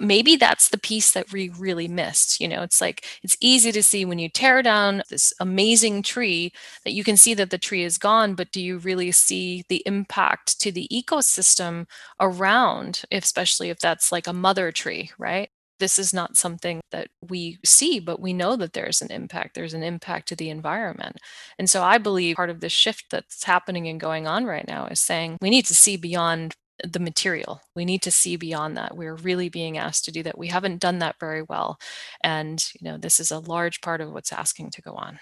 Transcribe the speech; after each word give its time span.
maybe 0.00 0.36
that's 0.36 0.68
the 0.68 0.78
piece 0.78 1.12
that 1.12 1.32
we 1.32 1.48
really 1.50 1.88
missed. 1.88 2.40
You 2.40 2.48
know, 2.48 2.62
it's 2.62 2.80
like 2.80 3.04
it's 3.22 3.36
easy 3.40 3.72
to 3.72 3.82
see 3.82 4.04
when 4.04 4.18
you 4.18 4.28
tear 4.28 4.62
down 4.62 5.02
this 5.10 5.32
amazing 5.40 6.02
tree 6.02 6.52
that 6.84 6.92
you 6.92 7.04
can 7.04 7.16
see 7.16 7.34
that 7.34 7.50
the 7.50 7.58
tree 7.58 7.84
is 7.84 7.98
gone, 7.98 8.34
but 8.34 8.52
do 8.52 8.60
you 8.60 8.78
really 8.78 9.12
see 9.12 9.64
the 9.68 9.82
impact 9.86 10.60
to 10.60 10.72
the 10.72 10.88
ecosystem 10.92 11.86
around, 12.20 13.02
especially 13.10 13.70
if 13.70 13.78
that's 13.78 14.12
like 14.12 14.26
a 14.26 14.32
mother 14.32 14.72
tree, 14.72 15.10
right? 15.18 15.50
This 15.78 15.98
is 15.98 16.12
not 16.12 16.36
something 16.36 16.80
that 16.90 17.08
we 17.28 17.58
see, 17.64 18.00
but 18.00 18.20
we 18.20 18.32
know 18.32 18.56
that 18.56 18.72
there's 18.72 19.00
an 19.00 19.12
impact. 19.12 19.54
There's 19.54 19.74
an 19.74 19.84
impact 19.84 20.28
to 20.28 20.36
the 20.36 20.50
environment. 20.50 21.16
And 21.56 21.70
so 21.70 21.82
I 21.84 21.98
believe 21.98 22.34
part 22.34 22.50
of 22.50 22.60
the 22.60 22.68
shift 22.68 23.06
that's 23.10 23.44
happening 23.44 23.86
and 23.86 24.00
going 24.00 24.26
on 24.26 24.44
right 24.44 24.66
now 24.66 24.86
is 24.86 25.00
saying 25.00 25.38
we 25.40 25.50
need 25.50 25.66
to 25.66 25.76
see 25.76 25.96
beyond 25.96 26.54
the 26.84 27.00
material. 27.00 27.60
We 27.74 27.84
need 27.84 28.02
to 28.02 28.10
see 28.10 28.36
beyond 28.36 28.76
that. 28.76 28.96
We're 28.96 29.14
really 29.14 29.48
being 29.48 29.78
asked 29.78 30.04
to 30.06 30.12
do 30.12 30.22
that. 30.22 30.38
We 30.38 30.48
haven't 30.48 30.80
done 30.80 30.98
that 31.00 31.16
very 31.18 31.42
well. 31.42 31.78
And, 32.22 32.62
you 32.80 32.90
know, 32.90 32.98
this 32.98 33.20
is 33.20 33.30
a 33.30 33.38
large 33.38 33.80
part 33.80 34.00
of 34.00 34.12
what's 34.12 34.32
asking 34.32 34.70
to 34.70 34.82
go 34.82 34.92
on. 34.92 35.20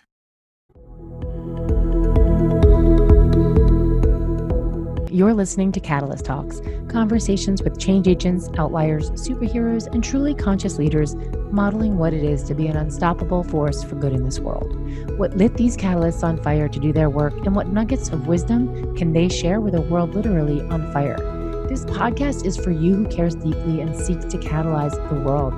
You're 5.11 5.33
listening 5.33 5.73
to 5.73 5.81
Catalyst 5.81 6.27
Talks, 6.27 6.61
conversations 6.89 7.63
with 7.63 7.79
change 7.79 8.07
agents, 8.07 8.51
outliers, 8.59 9.11
superheroes, 9.13 9.87
and 9.87 10.05
truly 10.05 10.35
conscious 10.35 10.77
leaders 10.77 11.15
modeling 11.51 11.97
what 11.97 12.13
it 12.13 12.23
is 12.23 12.43
to 12.43 12.55
be 12.55 12.67
an 12.67 12.77
unstoppable 12.77 13.43
force 13.43 13.83
for 13.83 13.95
good 13.95 14.13
in 14.13 14.25
this 14.25 14.41
world. 14.41 14.75
What 15.19 15.35
lit 15.35 15.55
these 15.55 15.75
catalysts 15.75 16.23
on 16.23 16.43
fire 16.43 16.69
to 16.69 16.79
do 16.79 16.93
their 16.93 17.09
work, 17.09 17.35
and 17.47 17.57
what 17.57 17.69
nuggets 17.69 18.11
of 18.11 18.27
wisdom 18.27 18.95
can 18.95 19.15
they 19.15 19.31
share 19.31 19.59
with 19.59 19.75
a 19.75 19.81
world 19.81 20.15
literally 20.15 20.61
on 20.69 20.93
fire? 20.93 21.36
This 21.69 21.85
podcast 21.85 22.47
is 22.47 22.57
for 22.57 22.71
you 22.71 22.95
who 22.95 23.09
cares 23.09 23.35
deeply 23.35 23.81
and 23.81 23.95
seeks 23.95 24.25
to 24.27 24.39
catalyze 24.39 24.95
the 25.09 25.17
world. 25.17 25.53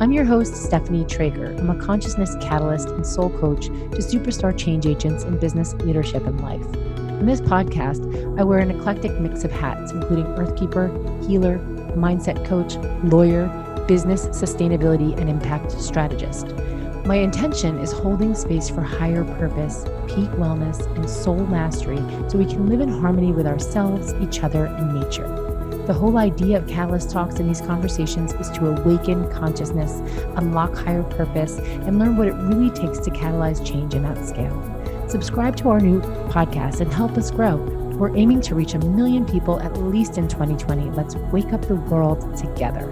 I'm 0.00 0.12
your 0.12 0.24
host, 0.24 0.54
Stephanie 0.54 1.04
Traeger. 1.04 1.56
I'm 1.58 1.70
a 1.70 1.74
consciousness 1.74 2.36
catalyst 2.40 2.88
and 2.90 3.04
soul 3.04 3.30
coach 3.30 3.66
to 3.66 3.98
superstar 3.98 4.56
change 4.56 4.86
agents 4.86 5.24
in 5.24 5.38
business, 5.38 5.74
leadership, 5.74 6.24
and 6.24 6.40
life. 6.40 6.64
In 6.96 7.26
this 7.26 7.40
podcast, 7.40 8.38
I 8.38 8.44
wear 8.44 8.60
an 8.60 8.70
eclectic 8.70 9.18
mix 9.18 9.42
of 9.42 9.50
hats, 9.50 9.90
including 9.90 10.26
Earthkeeper, 10.36 10.88
healer, 11.26 11.58
mindset 11.96 12.44
coach, 12.46 12.76
lawyer, 13.12 13.48
business, 13.88 14.26
sustainability, 14.28 15.18
and 15.18 15.28
impact 15.28 15.72
strategist. 15.72 16.54
My 17.06 17.16
intention 17.16 17.78
is 17.78 17.90
holding 17.90 18.36
space 18.36 18.70
for 18.70 18.82
higher 18.82 19.24
purpose, 19.24 19.84
peak 20.06 20.30
wellness, 20.38 20.86
and 20.94 21.10
soul 21.10 21.44
mastery 21.46 21.98
so 22.28 22.38
we 22.38 22.46
can 22.46 22.68
live 22.68 22.80
in 22.80 22.88
harmony 22.88 23.32
with 23.32 23.48
ourselves, 23.48 24.14
each 24.20 24.44
other, 24.44 24.66
and 24.66 24.94
nature. 24.94 25.39
The 25.90 25.98
whole 25.98 26.18
idea 26.18 26.56
of 26.56 26.68
Catalyst 26.68 27.10
Talks 27.10 27.40
in 27.40 27.48
these 27.48 27.60
conversations 27.60 28.32
is 28.34 28.48
to 28.50 28.68
awaken 28.68 29.28
consciousness, 29.28 29.94
unlock 30.36 30.72
higher 30.76 31.02
purpose, 31.02 31.58
and 31.58 31.98
learn 31.98 32.16
what 32.16 32.28
it 32.28 32.34
really 32.34 32.70
takes 32.70 33.00
to 33.00 33.10
catalyze 33.10 33.66
change 33.66 33.94
in 33.94 34.04
that 34.04 34.24
scale. 34.24 34.56
Subscribe 35.08 35.56
to 35.56 35.68
our 35.68 35.80
new 35.80 36.00
podcast 36.30 36.80
and 36.80 36.92
help 36.92 37.18
us 37.18 37.32
grow. 37.32 37.56
We're 37.96 38.16
aiming 38.16 38.40
to 38.42 38.54
reach 38.54 38.74
a 38.74 38.78
million 38.78 39.26
people 39.26 39.58
at 39.58 39.76
least 39.78 40.16
in 40.16 40.28
2020. 40.28 40.90
Let's 40.90 41.16
wake 41.32 41.52
up 41.52 41.66
the 41.66 41.74
world 41.74 42.36
together. 42.36 42.86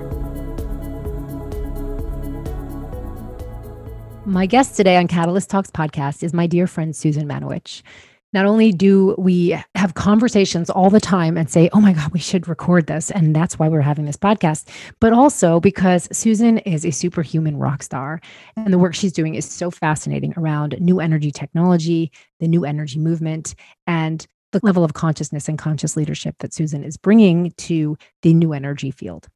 My 4.24 4.46
guest 4.46 4.74
today 4.74 4.96
on 4.96 5.06
Catalyst 5.06 5.48
Talks 5.48 5.70
podcast 5.70 6.24
is 6.24 6.34
my 6.34 6.48
dear 6.48 6.66
friend 6.66 6.96
Susan 6.96 7.28
Manewich. 7.28 7.82
Not 8.32 8.44
only 8.44 8.72
do 8.72 9.14
we 9.16 9.58
have 9.74 9.94
conversations 9.94 10.68
all 10.68 10.90
the 10.90 11.00
time 11.00 11.36
and 11.36 11.48
say, 11.48 11.70
oh 11.72 11.80
my 11.80 11.92
God, 11.94 12.12
we 12.12 12.18
should 12.18 12.46
record 12.46 12.86
this, 12.86 13.10
and 13.10 13.34
that's 13.34 13.58
why 13.58 13.68
we're 13.68 13.80
having 13.80 14.04
this 14.04 14.16
podcast, 14.16 14.68
but 15.00 15.12
also 15.12 15.60
because 15.60 16.08
Susan 16.12 16.58
is 16.58 16.84
a 16.84 16.90
superhuman 16.90 17.56
rock 17.56 17.82
star. 17.82 18.20
And 18.56 18.72
the 18.72 18.78
work 18.78 18.94
she's 18.94 19.12
doing 19.12 19.34
is 19.34 19.50
so 19.50 19.70
fascinating 19.70 20.34
around 20.36 20.78
new 20.80 21.00
energy 21.00 21.30
technology, 21.30 22.12
the 22.40 22.48
new 22.48 22.64
energy 22.64 22.98
movement, 22.98 23.54
and 23.86 24.26
the 24.52 24.60
level 24.62 24.84
of 24.84 24.94
consciousness 24.94 25.48
and 25.48 25.58
conscious 25.58 25.96
leadership 25.96 26.36
that 26.40 26.54
Susan 26.54 26.84
is 26.84 26.96
bringing 26.96 27.52
to 27.52 27.96
the 28.22 28.34
new 28.34 28.52
energy 28.52 28.90
field. 28.90 29.28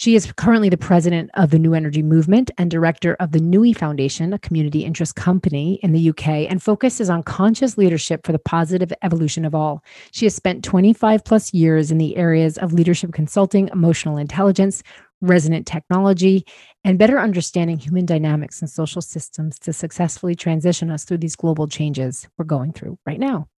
She 0.00 0.14
is 0.14 0.32
currently 0.32 0.70
the 0.70 0.78
president 0.78 1.28
of 1.34 1.50
the 1.50 1.58
New 1.58 1.74
Energy 1.74 2.02
Movement 2.02 2.50
and 2.56 2.70
director 2.70 3.18
of 3.20 3.32
the 3.32 3.38
NUI 3.38 3.74
Foundation, 3.74 4.32
a 4.32 4.38
community 4.38 4.82
interest 4.82 5.14
company 5.14 5.78
in 5.82 5.92
the 5.92 6.08
UK, 6.08 6.48
and 6.48 6.62
focuses 6.62 7.10
on 7.10 7.22
conscious 7.22 7.76
leadership 7.76 8.24
for 8.24 8.32
the 8.32 8.38
positive 8.38 8.94
evolution 9.02 9.44
of 9.44 9.54
all. 9.54 9.84
She 10.12 10.24
has 10.24 10.34
spent 10.34 10.64
25 10.64 11.22
plus 11.22 11.52
years 11.52 11.90
in 11.90 11.98
the 11.98 12.16
areas 12.16 12.56
of 12.56 12.72
leadership 12.72 13.12
consulting, 13.12 13.68
emotional 13.74 14.16
intelligence, 14.16 14.82
resonant 15.20 15.66
technology, 15.66 16.46
and 16.82 16.98
better 16.98 17.18
understanding 17.18 17.76
human 17.76 18.06
dynamics 18.06 18.62
and 18.62 18.70
social 18.70 19.02
systems 19.02 19.58
to 19.58 19.70
successfully 19.70 20.34
transition 20.34 20.90
us 20.90 21.04
through 21.04 21.18
these 21.18 21.36
global 21.36 21.68
changes 21.68 22.26
we're 22.38 22.46
going 22.46 22.72
through 22.72 22.98
right 23.04 23.20
now. 23.20 23.48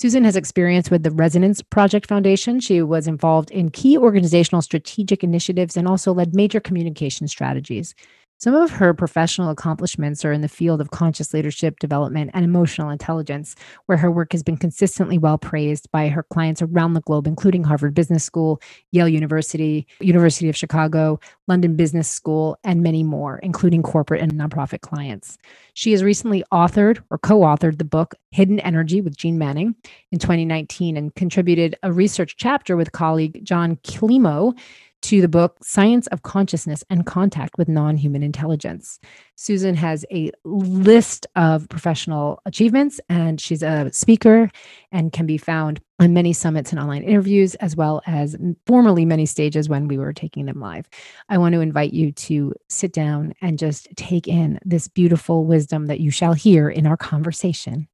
Susan 0.00 0.22
has 0.22 0.36
experience 0.36 0.92
with 0.92 1.02
the 1.02 1.10
Resonance 1.10 1.60
Project 1.60 2.06
Foundation. 2.06 2.60
She 2.60 2.82
was 2.82 3.08
involved 3.08 3.50
in 3.50 3.68
key 3.68 3.98
organizational 3.98 4.62
strategic 4.62 5.24
initiatives 5.24 5.76
and 5.76 5.88
also 5.88 6.14
led 6.14 6.36
major 6.36 6.60
communication 6.60 7.26
strategies. 7.26 7.96
Some 8.40 8.54
of 8.54 8.70
her 8.70 8.94
professional 8.94 9.50
accomplishments 9.50 10.24
are 10.24 10.30
in 10.30 10.42
the 10.42 10.48
field 10.48 10.80
of 10.80 10.92
conscious 10.92 11.34
leadership 11.34 11.80
development 11.80 12.30
and 12.34 12.44
emotional 12.44 12.88
intelligence, 12.88 13.56
where 13.86 13.98
her 13.98 14.12
work 14.12 14.30
has 14.30 14.44
been 14.44 14.56
consistently 14.56 15.18
well 15.18 15.38
praised 15.38 15.90
by 15.90 16.06
her 16.06 16.22
clients 16.22 16.62
around 16.62 16.92
the 16.92 17.00
globe, 17.00 17.26
including 17.26 17.64
Harvard 17.64 17.94
Business 17.94 18.22
School, 18.22 18.62
Yale 18.92 19.08
University, 19.08 19.88
University 19.98 20.48
of 20.48 20.56
Chicago, 20.56 21.18
London 21.48 21.74
Business 21.74 22.08
School, 22.08 22.56
and 22.62 22.80
many 22.80 23.02
more, 23.02 23.38
including 23.38 23.82
corporate 23.82 24.22
and 24.22 24.32
nonprofit 24.34 24.82
clients. 24.82 25.36
She 25.74 25.90
has 25.90 26.04
recently 26.04 26.44
authored 26.52 27.02
or 27.10 27.18
co 27.18 27.40
authored 27.40 27.78
the 27.78 27.84
book 27.84 28.14
Hidden 28.30 28.60
Energy 28.60 29.00
with 29.00 29.16
Jeane 29.16 29.38
Manning 29.38 29.74
in 30.12 30.20
2019 30.20 30.96
and 30.96 31.12
contributed 31.16 31.76
a 31.82 31.90
research 31.90 32.36
chapter 32.36 32.76
with 32.76 32.92
colleague 32.92 33.44
Jon 33.44 33.76
Klimo 33.78 34.56
to 35.02 35.20
the 35.20 35.28
book 35.28 35.56
Science 35.62 36.06
of 36.08 36.22
Consciousness 36.22 36.84
and 36.90 37.06
Contact 37.06 37.56
with 37.58 37.68
Non 37.68 37.96
Human 37.96 38.22
Intelligence. 38.22 38.98
Susan 39.36 39.74
has 39.74 40.04
a 40.10 40.30
list 40.44 41.26
of 41.36 41.68
professional 41.68 42.40
achievements, 42.44 43.00
and 43.08 43.40
she's 43.40 43.62
a 43.62 43.90
speaker 43.92 44.50
and 44.92 45.12
can 45.12 45.26
be 45.26 45.38
found 45.38 45.80
on 46.00 46.12
many 46.12 46.32
summits 46.32 46.70
and 46.70 46.80
online 46.80 47.02
interviews, 47.02 47.54
as 47.56 47.76
well 47.76 48.02
as 48.06 48.36
formerly 48.66 49.04
many 49.04 49.26
stages 49.26 49.68
when 49.68 49.88
we 49.88 49.98
were 49.98 50.12
taking 50.12 50.46
them 50.46 50.60
live. 50.60 50.88
I 51.28 51.38
want 51.38 51.54
to 51.54 51.60
invite 51.60 51.92
you 51.92 52.12
to 52.12 52.54
sit 52.68 52.92
down 52.92 53.34
and 53.40 53.58
just 53.58 53.88
take 53.96 54.28
in 54.28 54.58
this 54.64 54.88
beautiful 54.88 55.44
wisdom 55.44 55.86
that 55.86 56.00
you 56.00 56.10
shall 56.10 56.34
hear 56.34 56.68
in 56.68 56.86
our 56.86 56.96
conversation. 56.96 57.88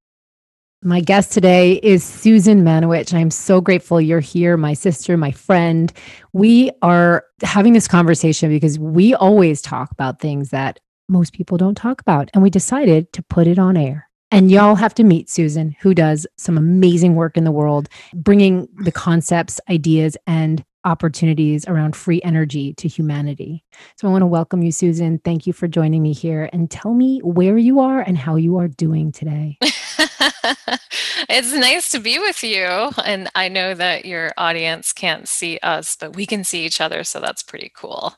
My 0.87 1.01
guest 1.01 1.33
today 1.33 1.81
is 1.83 2.05
Susan 2.05 2.63
Manewich. 2.63 3.15
I'm 3.15 3.31
so 3.31 3.63
grateful 3.63 4.03
you're 4.03 4.21
here, 4.21 4.59
my 4.59 4.75
sister, 4.75 5.17
my 5.17 5.31
friend. 5.31 5.91
We 6.35 6.73
are 6.83 7.25
having 7.43 7.73
this 7.73 7.89
conversation 7.89 8.51
because 8.51 8.79
we 8.79 9.15
always 9.15 9.63
talk 9.63 9.91
about 9.93 10.21
things 10.21 10.51
that 10.51 10.81
most 11.09 11.33
people 11.33 11.57
don't 11.57 11.75
talk 11.75 12.03
about, 12.03 12.31
and 12.35 12.43
we 12.43 12.51
decided 12.51 13.11
to 13.15 13.23
put 13.23 13.47
it 13.47 13.59
on 13.59 13.79
air. 13.79 14.11
And 14.31 14.51
y'all 14.51 14.75
have 14.75 14.95
to 14.97 15.05
meet 15.05 15.31
Susan, 15.31 15.75
who 15.81 15.95
does 15.95 16.27
some 16.37 16.59
amazing 16.59 17.15
work 17.15 17.39
in 17.39 17.45
the 17.45 17.51
world, 17.51 17.89
bringing 18.13 18.69
the 18.83 18.93
concepts, 18.93 19.59
ideas, 19.71 20.19
and 20.27 20.63
opportunities 20.85 21.67
around 21.67 21.97
free 21.97 22.21
energy 22.23 22.75
to 22.75 22.89
humanity. 22.89 23.65
So 23.97 24.09
I 24.09 24.11
want 24.11 24.23
to 24.23 24.27
welcome 24.27 24.63
you, 24.63 24.73
Susan. 24.73 25.19
Thank 25.25 25.47
you 25.47 25.53
for 25.53 25.69
joining 25.69 26.03
me 26.03 26.13
here 26.13 26.49
and 26.53 26.71
tell 26.71 26.95
me 26.95 27.21
where 27.25 27.59
you 27.59 27.81
are 27.81 28.01
and 28.01 28.19
how 28.19 28.37
you 28.37 28.59
are 28.59 28.69
doing 28.69 29.13
today. 29.13 29.59
it's 31.29 31.53
nice 31.53 31.91
to 31.91 31.99
be 31.99 32.19
with 32.19 32.43
you. 32.43 32.91
And 33.05 33.29
I 33.35 33.49
know 33.49 33.75
that 33.75 34.05
your 34.05 34.33
audience 34.37 34.93
can't 34.93 35.29
see 35.29 35.59
us, 35.63 35.97
but 35.99 36.15
we 36.17 36.27
can 36.27 36.45
see 36.45 36.65
each 36.65 36.81
other. 36.81 37.05
So 37.05 37.21
that's 37.21 37.43
pretty 37.43 37.73
cool. 37.75 38.15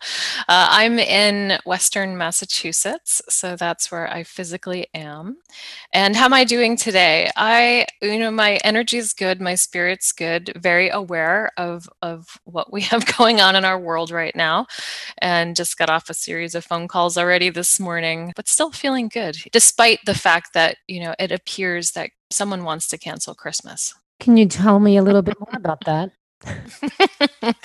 Uh, 0.49 0.69
I'm 0.71 0.99
in 0.99 1.59
Western 1.65 2.17
Massachusetts. 2.17 3.23
So 3.29 3.57
that's 3.57 3.91
where 3.91 4.09
I 4.09 4.23
physically 4.23 4.87
am. 4.95 5.39
And 5.93 6.17
how 6.17 6.27
am 6.27 6.35
I 6.35 6.45
doing 6.45 6.77
today? 6.77 7.31
I, 7.37 7.87
you 8.03 8.19
know, 8.19 8.31
my 8.31 8.57
energy 8.65 8.99
is 8.99 9.13
good. 9.13 9.41
My 9.41 9.55
spirit's 9.55 10.13
good. 10.13 10.53
Very 10.57 10.89
aware 10.89 11.51
of, 11.57 11.89
of 12.03 12.39
what 12.45 12.73
we 12.73 12.81
have 12.93 13.17
going 13.17 13.41
on 13.41 13.57
in 13.57 13.65
our 13.65 13.79
world 13.79 14.11
right 14.11 14.35
now. 14.35 14.67
And 15.19 15.57
just 15.57 15.79
got 15.79 15.91
off 15.91 16.11
a 16.11 16.15
series 16.15 16.55
of 16.55 16.65
phone 16.65 16.89
calls 16.89 17.17
already 17.19 17.51
this 17.51 17.79
morning, 17.79 18.33
but 18.37 18.49
still 18.49 18.71
feeling 18.71 19.09
good, 19.09 19.37
despite 19.53 20.01
the 20.05 20.15
fact 20.15 20.53
that, 20.55 20.77
you 20.87 21.01
know, 21.01 21.15
it 21.19 21.33
appears 21.33 21.77
appears 21.77 21.93
that 21.93 22.11
someone 22.31 22.65
wants 22.65 22.89
to 22.89 22.99
cancel 22.99 23.35
Christmas. 23.35 23.95
Can 24.21 24.37
you 24.37 24.47
tell 24.47 24.81
me 24.81 24.97
a 24.97 25.03
little 25.03 25.23
bit 25.23 25.39
more 25.39 25.53
about 25.55 25.85
that? 25.85 26.11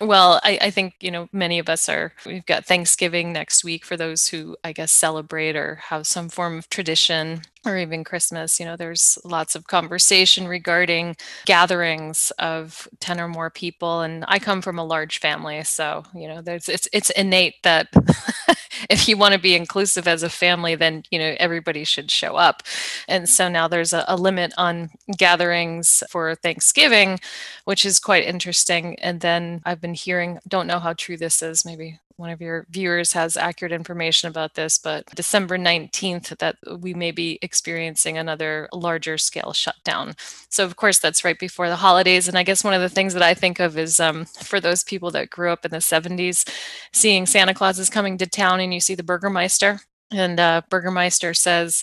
well, 0.00 0.40
I, 0.42 0.58
I, 0.60 0.70
think, 0.70 0.94
you 1.00 1.10
know, 1.10 1.28
many 1.32 1.58
of 1.58 1.68
us 1.68 1.88
are, 1.88 2.12
we've 2.26 2.46
got 2.46 2.64
Thanksgiving 2.64 3.32
next 3.32 3.64
week 3.64 3.84
for 3.84 3.96
those 3.96 4.28
who, 4.28 4.56
I 4.64 4.72
guess, 4.72 4.92
celebrate 4.92 5.56
or 5.56 5.76
have 5.76 6.06
some 6.06 6.28
form 6.28 6.58
of 6.58 6.68
tradition. 6.68 7.42
Or 7.66 7.76
even 7.78 8.04
Christmas, 8.04 8.60
you 8.60 8.66
know, 8.66 8.76
there's 8.76 9.18
lots 9.24 9.54
of 9.54 9.66
conversation 9.66 10.46
regarding 10.46 11.16
gatherings 11.46 12.32
of 12.38 12.88
10 13.00 13.20
or 13.20 13.28
more 13.28 13.50
people. 13.50 14.02
And 14.02 14.24
I 14.28 14.38
come 14.38 14.62
from 14.62 14.78
a 14.78 14.84
large 14.84 15.18
family. 15.18 15.62
So, 15.64 16.04
you 16.14 16.28
know, 16.28 16.42
there's 16.42 16.68
it's 16.68 16.88
it's 16.92 17.10
innate 17.10 17.62
that 17.62 17.88
if 18.90 19.08
you 19.08 19.16
want 19.16 19.34
to 19.34 19.40
be 19.40 19.54
inclusive 19.54 20.06
as 20.06 20.22
a 20.22 20.28
family, 20.28 20.74
then, 20.74 21.04
you 21.10 21.18
know, 21.18 21.34
everybody 21.38 21.84
should 21.84 22.10
show 22.10 22.36
up. 22.36 22.62
And 23.08 23.28
so 23.28 23.48
now 23.48 23.68
there's 23.68 23.92
a, 23.92 24.04
a 24.08 24.16
limit 24.16 24.52
on 24.58 24.90
gatherings 25.16 26.02
for 26.10 26.34
Thanksgiving, 26.34 27.20
which 27.64 27.84
is 27.84 27.98
quite 27.98 28.24
interesting. 28.24 28.98
And 29.00 29.20
then 29.20 29.62
I've 29.64 29.80
been 29.80 29.94
hearing, 29.94 30.38
don't 30.46 30.66
know 30.66 30.78
how 30.78 30.92
true 30.92 31.16
this 31.16 31.42
is, 31.42 31.64
maybe 31.64 31.98
one 32.16 32.30
of 32.30 32.40
your 32.40 32.66
viewers 32.70 33.12
has 33.12 33.36
accurate 33.36 33.72
information 33.72 34.28
about 34.28 34.54
this, 34.54 34.78
but 34.78 35.04
December 35.14 35.58
19th, 35.58 36.36
that 36.38 36.56
we 36.78 36.94
may 36.94 37.10
be 37.10 37.38
experiencing 37.42 38.16
another 38.16 38.68
larger 38.72 39.18
scale 39.18 39.52
shutdown. 39.52 40.14
So, 40.48 40.64
of 40.64 40.76
course, 40.76 40.98
that's 40.98 41.24
right 41.24 41.38
before 41.38 41.68
the 41.68 41.76
holidays. 41.76 42.28
And 42.28 42.38
I 42.38 42.44
guess 42.44 42.62
one 42.62 42.74
of 42.74 42.80
the 42.80 42.88
things 42.88 43.14
that 43.14 43.22
I 43.22 43.34
think 43.34 43.58
of 43.58 43.76
is 43.76 43.98
um, 43.98 44.26
for 44.26 44.60
those 44.60 44.84
people 44.84 45.10
that 45.12 45.30
grew 45.30 45.50
up 45.50 45.64
in 45.64 45.72
the 45.72 45.78
70s, 45.78 46.48
seeing 46.92 47.26
Santa 47.26 47.54
Claus 47.54 47.78
is 47.78 47.90
coming 47.90 48.16
to 48.18 48.26
town 48.26 48.60
and 48.60 48.72
you 48.72 48.80
see 48.80 48.94
the 48.94 49.02
Burgermeister. 49.02 49.80
And 50.12 50.38
uh, 50.38 50.62
Burgermeister 50.70 51.34
says, 51.34 51.82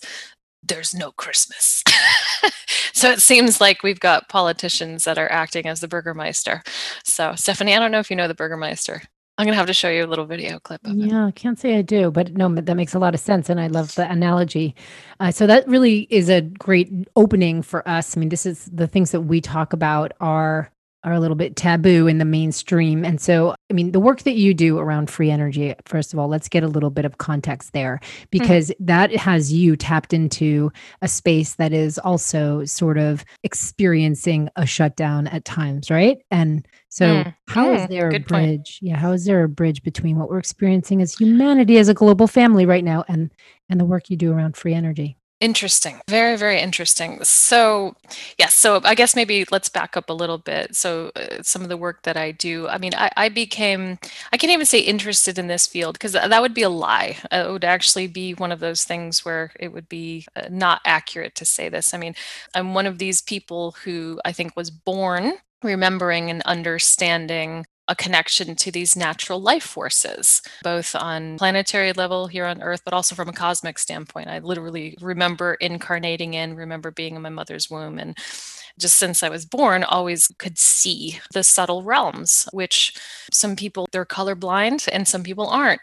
There's 0.63 0.95
no 0.95 1.11
Christmas. 1.11 1.83
so 2.93 3.11
it 3.11 3.21
seems 3.21 3.59
like 3.59 3.83
we've 3.83 3.99
got 3.99 4.29
politicians 4.29 5.03
that 5.03 5.17
are 5.17 5.31
acting 5.31 5.65
as 5.67 5.81
the 5.81 5.89
Burgermeister. 5.89 6.63
So, 7.03 7.35
Stephanie, 7.35 7.75
I 7.75 7.79
don't 7.79 7.91
know 7.91 7.99
if 7.99 8.09
you 8.09 8.15
know 8.15 8.29
the 8.29 8.33
Burgermeister. 8.33 9.01
I'm 9.37 9.45
gonna 9.45 9.57
have 9.57 9.67
to 9.67 9.73
show 9.73 9.89
you 9.89 10.05
a 10.05 10.07
little 10.07 10.25
video 10.25 10.59
clip 10.59 10.85
of. 10.85 10.95
Yeah, 10.95 11.25
I 11.25 11.31
can't 11.31 11.57
say 11.57 11.77
I 11.77 11.81
do, 11.81 12.11
but 12.11 12.33
no, 12.33 12.53
that 12.53 12.75
makes 12.75 12.93
a 12.93 12.99
lot 12.99 13.13
of 13.13 13.19
sense, 13.19 13.49
and 13.49 13.59
I 13.59 13.67
love 13.67 13.95
the 13.95 14.09
analogy. 14.09 14.75
Uh, 15.19 15.31
so 15.31 15.47
that 15.47 15.67
really 15.67 16.07
is 16.09 16.29
a 16.29 16.41
great 16.41 16.91
opening 17.15 17.61
for 17.61 17.87
us. 17.87 18.15
I 18.15 18.19
mean, 18.19 18.29
this 18.29 18.45
is 18.45 18.65
the 18.65 18.87
things 18.87 19.11
that 19.11 19.21
we 19.21 19.41
talk 19.41 19.73
about 19.73 20.11
are 20.19 20.71
are 21.03 21.13
a 21.13 21.19
little 21.19 21.35
bit 21.35 21.55
taboo 21.55 22.07
in 22.07 22.19
the 22.19 22.25
mainstream. 22.25 23.03
And 23.03 23.19
so, 23.19 23.55
I 23.69 23.73
mean, 23.73 23.91
the 23.91 23.99
work 23.99 24.21
that 24.23 24.35
you 24.35 24.53
do 24.53 24.77
around 24.77 25.09
free 25.09 25.31
energy, 25.31 25.73
first 25.85 26.13
of 26.13 26.19
all, 26.19 26.27
let's 26.27 26.47
get 26.47 26.63
a 26.63 26.67
little 26.67 26.91
bit 26.91 27.05
of 27.05 27.17
context 27.17 27.73
there 27.73 27.99
mm-hmm. 28.01 28.25
because 28.29 28.69
mm-hmm. 28.69 28.85
that 28.85 29.15
has 29.15 29.51
you 29.51 29.75
tapped 29.75 30.13
into 30.13 30.71
a 31.01 31.07
space 31.07 31.55
that 31.55 31.73
is 31.73 31.97
also 31.97 32.65
sort 32.65 32.97
of 32.97 33.25
experiencing 33.43 34.49
a 34.55 34.65
shutdown 34.65 35.27
at 35.27 35.45
times, 35.45 35.89
right? 35.89 36.19
And 36.29 36.67
so, 36.89 37.05
mm. 37.05 37.35
how 37.47 37.71
is 37.71 37.81
mm. 37.81 37.89
there 37.89 38.09
Good 38.09 38.21
a 38.21 38.25
bridge? 38.25 38.79
Point. 38.79 38.81
Yeah, 38.81 38.97
how 38.97 39.11
is 39.11 39.25
there 39.25 39.43
a 39.43 39.49
bridge 39.49 39.81
between 39.81 40.19
what 40.19 40.29
we're 40.29 40.39
experiencing 40.39 41.01
as 41.01 41.15
humanity 41.15 41.77
as 41.77 41.89
a 41.89 41.93
global 41.93 42.27
family 42.27 42.65
right 42.65 42.83
now 42.83 43.05
and 43.07 43.31
and 43.69 43.79
the 43.79 43.85
work 43.85 44.09
you 44.09 44.17
do 44.17 44.31
around 44.31 44.57
free 44.57 44.73
energy? 44.73 45.17
Interesting. 45.41 45.99
Very, 46.07 46.37
very 46.37 46.59
interesting. 46.61 47.23
So, 47.23 47.95
yes, 48.37 48.53
so 48.53 48.79
I 48.83 48.93
guess 48.93 49.15
maybe 49.15 49.43
let's 49.49 49.69
back 49.69 49.97
up 49.97 50.07
a 50.11 50.13
little 50.13 50.37
bit. 50.37 50.75
So, 50.75 51.11
uh, 51.15 51.41
some 51.41 51.63
of 51.63 51.69
the 51.69 51.77
work 51.77 52.03
that 52.03 52.15
I 52.15 52.31
do, 52.31 52.67
I 52.67 52.77
mean, 52.77 52.93
I, 52.95 53.09
I 53.17 53.29
became, 53.29 53.97
I 54.31 54.37
can't 54.37 54.53
even 54.53 54.67
say 54.67 54.79
interested 54.81 55.39
in 55.39 55.47
this 55.47 55.65
field 55.65 55.93
because 55.93 56.11
that 56.11 56.41
would 56.41 56.53
be 56.53 56.61
a 56.61 56.69
lie. 56.69 57.17
It 57.31 57.49
would 57.51 57.63
actually 57.65 58.05
be 58.05 58.35
one 58.35 58.51
of 58.51 58.59
those 58.59 58.83
things 58.83 59.25
where 59.25 59.51
it 59.59 59.69
would 59.73 59.89
be 59.89 60.27
uh, 60.35 60.43
not 60.51 60.79
accurate 60.85 61.33
to 61.35 61.45
say 61.45 61.69
this. 61.69 61.91
I 61.91 61.97
mean, 61.97 62.13
I'm 62.53 62.75
one 62.75 62.85
of 62.85 62.99
these 62.99 63.23
people 63.23 63.71
who 63.83 64.21
I 64.23 64.33
think 64.33 64.55
was 64.55 64.69
born 64.69 65.33
remembering 65.63 66.29
and 66.29 66.43
understanding 66.43 67.65
a 67.91 67.95
connection 67.95 68.55
to 68.55 68.71
these 68.71 68.95
natural 68.95 69.41
life 69.41 69.65
forces, 69.65 70.41
both 70.63 70.95
on 70.95 71.37
planetary 71.37 71.91
level 71.91 72.27
here 72.27 72.45
on 72.45 72.61
Earth, 72.61 72.81
but 72.85 72.93
also 72.93 73.15
from 73.15 73.27
a 73.27 73.33
cosmic 73.33 73.77
standpoint. 73.77 74.29
I 74.29 74.39
literally 74.39 74.97
remember 75.01 75.55
incarnating 75.55 76.33
in, 76.33 76.55
remember 76.55 76.89
being 76.89 77.17
in 77.17 77.21
my 77.21 77.29
mother's 77.29 77.69
womb, 77.69 77.99
and 77.99 78.17
just 78.79 78.95
since 78.95 79.23
I 79.23 79.27
was 79.29 79.45
born, 79.45 79.83
always 79.83 80.33
could 80.37 80.57
see 80.57 81.19
the 81.33 81.43
subtle 81.43 81.83
realms, 81.83 82.47
which 82.53 82.93
some 83.29 83.57
people 83.57 83.89
they're 83.91 84.05
colorblind 84.05 84.87
and 84.89 85.05
some 85.05 85.21
people 85.21 85.47
aren't. 85.47 85.81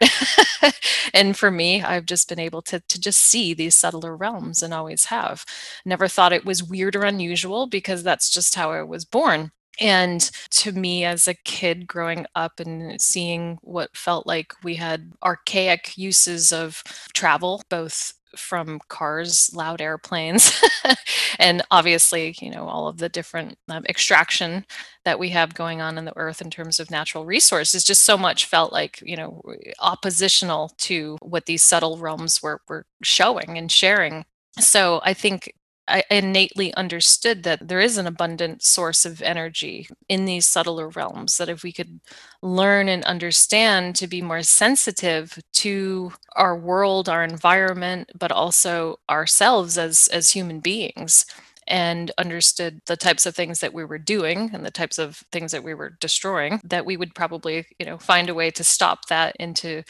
and 1.13 1.37
for 1.37 1.51
me, 1.51 1.83
I've 1.83 2.07
just 2.07 2.27
been 2.27 2.39
able 2.39 2.63
to, 2.63 2.79
to 2.79 2.99
just 2.99 3.19
see 3.19 3.53
these 3.53 3.75
subtler 3.75 4.17
realms 4.17 4.63
and 4.63 4.73
always 4.73 5.05
have. 5.05 5.45
Never 5.85 6.07
thought 6.07 6.33
it 6.33 6.43
was 6.43 6.63
weird 6.63 6.95
or 6.95 7.03
unusual 7.03 7.67
because 7.67 8.01
that's 8.01 8.31
just 8.31 8.55
how 8.55 8.71
I 8.71 8.81
was 8.81 9.05
born. 9.05 9.51
And 9.79 10.21
to 10.51 10.71
me, 10.71 11.05
as 11.05 11.27
a 11.27 11.33
kid 11.33 11.87
growing 11.87 12.25
up 12.35 12.59
and 12.59 13.01
seeing 13.01 13.57
what 13.61 13.95
felt 13.95 14.27
like 14.27 14.53
we 14.63 14.75
had 14.75 15.13
archaic 15.23 15.97
uses 15.97 16.51
of 16.51 16.83
travel, 17.13 17.61
both 17.69 18.13
from 18.37 18.79
cars, 18.89 19.49
loud 19.53 19.81
airplanes, 19.81 20.51
and 21.39 21.63
obviously, 21.71 22.35
you 22.39 22.51
know, 22.51 22.67
all 22.67 22.87
of 22.87 22.97
the 22.97 23.09
different 23.09 23.57
um, 23.69 23.83
extraction 23.87 24.65
that 25.05 25.17
we 25.17 25.29
have 25.29 25.55
going 25.55 25.81
on 25.81 25.97
in 25.97 26.05
the 26.05 26.15
earth 26.17 26.41
in 26.41 26.49
terms 26.51 26.79
of 26.79 26.91
natural 26.91 27.25
resources, 27.25 27.83
just 27.83 28.03
so 28.03 28.17
much 28.17 28.45
felt 28.45 28.71
like, 28.71 29.01
you 29.03 29.15
know, 29.15 29.41
oppositional 29.79 30.71
to 30.77 31.17
what 31.21 31.45
these 31.45 31.63
subtle 31.63 31.97
realms 31.97 32.41
were, 32.43 32.61
were 32.67 32.85
showing 33.01 33.57
and 33.57 33.71
sharing. 33.71 34.25
So 34.59 35.01
I 35.03 35.13
think 35.13 35.53
I 35.89 36.03
innately 36.11 36.73
understood 36.75 37.43
that 37.43 37.67
there 37.67 37.79
is 37.79 37.97
an 37.97 38.07
abundant 38.07 38.63
source 38.63 39.05
of 39.05 39.21
energy 39.21 39.89
in 40.07 40.25
these 40.25 40.45
subtler 40.47 40.89
realms. 40.89 41.37
That 41.37 41.49
if 41.49 41.63
we 41.63 41.73
could 41.73 41.99
learn 42.41 42.87
and 42.89 43.03
understand 43.05 43.95
to 43.97 44.07
be 44.07 44.21
more 44.21 44.43
sensitive 44.43 45.39
to 45.53 46.13
our 46.35 46.55
world, 46.57 47.09
our 47.09 47.23
environment, 47.23 48.11
but 48.17 48.31
also 48.31 48.99
ourselves 49.09 49.77
as 49.77 50.07
as 50.09 50.29
human 50.31 50.59
beings, 50.59 51.25
and 51.69 52.11
understood 52.17 52.81
the 52.87 52.97
types 52.97 53.25
of 53.25 53.35
things 53.35 53.59
that 53.59 53.73
we 53.73 53.85
were 53.85 53.97
doing 53.99 54.49
and 54.53 54.65
the 54.65 54.71
types 54.71 54.97
of 54.97 55.23
things 55.31 55.51
that 55.51 55.63
we 55.63 55.73
were 55.73 55.91
destroying, 56.01 56.59
that 56.63 56.85
we 56.85 56.97
would 56.97 57.13
probably, 57.13 57.65
you 57.77 57.85
know, 57.85 57.97
find 57.97 58.27
a 58.27 58.33
way 58.33 58.49
to 58.51 58.63
stop 58.63 59.07
that 59.07 59.35
and 59.39 59.55
to 59.55 59.83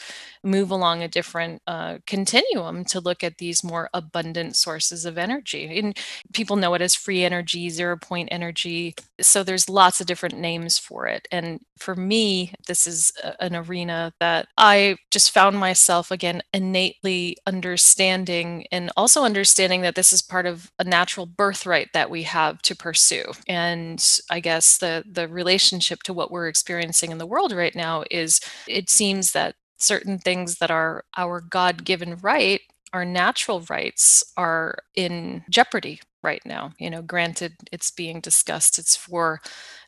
move 0.44 0.70
along 0.70 1.02
a 1.02 1.08
different 1.08 1.62
uh, 1.66 1.98
continuum 2.06 2.84
to 2.84 3.00
look 3.00 3.24
at 3.24 3.38
these 3.38 3.64
more 3.64 3.88
abundant 3.94 4.56
sources 4.56 5.04
of 5.04 5.16
energy. 5.16 5.78
And 5.78 5.96
people 6.34 6.56
know 6.56 6.74
it 6.74 6.82
as 6.82 6.94
free 6.94 7.24
energy, 7.24 7.70
zero 7.70 7.96
point 7.96 8.28
energy. 8.30 8.94
So 9.20 9.42
there's 9.42 9.68
lots 9.68 10.00
of 10.00 10.06
different 10.06 10.38
names 10.38 10.78
for 10.78 11.06
it. 11.06 11.26
And 11.32 11.60
for 11.78 11.94
me, 11.94 12.52
this 12.66 12.86
is 12.86 13.12
an 13.40 13.56
arena 13.56 14.12
that 14.20 14.48
I 14.58 14.96
just 15.10 15.30
found 15.30 15.56
myself 15.56 16.10
again 16.10 16.42
innately 16.52 17.36
understanding 17.46 18.66
and 18.70 18.90
also 18.96 19.24
understanding 19.24 19.80
that 19.82 19.94
this 19.94 20.12
is 20.12 20.20
part 20.20 20.44
of 20.44 20.70
a 20.78 20.84
natural 20.84 21.24
birthright 21.24 21.69
that 21.92 22.10
we 22.10 22.22
have 22.24 22.60
to 22.62 22.76
pursue. 22.76 23.24
And 23.48 24.02
I 24.30 24.40
guess 24.40 24.78
the 24.78 25.04
the 25.10 25.28
relationship 25.28 26.02
to 26.04 26.12
what 26.12 26.30
we're 26.30 26.48
experiencing 26.48 27.10
in 27.10 27.18
the 27.18 27.26
world 27.26 27.52
right 27.52 27.74
now 27.74 28.04
is 28.10 28.40
it 28.66 28.90
seems 28.90 29.32
that 29.32 29.54
certain 29.78 30.18
things 30.18 30.58
that 30.58 30.70
are 30.70 31.04
our 31.16 31.40
God-given 31.40 32.16
right 32.22 32.60
our 32.92 33.04
natural 33.04 33.60
rights 33.70 34.24
are 34.36 34.78
in 34.94 35.44
jeopardy 35.48 36.00
right 36.22 36.42
now. 36.44 36.72
You 36.78 36.90
know, 36.90 37.02
granted, 37.02 37.54
it's 37.72 37.90
being 37.90 38.20
discussed, 38.20 38.78
it's 38.78 38.96
for 38.96 39.40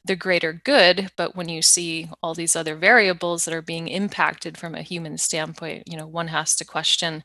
the 0.05 0.17
greater 0.17 0.53
good, 0.53 1.11
but 1.17 1.37
when 1.37 1.49
you 1.49 1.63
see 1.63 2.11
all 2.23 2.35
these 2.35 2.57
other 2.57 2.77
variables 2.77 3.45
that 3.45 3.55
are 3.55 3.63
being 3.63 3.89
impacted 3.89 4.59
from 4.59 4.75
a 4.75 4.83
human 4.83 5.19
standpoint, 5.19 5.85
you 5.87 5.97
know, 5.97 6.07
one 6.07 6.29
has 6.29 6.57
to 6.57 6.65
question 6.65 7.23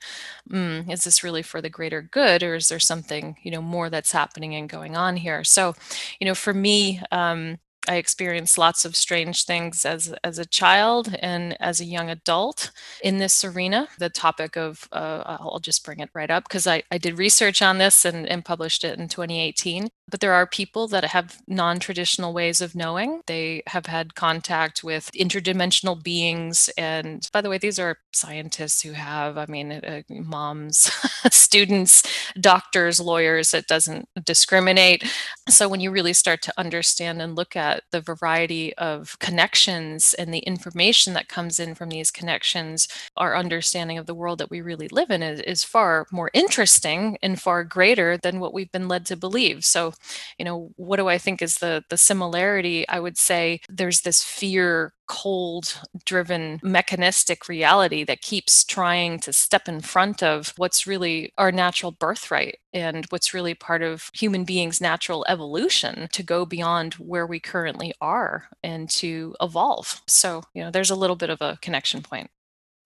mm, 0.49 0.89
is 0.91 1.03
this 1.03 1.23
really 1.23 1.41
for 1.41 1.61
the 1.61 1.69
greater 1.69 2.01
good, 2.01 2.43
or 2.43 2.55
is 2.55 2.69
there 2.69 2.79
something, 2.79 3.35
you 3.43 3.51
know, 3.51 3.61
more 3.61 3.89
that's 3.89 4.11
happening 4.11 4.55
and 4.55 4.69
going 4.69 4.95
on 4.95 5.17
here? 5.17 5.43
So, 5.43 5.75
you 6.19 6.27
know, 6.27 6.35
for 6.35 6.53
me, 6.53 7.01
um, 7.11 7.57
I 7.87 7.95
experienced 7.95 8.57
lots 8.57 8.85
of 8.85 8.95
strange 8.95 9.45
things 9.45 9.85
as 9.85 10.13
as 10.23 10.39
a 10.39 10.45
child 10.45 11.15
and 11.19 11.55
as 11.61 11.79
a 11.79 11.85
young 11.85 12.09
adult 12.09 12.71
in 13.03 13.17
this 13.17 13.43
arena. 13.43 13.87
The 13.99 14.09
topic 14.09 14.57
of 14.57 14.87
uh, 14.91 15.37
I'll 15.39 15.59
just 15.59 15.85
bring 15.85 15.99
it 15.99 16.09
right 16.13 16.29
up 16.29 16.43
because 16.43 16.67
I, 16.67 16.83
I 16.91 16.97
did 16.97 17.17
research 17.17 17.61
on 17.61 17.77
this 17.77 18.05
and, 18.05 18.27
and 18.27 18.43
published 18.45 18.83
it 18.83 18.99
in 18.99 19.07
2018. 19.07 19.89
But 20.09 20.21
there 20.21 20.33
are 20.33 20.47
people 20.47 20.87
that 20.87 21.03
have 21.03 21.41
non 21.47 21.79
traditional 21.79 22.33
ways 22.33 22.61
of 22.61 22.75
knowing. 22.75 23.21
They 23.27 23.63
have 23.67 23.87
had 23.87 24.15
contact 24.15 24.83
with 24.83 25.11
interdimensional 25.11 26.01
beings. 26.01 26.69
And 26.77 27.27
by 27.33 27.41
the 27.41 27.49
way, 27.49 27.57
these 27.57 27.77
are 27.77 27.97
scientists 28.13 28.81
who 28.81 28.93
have, 28.93 29.37
I 29.37 29.45
mean, 29.47 29.71
uh, 29.73 30.03
moms, 30.09 30.89
students, 31.31 32.03
doctors, 32.39 33.01
lawyers. 33.01 33.53
It 33.53 33.67
doesn't 33.67 34.07
discriminate. 34.23 35.03
So 35.49 35.67
when 35.67 35.81
you 35.81 35.91
really 35.91 36.13
start 36.13 36.41
to 36.43 36.53
understand 36.57 37.21
and 37.21 37.35
look 37.35 37.57
at 37.57 37.76
the 37.91 38.01
variety 38.01 38.73
of 38.75 39.17
connections 39.19 40.13
and 40.15 40.33
the 40.33 40.39
information 40.39 41.13
that 41.13 41.29
comes 41.29 41.59
in 41.59 41.75
from 41.75 41.89
these 41.89 42.11
connections, 42.11 42.87
our 43.17 43.35
understanding 43.35 43.97
of 43.97 44.05
the 44.05 44.15
world 44.15 44.39
that 44.39 44.49
we 44.49 44.61
really 44.61 44.87
live 44.89 45.11
in 45.11 45.23
is, 45.23 45.39
is 45.41 45.63
far 45.63 46.05
more 46.11 46.29
interesting 46.33 47.17
and 47.21 47.41
far 47.41 47.63
greater 47.63 48.17
than 48.17 48.39
what 48.39 48.53
we've 48.53 48.71
been 48.71 48.87
led 48.87 49.05
to 49.05 49.15
believe. 49.15 49.65
So 49.65 49.93
you 50.37 50.45
know 50.45 50.71
what 50.75 50.97
do 50.97 51.07
i 51.07 51.17
think 51.17 51.41
is 51.41 51.57
the 51.57 51.83
the 51.89 51.97
similarity 51.97 52.87
i 52.89 52.99
would 52.99 53.17
say 53.17 53.59
there's 53.69 54.01
this 54.01 54.23
fear 54.23 54.93
cold 55.07 55.79
driven 56.05 56.59
mechanistic 56.61 57.47
reality 57.47 58.03
that 58.03 58.21
keeps 58.21 58.63
trying 58.63 59.19
to 59.19 59.33
step 59.33 59.67
in 59.67 59.79
front 59.79 60.21
of 60.21 60.53
what's 60.57 60.85
really 60.85 61.33
our 61.37 61.51
natural 61.51 61.91
birthright 61.91 62.59
and 62.73 63.05
what's 63.09 63.33
really 63.33 63.53
part 63.53 63.81
of 63.81 64.09
human 64.13 64.43
beings 64.43 64.79
natural 64.79 65.25
evolution 65.27 66.07
to 66.11 66.21
go 66.21 66.45
beyond 66.45 66.93
where 66.95 67.25
we 67.25 67.39
currently 67.39 67.93
are 68.01 68.47
and 68.63 68.89
to 68.89 69.35
evolve. 69.41 70.01
So 70.07 70.43
you 70.53 70.63
know 70.63 70.71
there's 70.71 70.91
a 70.91 70.95
little 70.95 71.15
bit 71.15 71.29
of 71.29 71.41
a 71.41 71.57
connection 71.61 72.01
point. 72.01 72.29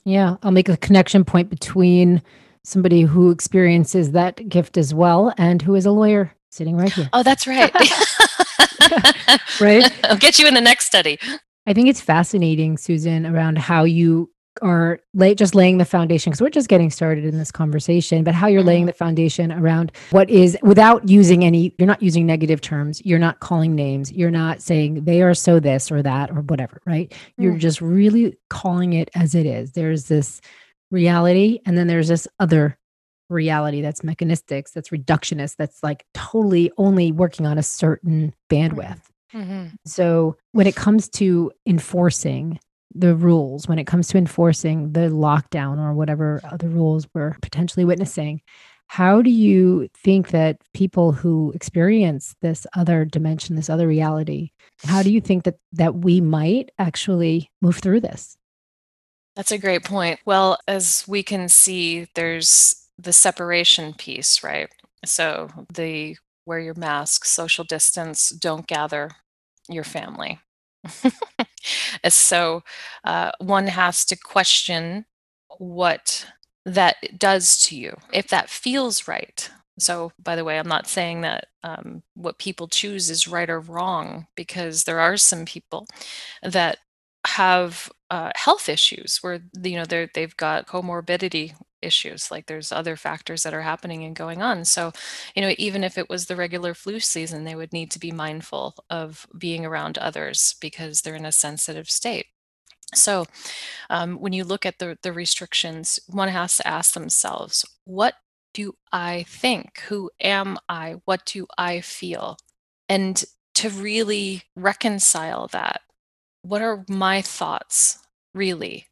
Yeah 0.03 0.37
i'll 0.41 0.51
make 0.51 0.69
a 0.69 0.77
connection 0.77 1.23
point 1.23 1.49
between 1.49 2.23
somebody 2.63 3.01
who 3.01 3.29
experiences 3.29 4.11
that 4.11 4.47
gift 4.49 4.77
as 4.77 4.93
well 4.93 5.33
and 5.37 5.61
who 5.61 5.75
is 5.75 5.85
a 5.85 5.91
lawyer 5.91 6.31
sitting 6.49 6.75
right 6.77 6.91
here. 6.93 7.09
Oh 7.13 7.23
that's 7.23 7.47
right. 7.47 7.73
Right? 9.61 9.89
I'll 10.03 10.17
get 10.17 10.37
you 10.39 10.47
in 10.47 10.53
the 10.53 10.61
next 10.61 10.85
study 10.85 11.17
I 11.67 11.73
think 11.73 11.87
it's 11.89 12.01
fascinating, 12.01 12.77
Susan, 12.77 13.25
around 13.25 13.57
how 13.57 13.83
you 13.83 14.31
are 14.61 14.99
late 15.13 15.37
just 15.37 15.55
laying 15.55 15.77
the 15.77 15.85
foundation 15.85 16.29
because 16.29 16.41
we're 16.41 16.49
just 16.49 16.67
getting 16.67 16.89
started 16.89 17.23
in 17.23 17.37
this 17.37 17.51
conversation 17.51 18.23
but 18.23 18.35
how 18.35 18.47
you're 18.47 18.61
laying 18.61 18.81
mm-hmm. 18.81 18.87
the 18.87 18.93
foundation 18.93 19.51
around 19.51 19.91
what 20.09 20.29
is 20.29 20.57
without 20.61 21.07
using 21.07 21.45
any 21.45 21.73
you're 21.79 21.87
not 21.87 22.03
using 22.03 22.25
negative 22.25 22.59
terms 22.59 23.01
you're 23.05 23.17
not 23.17 23.39
calling 23.39 23.75
names 23.75 24.11
you're 24.11 24.29
not 24.29 24.61
saying 24.61 25.05
they 25.05 25.21
are 25.21 25.33
so 25.33 25.59
this 25.59 25.89
or 25.89 26.03
that 26.03 26.29
or 26.31 26.41
whatever 26.41 26.81
right 26.85 27.13
you're 27.37 27.53
mm. 27.53 27.59
just 27.59 27.79
really 27.79 28.37
calling 28.49 28.91
it 28.91 29.09
as 29.15 29.35
it 29.35 29.45
is 29.45 29.71
there's 29.71 30.05
this 30.05 30.41
reality 30.91 31.59
and 31.65 31.77
then 31.77 31.87
there's 31.87 32.09
this 32.09 32.27
other 32.39 32.77
reality 33.29 33.81
that's 33.81 34.03
mechanistic 34.03 34.69
that's 34.75 34.89
reductionist 34.89 35.55
that's 35.55 35.81
like 35.81 36.05
totally 36.13 36.69
only 36.77 37.13
working 37.13 37.45
on 37.45 37.57
a 37.57 37.63
certain 37.63 38.33
bandwidth 38.49 38.99
Mm-hmm. 39.33 39.75
So 39.85 40.35
when 40.51 40.67
it 40.67 40.75
comes 40.75 41.09
to 41.09 41.51
enforcing 41.65 42.59
the 42.93 43.15
rules, 43.15 43.67
when 43.67 43.79
it 43.79 43.87
comes 43.87 44.07
to 44.09 44.17
enforcing 44.17 44.91
the 44.93 45.09
lockdown 45.09 45.79
or 45.79 45.93
whatever 45.93 46.41
other 46.43 46.67
rules 46.67 47.07
we're 47.13 47.35
potentially 47.41 47.85
witnessing, 47.85 48.41
how 48.87 49.21
do 49.21 49.29
you 49.29 49.87
think 49.95 50.31
that 50.31 50.57
people 50.73 51.13
who 51.13 51.53
experience 51.55 52.35
this 52.41 52.67
other 52.75 53.05
dimension, 53.05 53.55
this 53.55 53.69
other 53.69 53.87
reality, 53.87 54.49
how 54.83 55.01
do 55.01 55.13
you 55.13 55.21
think 55.21 55.45
that 55.45 55.55
that 55.71 55.95
we 55.95 56.19
might 56.19 56.71
actually 56.77 57.49
move 57.61 57.77
through 57.77 58.01
this? 58.01 58.37
That's 59.37 59.53
a 59.53 59.57
great 59.57 59.85
point. 59.85 60.19
Well, 60.25 60.57
as 60.67 61.05
we 61.07 61.23
can 61.23 61.47
see, 61.47 62.07
there's 62.15 62.89
the 62.97 63.13
separation 63.13 63.93
piece, 63.93 64.43
right? 64.43 64.69
So 65.05 65.49
the 65.73 66.17
wear 66.45 66.59
your 66.59 66.75
mask, 66.75 67.23
social 67.23 67.63
distance, 67.63 68.29
don't 68.29 68.67
gather 68.67 69.11
your 69.71 69.83
family. 69.83 70.39
so 72.09 72.63
uh, 73.03 73.31
one 73.39 73.67
has 73.67 74.05
to 74.05 74.15
question 74.15 75.05
what 75.57 76.27
that 76.65 76.97
does 77.17 77.57
to 77.63 77.75
you, 77.75 77.95
if 78.13 78.27
that 78.29 78.49
feels 78.49 79.07
right. 79.07 79.49
So, 79.79 80.11
by 80.21 80.35
the 80.35 80.43
way, 80.43 80.59
I'm 80.59 80.67
not 80.67 80.87
saying 80.87 81.21
that 81.21 81.47
um, 81.63 82.03
what 82.13 82.37
people 82.37 82.67
choose 82.67 83.09
is 83.09 83.27
right 83.27 83.49
or 83.49 83.59
wrong, 83.59 84.27
because 84.35 84.83
there 84.83 84.99
are 84.99 85.17
some 85.17 85.45
people 85.45 85.87
that 86.43 86.77
have 87.25 87.91
uh, 88.09 88.31
health 88.35 88.67
issues 88.69 89.19
where 89.21 89.39
you 89.63 89.75
know 89.77 89.85
they 89.85 90.09
they've 90.13 90.35
got 90.37 90.67
comorbidity 90.67 91.53
issues 91.81 92.31
like 92.31 92.45
there's 92.45 92.71
other 92.71 92.95
factors 92.95 93.43
that 93.43 93.53
are 93.53 93.61
happening 93.61 94.03
and 94.03 94.15
going 94.15 94.41
on. 94.41 94.65
So 94.65 94.91
you 95.35 95.41
know 95.41 95.53
even 95.57 95.83
if 95.83 95.97
it 95.97 96.09
was 96.09 96.25
the 96.25 96.35
regular 96.35 96.73
flu 96.73 96.99
season 96.99 97.43
they 97.43 97.55
would 97.55 97.73
need 97.73 97.91
to 97.91 97.99
be 97.99 98.11
mindful 98.11 98.75
of 98.89 99.27
being 99.37 99.65
around 99.65 99.97
others 99.97 100.55
because 100.61 101.01
they're 101.01 101.15
in 101.15 101.25
a 101.25 101.31
sensitive 101.31 101.89
state. 101.89 102.27
So 102.93 103.25
um, 103.89 104.17
when 104.19 104.33
you 104.33 104.43
look 104.43 104.65
at 104.65 104.79
the, 104.79 104.97
the 105.01 105.13
restrictions 105.13 105.99
one 106.07 106.29
has 106.29 106.57
to 106.57 106.67
ask 106.67 106.93
themselves 106.93 107.65
what 107.85 108.15
do 108.53 108.73
i 108.91 109.23
think? 109.27 109.79
Who 109.87 110.11
am 110.19 110.57
i? 110.67 110.95
What 111.05 111.25
do 111.25 111.47
i 111.57 111.81
feel? 111.81 112.37
And 112.89 113.23
to 113.55 113.69
really 113.69 114.43
reconcile 114.55 115.47
that 115.47 115.81
what 116.41 116.61
are 116.61 116.85
my 116.89 117.21
thoughts 117.21 117.99
really 118.33 118.87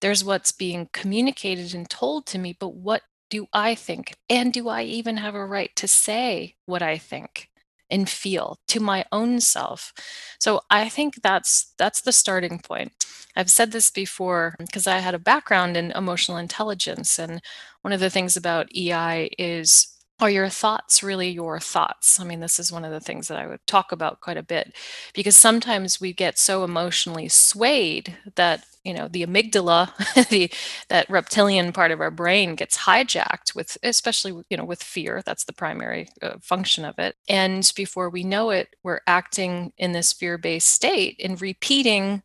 there's 0.00 0.24
what's 0.24 0.52
being 0.52 0.88
communicated 0.92 1.74
and 1.74 1.88
told 1.88 2.26
to 2.26 2.38
me, 2.38 2.56
but 2.58 2.74
what 2.74 3.02
do 3.30 3.46
I 3.52 3.74
think? 3.74 4.14
And 4.30 4.52
do 4.52 4.68
I 4.68 4.82
even 4.82 5.18
have 5.18 5.34
a 5.34 5.44
right 5.46 5.74
to 5.76 5.88
say 5.88 6.56
what 6.66 6.82
I 6.82 6.98
think 6.98 7.48
and 7.90 8.08
feel 8.08 8.58
to 8.68 8.80
my 8.80 9.04
own 9.12 9.40
self? 9.40 9.92
So 10.38 10.62
I 10.70 10.88
think 10.88 11.22
that's 11.22 11.74
that's 11.78 12.00
the 12.00 12.12
starting 12.12 12.58
point. 12.60 12.92
I've 13.36 13.50
said 13.50 13.72
this 13.72 13.90
before 13.90 14.56
because 14.58 14.86
I 14.86 14.98
had 14.98 15.14
a 15.14 15.18
background 15.18 15.76
in 15.76 15.92
emotional 15.92 16.38
intelligence 16.38 17.18
and 17.18 17.40
one 17.82 17.92
of 17.92 18.00
the 18.00 18.10
things 18.10 18.36
about 18.36 18.74
EI 18.74 19.30
is 19.38 19.97
are 20.20 20.30
your 20.30 20.48
thoughts 20.48 21.02
really 21.02 21.28
your 21.28 21.60
thoughts? 21.60 22.18
I 22.18 22.24
mean, 22.24 22.40
this 22.40 22.58
is 22.58 22.72
one 22.72 22.84
of 22.84 22.90
the 22.90 23.00
things 23.00 23.28
that 23.28 23.38
I 23.38 23.46
would 23.46 23.64
talk 23.66 23.92
about 23.92 24.20
quite 24.20 24.36
a 24.36 24.42
bit 24.42 24.74
because 25.14 25.36
sometimes 25.36 26.00
we 26.00 26.12
get 26.12 26.38
so 26.38 26.64
emotionally 26.64 27.28
swayed 27.28 28.16
that, 28.34 28.64
you 28.84 28.92
know, 28.92 29.06
the 29.06 29.24
amygdala, 29.24 29.92
the 30.28 30.50
that 30.88 31.08
reptilian 31.08 31.72
part 31.72 31.92
of 31.92 32.00
our 32.00 32.10
brain 32.10 32.56
gets 32.56 32.78
hijacked 32.78 33.54
with 33.54 33.78
especially, 33.84 34.42
you 34.50 34.56
know, 34.56 34.64
with 34.64 34.82
fear. 34.82 35.22
That's 35.24 35.44
the 35.44 35.52
primary 35.52 36.08
uh, 36.20 36.38
function 36.42 36.84
of 36.84 36.98
it. 36.98 37.14
And 37.28 37.70
before 37.76 38.10
we 38.10 38.24
know 38.24 38.50
it, 38.50 38.74
we're 38.82 39.00
acting 39.06 39.72
in 39.78 39.92
this 39.92 40.12
fear-based 40.12 40.68
state 40.68 41.20
and 41.22 41.40
repeating 41.40 42.22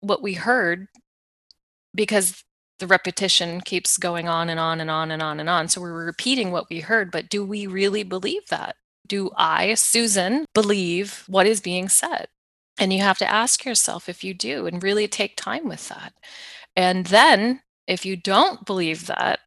what 0.00 0.22
we 0.22 0.34
heard 0.34 0.88
because 1.94 2.44
the 2.82 2.88
repetition 2.88 3.60
keeps 3.60 3.96
going 3.96 4.28
on 4.28 4.50
and 4.50 4.58
on 4.58 4.80
and 4.80 4.90
on 4.90 5.12
and 5.12 5.22
on 5.22 5.38
and 5.38 5.48
on. 5.48 5.68
So 5.68 5.80
we're 5.80 6.04
repeating 6.04 6.50
what 6.50 6.68
we 6.68 6.80
heard, 6.80 7.12
but 7.12 7.28
do 7.28 7.44
we 7.44 7.68
really 7.68 8.02
believe 8.02 8.48
that? 8.48 8.74
Do 9.06 9.30
I, 9.36 9.74
Susan, 9.74 10.46
believe 10.52 11.22
what 11.28 11.46
is 11.46 11.60
being 11.60 11.88
said? 11.88 12.26
And 12.80 12.92
you 12.92 13.00
have 13.00 13.18
to 13.18 13.30
ask 13.30 13.64
yourself 13.64 14.08
if 14.08 14.24
you 14.24 14.34
do 14.34 14.66
and 14.66 14.82
really 14.82 15.06
take 15.06 15.36
time 15.36 15.68
with 15.68 15.88
that. 15.90 16.12
And 16.74 17.06
then 17.06 17.60
if 17.86 18.04
you 18.04 18.16
don't 18.16 18.66
believe 18.66 19.06
that, 19.06 19.38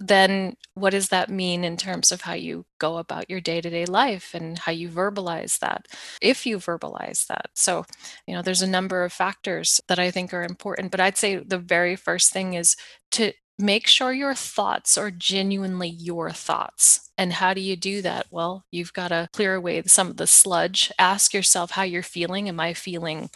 then 0.00 0.56
what 0.74 0.90
does 0.90 1.08
that 1.08 1.28
mean 1.28 1.64
in 1.64 1.76
terms 1.76 2.12
of 2.12 2.20
how 2.22 2.32
you 2.34 2.64
go 2.78 2.98
about 2.98 3.28
your 3.28 3.40
day-to-day 3.40 3.84
life 3.86 4.32
and 4.34 4.58
how 4.58 4.72
you 4.72 4.88
verbalize 4.88 5.58
that 5.58 5.86
if 6.22 6.46
you 6.46 6.58
verbalize 6.58 7.26
that 7.26 7.46
so 7.54 7.84
you 8.26 8.34
know 8.34 8.42
there's 8.42 8.62
a 8.62 8.66
number 8.66 9.04
of 9.04 9.12
factors 9.12 9.80
that 9.88 9.98
i 9.98 10.10
think 10.10 10.32
are 10.32 10.44
important 10.44 10.90
but 10.90 11.00
i'd 11.00 11.16
say 11.16 11.36
the 11.36 11.58
very 11.58 11.96
first 11.96 12.32
thing 12.32 12.54
is 12.54 12.76
to 13.10 13.32
make 13.58 13.86
sure 13.88 14.12
your 14.12 14.34
thoughts 14.34 14.96
are 14.96 15.10
genuinely 15.10 15.88
your 15.88 16.30
thoughts. 16.30 17.10
And 17.18 17.32
how 17.32 17.54
do 17.54 17.60
you 17.60 17.74
do 17.74 18.02
that? 18.02 18.26
Well, 18.30 18.64
you've 18.70 18.92
got 18.92 19.08
to 19.08 19.28
clear 19.32 19.56
away 19.56 19.82
some 19.82 20.08
of 20.08 20.16
the 20.16 20.28
sludge. 20.28 20.92
Ask 20.96 21.34
yourself 21.34 21.72
how 21.72 21.82
you're 21.82 22.04
feeling. 22.04 22.48
Am 22.48 22.60
I 22.60 22.72
feeling 22.72 23.30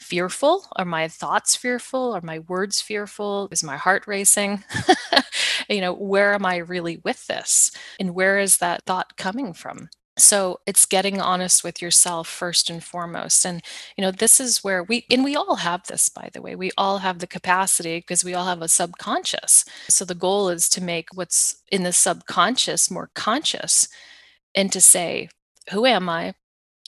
fearful? 0.00 0.66
Are 0.76 0.84
my 0.84 1.06
thoughts 1.06 1.54
fearful? 1.54 2.12
Are 2.12 2.20
my 2.20 2.40
words 2.40 2.80
fearful? 2.80 3.48
Is 3.52 3.62
my 3.62 3.76
heart 3.76 4.04
racing? 4.08 4.64
you 5.68 5.80
know, 5.80 5.92
where 5.92 6.34
am 6.34 6.46
I 6.46 6.56
really 6.56 7.00
with 7.04 7.26
this? 7.26 7.70
And 7.98 8.14
where 8.14 8.38
is 8.38 8.58
that 8.58 8.84
thought 8.84 9.16
coming 9.16 9.52
from? 9.52 9.88
so 10.18 10.60
it's 10.66 10.84
getting 10.84 11.20
honest 11.20 11.64
with 11.64 11.80
yourself 11.80 12.28
first 12.28 12.68
and 12.70 12.82
foremost. 12.82 13.46
And 13.46 13.62
you 13.96 14.02
know 14.02 14.10
this 14.10 14.40
is 14.40 14.64
where 14.64 14.82
we 14.82 15.06
and 15.10 15.24
we 15.24 15.36
all 15.36 15.56
have 15.56 15.86
this 15.86 16.08
by 16.08 16.30
the 16.32 16.42
way. 16.42 16.54
We 16.54 16.70
all 16.76 16.98
have 16.98 17.20
the 17.20 17.26
capacity 17.26 17.98
because 17.98 18.24
we 18.24 18.34
all 18.34 18.46
have 18.46 18.62
a 18.62 18.68
subconscious. 18.68 19.64
So 19.88 20.04
the 20.04 20.14
goal 20.14 20.48
is 20.48 20.68
to 20.70 20.82
make 20.82 21.08
what's 21.14 21.62
in 21.70 21.84
the 21.84 21.92
subconscious 21.92 22.90
more 22.90 23.10
conscious 23.14 23.88
and 24.54 24.72
to 24.72 24.80
say 24.80 25.28
who 25.70 25.86
am 25.86 26.08
i? 26.08 26.34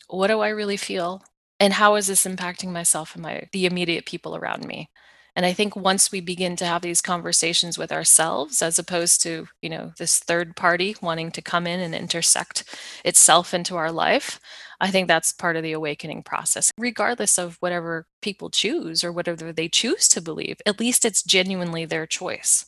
What 0.09 0.29
do 0.29 0.41
i 0.41 0.49
really 0.49 0.77
feel? 0.77 1.23
And 1.59 1.75
how 1.75 1.95
is 1.97 2.07
this 2.07 2.25
impacting 2.27 2.71
myself 2.73 3.15
and 3.15 3.23
my 3.23 3.49
the 3.53 3.67
immediate 3.67 4.07
people 4.07 4.37
around 4.37 4.67
me 4.67 4.91
and 5.41 5.47
i 5.47 5.55
think 5.55 5.75
once 5.75 6.13
we 6.13 6.21
begin 6.21 6.55
to 6.55 6.67
have 6.67 6.83
these 6.83 7.01
conversations 7.01 7.79
with 7.79 7.91
ourselves 7.91 8.61
as 8.61 8.79
opposed 8.79 9.23
to 9.23 9.49
you 9.63 9.71
know 9.71 9.91
this 9.97 10.19
third 10.19 10.55
party 10.55 10.95
wanting 11.01 11.31
to 11.31 11.41
come 11.41 11.67
in 11.67 11.81
and 11.81 11.95
intersect 11.95 12.65
itself 13.07 13.55
into 13.55 13.75
our 13.75 13.91
life 13.91 14.39
i 14.83 14.91
think 14.91 15.09
that's 15.09 15.33
part 15.33 15.57
of 15.57 15.63
the 15.63 15.73
awakening 15.73 16.23
process 16.23 16.71
regardless 16.77 17.39
of 17.39 17.57
whatever 17.61 18.07
people 18.21 18.51
choose 18.51 19.03
or 19.03 19.11
whatever 19.11 19.51
they 19.51 19.67
choose 19.67 20.09
to 20.09 20.21
believe 20.21 20.59
at 20.67 20.79
least 20.79 21.07
it's 21.07 21.23
genuinely 21.23 21.87
their 21.87 22.07
choice 22.07 22.67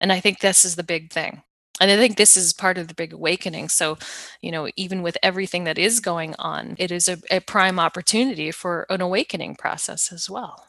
and 0.00 0.12
i 0.12 0.20
think 0.20 0.38
this 0.38 0.64
is 0.64 0.76
the 0.76 0.84
big 0.84 1.12
thing 1.12 1.42
and 1.80 1.92
I 1.92 1.96
think 1.96 2.16
this 2.16 2.36
is 2.36 2.52
part 2.52 2.76
of 2.76 2.88
the 2.88 2.94
big 2.94 3.12
awakening. 3.12 3.68
So, 3.68 3.98
you 4.42 4.50
know, 4.50 4.68
even 4.76 5.00
with 5.00 5.16
everything 5.22 5.62
that 5.62 5.78
is 5.78 6.00
going 6.00 6.34
on, 6.36 6.74
it 6.76 6.90
is 6.90 7.08
a, 7.08 7.18
a 7.30 7.38
prime 7.38 7.78
opportunity 7.78 8.50
for 8.50 8.84
an 8.90 9.00
awakening 9.00 9.54
process 9.54 10.10
as 10.10 10.28
well. 10.28 10.67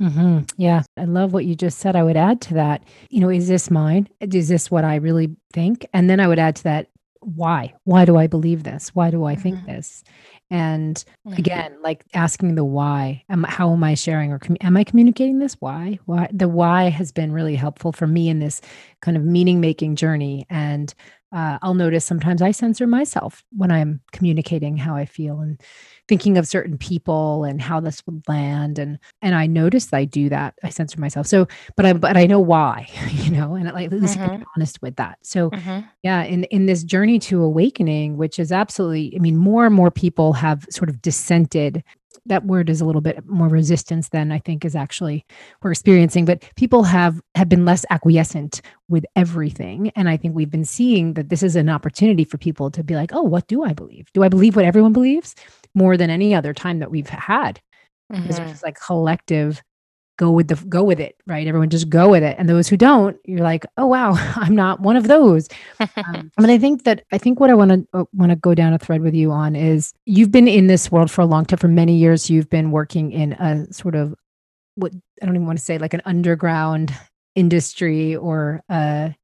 Mm-hmm. 0.00 0.40
Yeah, 0.56 0.82
I 0.96 1.04
love 1.04 1.32
what 1.32 1.44
you 1.44 1.54
just 1.54 1.78
said. 1.78 1.94
I 1.94 2.02
would 2.02 2.16
add 2.16 2.40
to 2.42 2.54
that, 2.54 2.82
you 3.10 3.20
know, 3.20 3.28
is 3.28 3.48
this 3.48 3.70
mine? 3.70 4.08
Is 4.20 4.48
this 4.48 4.70
what 4.70 4.84
I 4.84 4.96
really 4.96 5.36
think? 5.52 5.86
And 5.92 6.08
then 6.08 6.20
I 6.20 6.28
would 6.28 6.38
add 6.38 6.56
to 6.56 6.62
that, 6.64 6.88
why? 7.20 7.74
Why 7.84 8.06
do 8.06 8.16
I 8.16 8.26
believe 8.26 8.62
this? 8.62 8.94
Why 8.94 9.10
do 9.10 9.24
I 9.24 9.34
think 9.34 9.56
mm-hmm. 9.56 9.72
this? 9.72 10.02
And 10.50 10.96
mm-hmm. 11.26 11.38
again, 11.38 11.76
like 11.82 12.04
asking 12.14 12.54
the 12.54 12.64
why, 12.64 13.22
am, 13.28 13.44
how 13.44 13.72
am 13.72 13.84
I 13.84 13.94
sharing 13.94 14.32
or 14.32 14.38
com- 14.38 14.56
am 14.62 14.76
I 14.76 14.84
communicating 14.84 15.38
this? 15.38 15.54
Why? 15.60 15.98
Why? 16.06 16.28
The 16.32 16.48
why 16.48 16.88
has 16.88 17.12
been 17.12 17.32
really 17.32 17.56
helpful 17.56 17.92
for 17.92 18.06
me 18.06 18.28
in 18.28 18.40
this 18.40 18.60
kind 19.00 19.16
of 19.16 19.24
meaning 19.24 19.60
making 19.60 19.96
journey. 19.96 20.46
And 20.48 20.92
uh, 21.32 21.58
I'll 21.62 21.74
notice 21.74 22.04
sometimes 22.04 22.42
I 22.42 22.50
censor 22.50 22.86
myself 22.86 23.44
when 23.56 23.70
I'm 23.70 24.00
communicating 24.12 24.76
how 24.76 24.96
I 24.96 25.04
feel 25.04 25.40
and 25.40 25.60
thinking 26.08 26.36
of 26.36 26.48
certain 26.48 26.76
people 26.76 27.44
and 27.44 27.62
how 27.62 27.78
this 27.78 28.04
would 28.04 28.22
land 28.26 28.80
and 28.80 28.98
and 29.22 29.36
I 29.36 29.46
notice 29.46 29.92
I 29.92 30.04
do 30.06 30.28
that 30.28 30.54
I 30.64 30.70
censor 30.70 31.00
myself 31.00 31.28
so 31.28 31.46
but 31.76 31.86
I 31.86 31.92
but 31.92 32.16
I 32.16 32.26
know 32.26 32.40
why 32.40 32.88
you 33.10 33.30
know 33.30 33.54
and 33.54 33.70
like 33.70 33.92
at 33.92 34.00
least 34.00 34.18
mm-hmm. 34.18 34.38
be 34.38 34.44
honest 34.56 34.82
with 34.82 34.96
that 34.96 35.18
so 35.22 35.50
mm-hmm. 35.50 35.86
yeah 36.02 36.24
in 36.24 36.44
in 36.44 36.66
this 36.66 36.82
journey 36.82 37.20
to 37.20 37.42
awakening 37.42 38.16
which 38.16 38.40
is 38.40 38.50
absolutely 38.50 39.14
I 39.14 39.20
mean 39.20 39.36
more 39.36 39.66
and 39.66 39.74
more 39.74 39.92
people 39.92 40.32
have 40.32 40.66
sort 40.68 40.90
of 40.90 41.00
dissented 41.00 41.84
that 42.26 42.44
word 42.44 42.68
is 42.68 42.80
a 42.80 42.84
little 42.84 43.00
bit 43.00 43.26
more 43.26 43.48
resistance 43.48 44.08
than 44.08 44.32
I 44.32 44.38
think 44.38 44.64
is 44.64 44.76
actually 44.76 45.24
we're 45.62 45.70
experiencing. 45.70 46.24
But 46.24 46.44
people 46.56 46.82
have 46.84 47.20
have 47.34 47.48
been 47.48 47.64
less 47.64 47.84
acquiescent 47.90 48.60
with 48.88 49.04
everything, 49.16 49.90
and 49.96 50.08
I 50.08 50.16
think 50.16 50.34
we've 50.34 50.50
been 50.50 50.64
seeing 50.64 51.14
that 51.14 51.28
this 51.28 51.42
is 51.42 51.56
an 51.56 51.68
opportunity 51.68 52.24
for 52.24 52.38
people 52.38 52.70
to 52.70 52.82
be 52.82 52.94
like, 52.94 53.12
oh, 53.12 53.22
what 53.22 53.46
do 53.46 53.64
I 53.64 53.72
believe? 53.72 54.08
Do 54.12 54.22
I 54.22 54.28
believe 54.28 54.56
what 54.56 54.64
everyone 54.64 54.92
believes 54.92 55.34
more 55.74 55.96
than 55.96 56.10
any 56.10 56.34
other 56.34 56.52
time 56.52 56.78
that 56.80 56.90
we've 56.90 57.08
had? 57.08 57.60
Mm-hmm. 58.12 58.54
Like 58.64 58.78
collective 58.80 59.62
go 60.20 60.30
with 60.30 60.48
the 60.48 60.56
go 60.66 60.84
with 60.84 61.00
it 61.00 61.16
right? 61.26 61.46
Everyone 61.46 61.70
just 61.70 61.88
go 61.88 62.10
with 62.10 62.22
it. 62.22 62.36
And 62.38 62.46
those 62.46 62.68
who 62.68 62.76
don't 62.76 63.16
you're 63.24 63.40
like 63.40 63.64
oh 63.78 63.86
wow 63.86 64.12
i'm 64.36 64.54
not 64.54 64.80
one 64.80 64.96
of 64.96 65.08
those. 65.08 65.48
Um, 65.80 65.88
i 66.36 66.40
mean 66.42 66.50
i 66.50 66.58
think 66.58 66.84
that 66.84 67.04
i 67.10 67.16
think 67.16 67.40
what 67.40 67.48
i 67.48 67.54
want 67.54 67.70
to 67.70 67.86
uh, 67.94 68.04
want 68.12 68.30
to 68.30 68.36
go 68.36 68.54
down 68.54 68.74
a 68.74 68.78
thread 68.78 69.00
with 69.00 69.14
you 69.14 69.32
on 69.32 69.56
is 69.56 69.94
you've 70.04 70.30
been 70.30 70.46
in 70.46 70.66
this 70.66 70.92
world 70.92 71.10
for 71.10 71.22
a 71.22 71.26
long 71.26 71.46
time. 71.46 71.58
For 71.58 71.68
many 71.68 71.96
years 71.96 72.28
you've 72.28 72.50
been 72.50 72.70
working 72.70 73.12
in 73.12 73.32
a 73.32 73.72
sort 73.72 73.94
of 73.94 74.14
what 74.74 74.92
i 75.22 75.26
don't 75.26 75.34
even 75.34 75.46
want 75.46 75.58
to 75.58 75.64
say 75.64 75.78
like 75.78 75.94
an 75.94 76.02
underground 76.04 76.94
industry 77.34 78.14
or 78.14 78.62
a 78.68 79.14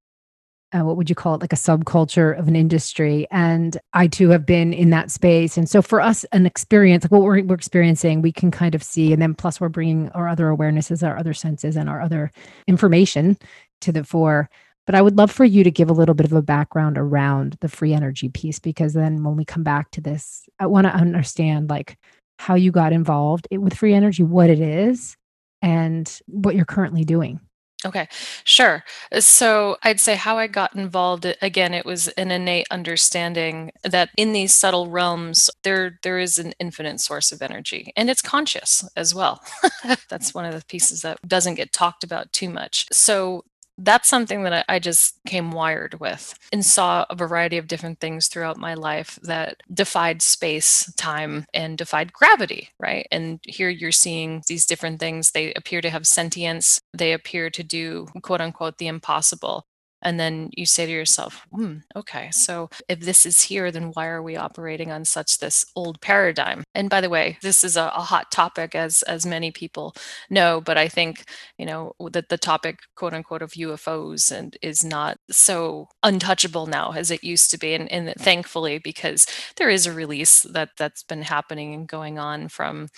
uh, 0.73 0.85
what 0.85 0.97
would 0.97 1.09
you 1.09 1.15
call 1.15 1.35
it? 1.35 1.41
Like 1.41 1.53
a 1.53 1.57
subculture 1.57 2.39
of 2.39 2.49
an 2.49 2.57
industry. 2.57 3.27
And 3.31 3.77
i 3.93 4.07
too 4.07 4.31
have 4.31 4.45
been 4.45 4.73
in 4.73 4.91
that 4.91 5.11
space. 5.11 5.57
And 5.57 5.69
so 5.69 5.83
for 5.83 6.01
us 6.01 6.25
an 6.33 6.47
experience 6.47 7.05
like 7.05 7.13
what 7.13 7.23
we're, 7.23 7.43
we're 7.43 7.55
experiencing 7.55 8.23
we 8.23 8.33
can 8.33 8.51
kind 8.51 8.75
of 8.75 8.83
see. 8.83 9.13
And 9.13 9.23
then 9.23 9.35
plus 9.35 9.61
we're 9.61 9.69
bringing 9.69 10.09
our 10.11 10.29
other 10.29 10.47
awarenesses 10.47 11.07
our 11.07 11.17
other 11.17 11.35
senses 11.35 11.77
and 11.77 11.89
our 11.89 12.01
other 12.01 12.31
information 12.67 13.39
to 13.83 13.93
the 13.93 14.05
fore. 14.05 14.49
But 14.87 14.95
i 14.95 15.03
would 15.03 15.17
love 15.17 15.31
for 15.31 15.45
you 15.45 15.65
to 15.65 15.71
give 15.71 15.91
a 15.91 15.95
little 15.95 16.15
bit 16.15 16.27
of 16.27 16.33
a 16.33 16.43
background 16.43 16.99
around 16.99 17.57
the 17.61 17.69
free 17.69 17.93
energy 17.93 18.29
piece 18.29 18.59
because 18.59 18.93
then 18.93 19.25
when 19.25 19.37
we 19.37 19.45
come 19.45 19.65
back 19.65 19.91
to 19.93 20.01
this 20.01 20.49
i 20.61 20.67
want 20.67 20.87
to 20.87 20.95
understand 20.95 21.69
like 21.69 21.99
how 22.39 22.55
you 22.55 22.71
got 22.71 22.93
involved 22.93 23.49
with 23.51 23.75
free 23.75 23.95
energy 23.95 24.23
what 24.23 24.49
it 24.49 24.61
is 24.61 25.17
and 25.61 26.21
what 26.27 26.55
you're 26.55 26.65
currently 26.65 27.05
doing 27.05 27.41
Okay, 27.85 28.09
sure. 28.45 28.85
Uh, 29.13 29.21
so 29.21 29.77
I'd 29.83 30.01
say 30.01 30.15
how 30.15 30.39
I 30.39 30.47
got 30.47 30.75
involved, 30.75 31.27
again, 31.43 31.75
it 31.75 31.85
was 31.85 32.09
an 32.09 32.31
innate 32.31 32.67
understanding 32.71 33.71
that 33.85 34.09
in 34.17 34.33
these 34.33 34.55
subtle 34.55 34.89
realms, 34.89 35.51
there 35.63 35.99
there 36.03 36.19
is 36.19 36.39
an 36.39 36.55
infinite 36.59 37.01
source 37.01 37.33
of 37.33 37.43
energy, 37.43 37.93
and 37.95 38.09
it's 38.09 38.23
conscious 38.23 38.89
as 38.97 39.15
well. 39.15 39.43
That's 40.09 40.33
one 40.35 40.47
of 40.47 40.55
the 40.55 40.65
pieces 40.67 41.03
that 41.03 41.19
doesn't 41.29 41.57
get 41.57 41.73
talked 41.73 42.03
about 42.03 42.33
too 42.33 42.49
much. 42.49 42.87
So 42.93 43.45
that's 43.79 44.09
something 44.09 44.43
that 44.45 44.65
I, 44.69 44.79
just 44.79 45.19
came 45.27 45.51
wired 45.51 45.99
with 45.99 46.39
and 46.53 46.65
saw 46.65 47.07
a 47.11 47.17
variety 47.17 47.59
of 47.59 47.67
different 47.67 47.99
things 47.99 48.29
throughout 48.29 48.57
my 48.57 48.75
life 48.75 49.19
that 49.23 49.63
defied 49.73 50.23
space, 50.23 50.93
time, 50.97 51.47
and 51.53 51.77
defied 51.77 52.13
gravity, 52.13 52.71
right? 52.79 53.09
And 53.11 53.41
here 53.43 53.69
you're 53.69 53.91
seeing 53.91 54.43
these 54.47 54.67
different 54.67 55.01
things. 55.01 55.33
They 55.33 55.53
appear 55.55 55.81
to 55.81 55.91
have 55.91 56.07
sentience, 56.07 56.81
they 56.93 57.13
appear 57.13 57.51
to 57.51 57.63
do 57.63 58.07
quote 58.23 58.41
unquote 58.41 58.79
the 58.79 58.87
impossible. 58.87 59.67
And 60.03 60.21
then 60.21 60.51
you 60.53 60.67
say 60.67 60.87
to 60.87 60.93
yourself, 60.93 61.47
hmm, 61.53 61.79
okay, 61.95 62.31
so 62.31 62.69
if 62.89 63.01
this 63.01 63.25
is 63.25 63.43
here, 63.43 63.71
then 63.71 63.91
why 63.95 64.07
are 64.07 64.23
we 64.23 64.37
operating 64.37 64.93
on 64.93 65.05
such 65.05 65.39
this 65.39 65.67
old 65.75 66.01
paradigm? 66.01 66.65
And 66.75 66.91
by 66.91 67.01
the 67.01 67.09
way, 67.09 67.39
this 67.43 67.65
is 67.65 67.77
a, 67.77 67.93
a 67.95 68.03
hot 68.03 68.31
topic, 68.31 68.75
as 68.75 69.03
as 69.03 69.27
many 69.27 69.51
people 69.51 69.95
know, 70.31 70.61
but 70.61 70.77
I 70.77 70.89
think 70.89 71.25
you 71.59 71.67
know 71.67 71.95
that 72.11 72.29
the 72.29 72.39
topic, 72.39 72.81
quote 72.95 73.15
unquote, 73.15 73.43
of 73.43 73.53
UFOs 73.53 74.31
and 74.31 74.57
is 74.63 74.85
not 74.85 75.19
so 75.31 75.89
untouchable 76.03 76.67
now 76.67 76.93
as 76.93 77.11
it 77.11 77.25
used 77.25 77.51
to 77.51 77.59
be, 77.59 77.75
and, 77.75 77.91
and 77.91 78.15
thankfully 78.19 78.79
because 78.79 79.27
there 79.57 79.71
is 79.71 79.87
a 79.87 79.93
release 79.93 80.43
that 80.43 80.71
that's 80.79 81.03
been 81.03 81.23
happening 81.23 81.75
and 81.75 81.89
going 81.89 82.19
on 82.19 82.49
from, 82.49 82.89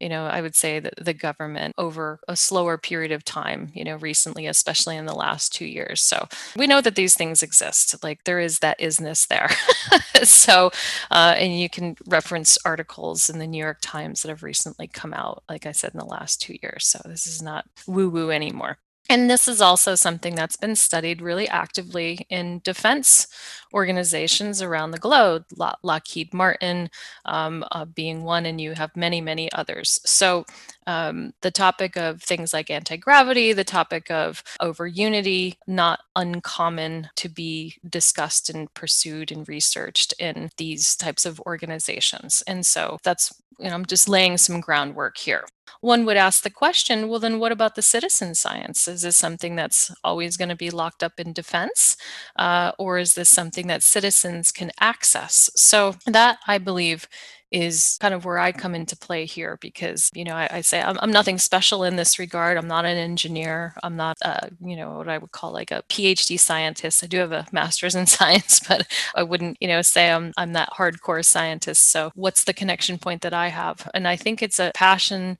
you 0.00 0.08
know, 0.08 0.26
I 0.26 0.40
would 0.40 0.54
say 0.54 0.80
that 0.80 0.94
the 1.00 1.14
government 1.14 1.74
over 1.78 2.20
a 2.28 2.36
slower 2.36 2.76
period 2.78 3.12
of 3.12 3.24
time, 3.24 3.70
you 3.74 3.84
know, 3.84 3.96
recently, 3.96 4.46
especially 4.46 4.96
in 4.96 5.06
the 5.06 5.14
last 5.14 5.54
two 5.54 5.66
years. 5.66 6.02
So 6.02 6.28
we 6.56 6.66
know 6.66 6.80
that 6.80 6.94
these 6.94 7.14
things 7.14 7.42
exist 7.42 8.02
like 8.02 8.24
there 8.24 8.40
is 8.40 8.60
that 8.60 8.78
isness 8.80 9.26
there. 9.26 9.50
So 10.22 10.70
uh, 11.10 11.34
and 11.36 11.60
you 11.60 11.68
can 11.68 11.94
reference 12.06 12.56
articles 12.64 13.28
in 13.28 13.38
the 13.38 13.46
new 13.46 13.58
york 13.58 13.78
times 13.82 14.22
that 14.22 14.28
have 14.28 14.42
recently 14.42 14.86
come 14.86 15.12
out 15.12 15.42
like 15.48 15.66
i 15.66 15.72
said 15.72 15.92
in 15.92 16.00
the 16.00 16.06
last 16.06 16.40
two 16.40 16.56
years. 16.62 16.86
So 16.86 17.00
this 17.04 17.26
is 17.26 17.42
not 17.42 17.66
woo 17.86 18.08
woo 18.08 18.30
anymore 18.30 18.78
and 19.08 19.30
this 19.30 19.48
is 19.48 19.60
also 19.60 19.94
something 19.94 20.34
that's 20.34 20.56
been 20.56 20.76
studied 20.76 21.22
really 21.22 21.48
actively 21.48 22.26
in 22.28 22.60
defense 22.64 23.26
organizations 23.74 24.62
around 24.62 24.90
the 24.90 24.98
globe, 24.98 25.44
Lockheed 25.82 26.32
Martin 26.32 26.90
um, 27.24 27.64
uh, 27.72 27.84
being 27.84 28.24
one, 28.24 28.46
and 28.46 28.60
you 28.60 28.72
have 28.72 28.96
many, 28.96 29.20
many 29.20 29.50
others. 29.52 30.00
So, 30.04 30.44
um, 30.86 31.32
the 31.42 31.50
topic 31.50 31.96
of 31.96 32.22
things 32.22 32.52
like 32.52 32.70
anti 32.70 32.96
gravity, 32.96 33.52
the 33.52 33.64
topic 33.64 34.10
of 34.10 34.42
over 34.60 34.86
unity, 34.86 35.58
not 35.66 36.00
uncommon 36.14 37.08
to 37.16 37.28
be 37.28 37.76
discussed 37.88 38.48
and 38.50 38.72
pursued 38.74 39.32
and 39.32 39.48
researched 39.48 40.14
in 40.18 40.50
these 40.56 40.96
types 40.96 41.26
of 41.26 41.40
organizations. 41.40 42.42
And 42.46 42.64
so, 42.64 42.98
that's 43.02 43.32
you 43.58 43.68
know, 43.68 43.74
I'm 43.74 43.86
just 43.86 44.08
laying 44.08 44.38
some 44.38 44.60
groundwork 44.60 45.18
here. 45.18 45.44
One 45.80 46.04
would 46.06 46.16
ask 46.16 46.42
the 46.42 46.50
question 46.50 47.08
well, 47.08 47.20
then 47.20 47.38
what 47.38 47.52
about 47.52 47.74
the 47.74 47.82
citizen 47.82 48.34
science? 48.34 48.88
Is 48.88 49.02
this 49.02 49.16
something 49.16 49.56
that's 49.56 49.92
always 50.04 50.36
going 50.36 50.48
to 50.48 50.56
be 50.56 50.70
locked 50.70 51.02
up 51.02 51.14
in 51.18 51.32
defense? 51.32 51.96
Uh, 52.36 52.72
or 52.78 52.98
is 52.98 53.14
this 53.14 53.28
something 53.28 53.66
that 53.68 53.82
citizens 53.82 54.52
can 54.52 54.70
access? 54.80 55.50
So, 55.54 55.94
that 56.06 56.38
I 56.46 56.58
believe 56.58 57.06
is 57.52 57.96
kind 58.00 58.12
of 58.12 58.24
where 58.24 58.38
I 58.38 58.52
come 58.52 58.74
into 58.74 58.96
play 58.96 59.24
here 59.24 59.58
because, 59.60 60.10
you 60.14 60.24
know, 60.24 60.34
I, 60.34 60.48
I 60.50 60.60
say 60.62 60.82
I'm, 60.82 60.98
I'm, 61.00 61.10
nothing 61.12 61.38
special 61.38 61.84
in 61.84 61.96
this 61.96 62.18
regard. 62.18 62.56
I'm 62.58 62.66
not 62.66 62.84
an 62.84 62.96
engineer. 62.96 63.74
I'm 63.82 63.96
not, 63.96 64.16
uh, 64.24 64.48
you 64.60 64.76
know, 64.76 64.98
what 64.98 65.08
I 65.08 65.18
would 65.18 65.30
call 65.30 65.52
like 65.52 65.70
a 65.70 65.82
PhD 65.88 66.38
scientist. 66.38 67.04
I 67.04 67.06
do 67.06 67.18
have 67.18 67.32
a 67.32 67.46
master's 67.52 67.94
in 67.94 68.06
science, 68.06 68.60
but 68.60 68.86
I 69.14 69.22
wouldn't, 69.22 69.56
you 69.60 69.68
know, 69.68 69.82
say 69.82 70.10
I'm, 70.10 70.32
I'm 70.36 70.52
that 70.54 70.70
hardcore 70.76 71.24
scientist. 71.24 71.90
So 71.90 72.10
what's 72.14 72.44
the 72.44 72.54
connection 72.54 72.98
point 72.98 73.22
that 73.22 73.34
I 73.34 73.48
have? 73.48 73.88
And 73.94 74.08
I 74.08 74.16
think 74.16 74.42
it's 74.42 74.58
a 74.58 74.72
passion 74.74 75.38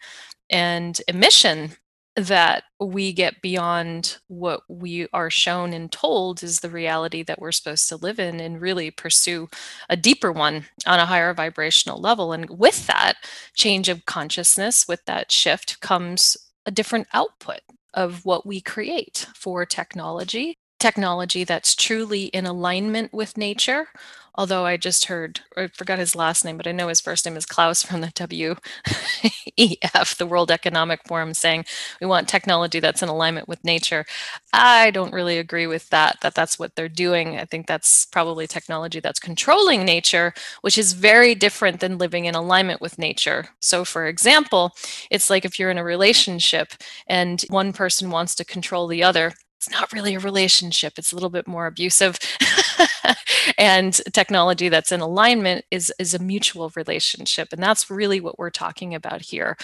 and 0.51 1.01
a 1.09 1.13
mission 1.13 1.73
that 2.17 2.65
we 2.81 3.13
get 3.13 3.43
beyond 3.43 4.17
what 4.29 4.63
we 4.69 5.07
are 5.13 5.31
shown 5.31 5.75
and 5.75 5.93
told 5.93 6.43
is 6.43 6.61
the 6.61 6.71
reality 6.71 7.23
that 7.23 7.41
we're 7.41 7.53
supposed 7.53 7.89
to 7.91 7.97
live 7.97 8.19
in 8.19 8.41
and 8.41 8.61
really 8.61 8.91
pursue 8.91 9.49
a 9.91 9.97
deeper 9.97 10.33
one 10.33 10.65
on 10.87 10.99
a 10.99 11.07
higher 11.07 11.35
vibrational 11.35 12.01
level. 12.01 12.33
And 12.33 12.49
with 12.49 12.87
that 12.87 13.15
change 13.55 13.91
of 13.91 14.07
consciousness, 14.07 14.89
with 14.89 15.05
that 15.05 15.31
shift, 15.31 15.81
comes 15.81 16.37
a 16.65 16.71
different 16.71 17.07
output 17.13 17.61
of 17.93 18.25
what 18.25 18.47
we 18.47 18.61
create 18.61 19.27
for 19.35 19.67
technology. 19.67 20.57
Technology 20.79 21.45
that's 21.45 21.75
truly 21.75 22.25
in 22.27 22.45
alignment 22.47 23.13
with 23.13 23.39
nature 23.39 23.89
although 24.37 24.65
I 24.67 24.77
just 24.77 25.07
heard, 25.07 25.41
I 25.57 25.69
forgot 25.69 25.99
his 25.99 26.15
last 26.15 26.45
name, 26.45 26.57
but 26.57 26.67
I 26.67 26.73
know 26.73 26.89
his 26.89 27.01
first 27.01 27.25
name 27.25 27.37
is 27.37 27.47
Klaus 27.47 27.83
from 27.83 28.01
the 28.01 28.09
WEF, 28.09 28.59
the 30.17 30.27
World 30.27 30.51
Economic 30.51 31.01
Forum, 31.07 31.35
saying 31.35 31.65
we 32.01 32.07
want 32.07 32.29
technology 32.29 32.81
that's 32.81 33.03
in 33.03 33.09
alignment 33.09 33.49
with 33.49 33.65
nature. 33.65 34.05
I 34.53 34.91
don't 34.91 35.13
really 35.13 35.39
agree 35.39 35.67
with 35.67 35.89
that, 35.91 36.19
that 36.23 36.35
that's 36.35 36.59
what 36.59 36.75
they're 36.77 36.89
doing. 36.89 37.39
I 37.39 37.45
think 37.45 37.67
that's 37.67 38.07
probably 38.07 38.47
technology 38.47 39.01
that's 39.01 39.21
controlling 39.21 39.85
nature, 39.85 40.35
which 40.61 40.79
is 40.79 40.93
very 40.93 41.35
different 41.35 41.81
than 41.81 41.99
living 41.99 42.27
in 42.27 42.35
alignment 42.35 42.81
with 42.81 42.99
nature. 42.99 43.49
So, 43.61 43.85
for 43.85 44.07
example, 44.07 44.73
it's 45.11 45.31
like 45.31 45.45
if 45.45 45.59
you're 45.59 45.71
in 45.71 45.79
a 45.79 45.85
relationship 45.85 46.73
and 47.07 47.43
one 47.49 47.73
person 47.73 48.11
wants 48.11 48.35
to 48.37 48.45
control 48.45 48.87
the 48.87 49.03
other, 49.03 49.33
it's 49.67 49.81
not 49.81 49.93
really 49.93 50.15
a 50.15 50.21
relationship 50.21 50.95
it's 50.97 51.13
a 51.13 51.17
little 51.17 51.31
bit 51.31 51.47
more 51.47 51.67
abusive 51.67 52.19
and 53.59 54.01
technology 54.13 54.69
that's 54.69 54.93
in 54.93 55.01
alignment 55.01 55.65
is 55.71 55.93
is 55.99 56.15
a 56.15 56.19
mutual 56.19 56.71
relationship 56.77 57.49
and 57.53 57.63
that's 57.63 57.91
really 57.91 58.21
what 58.21 58.39
we're 58.39 58.51
talking 58.51 58.95
about 58.95 59.23
here 59.23 59.57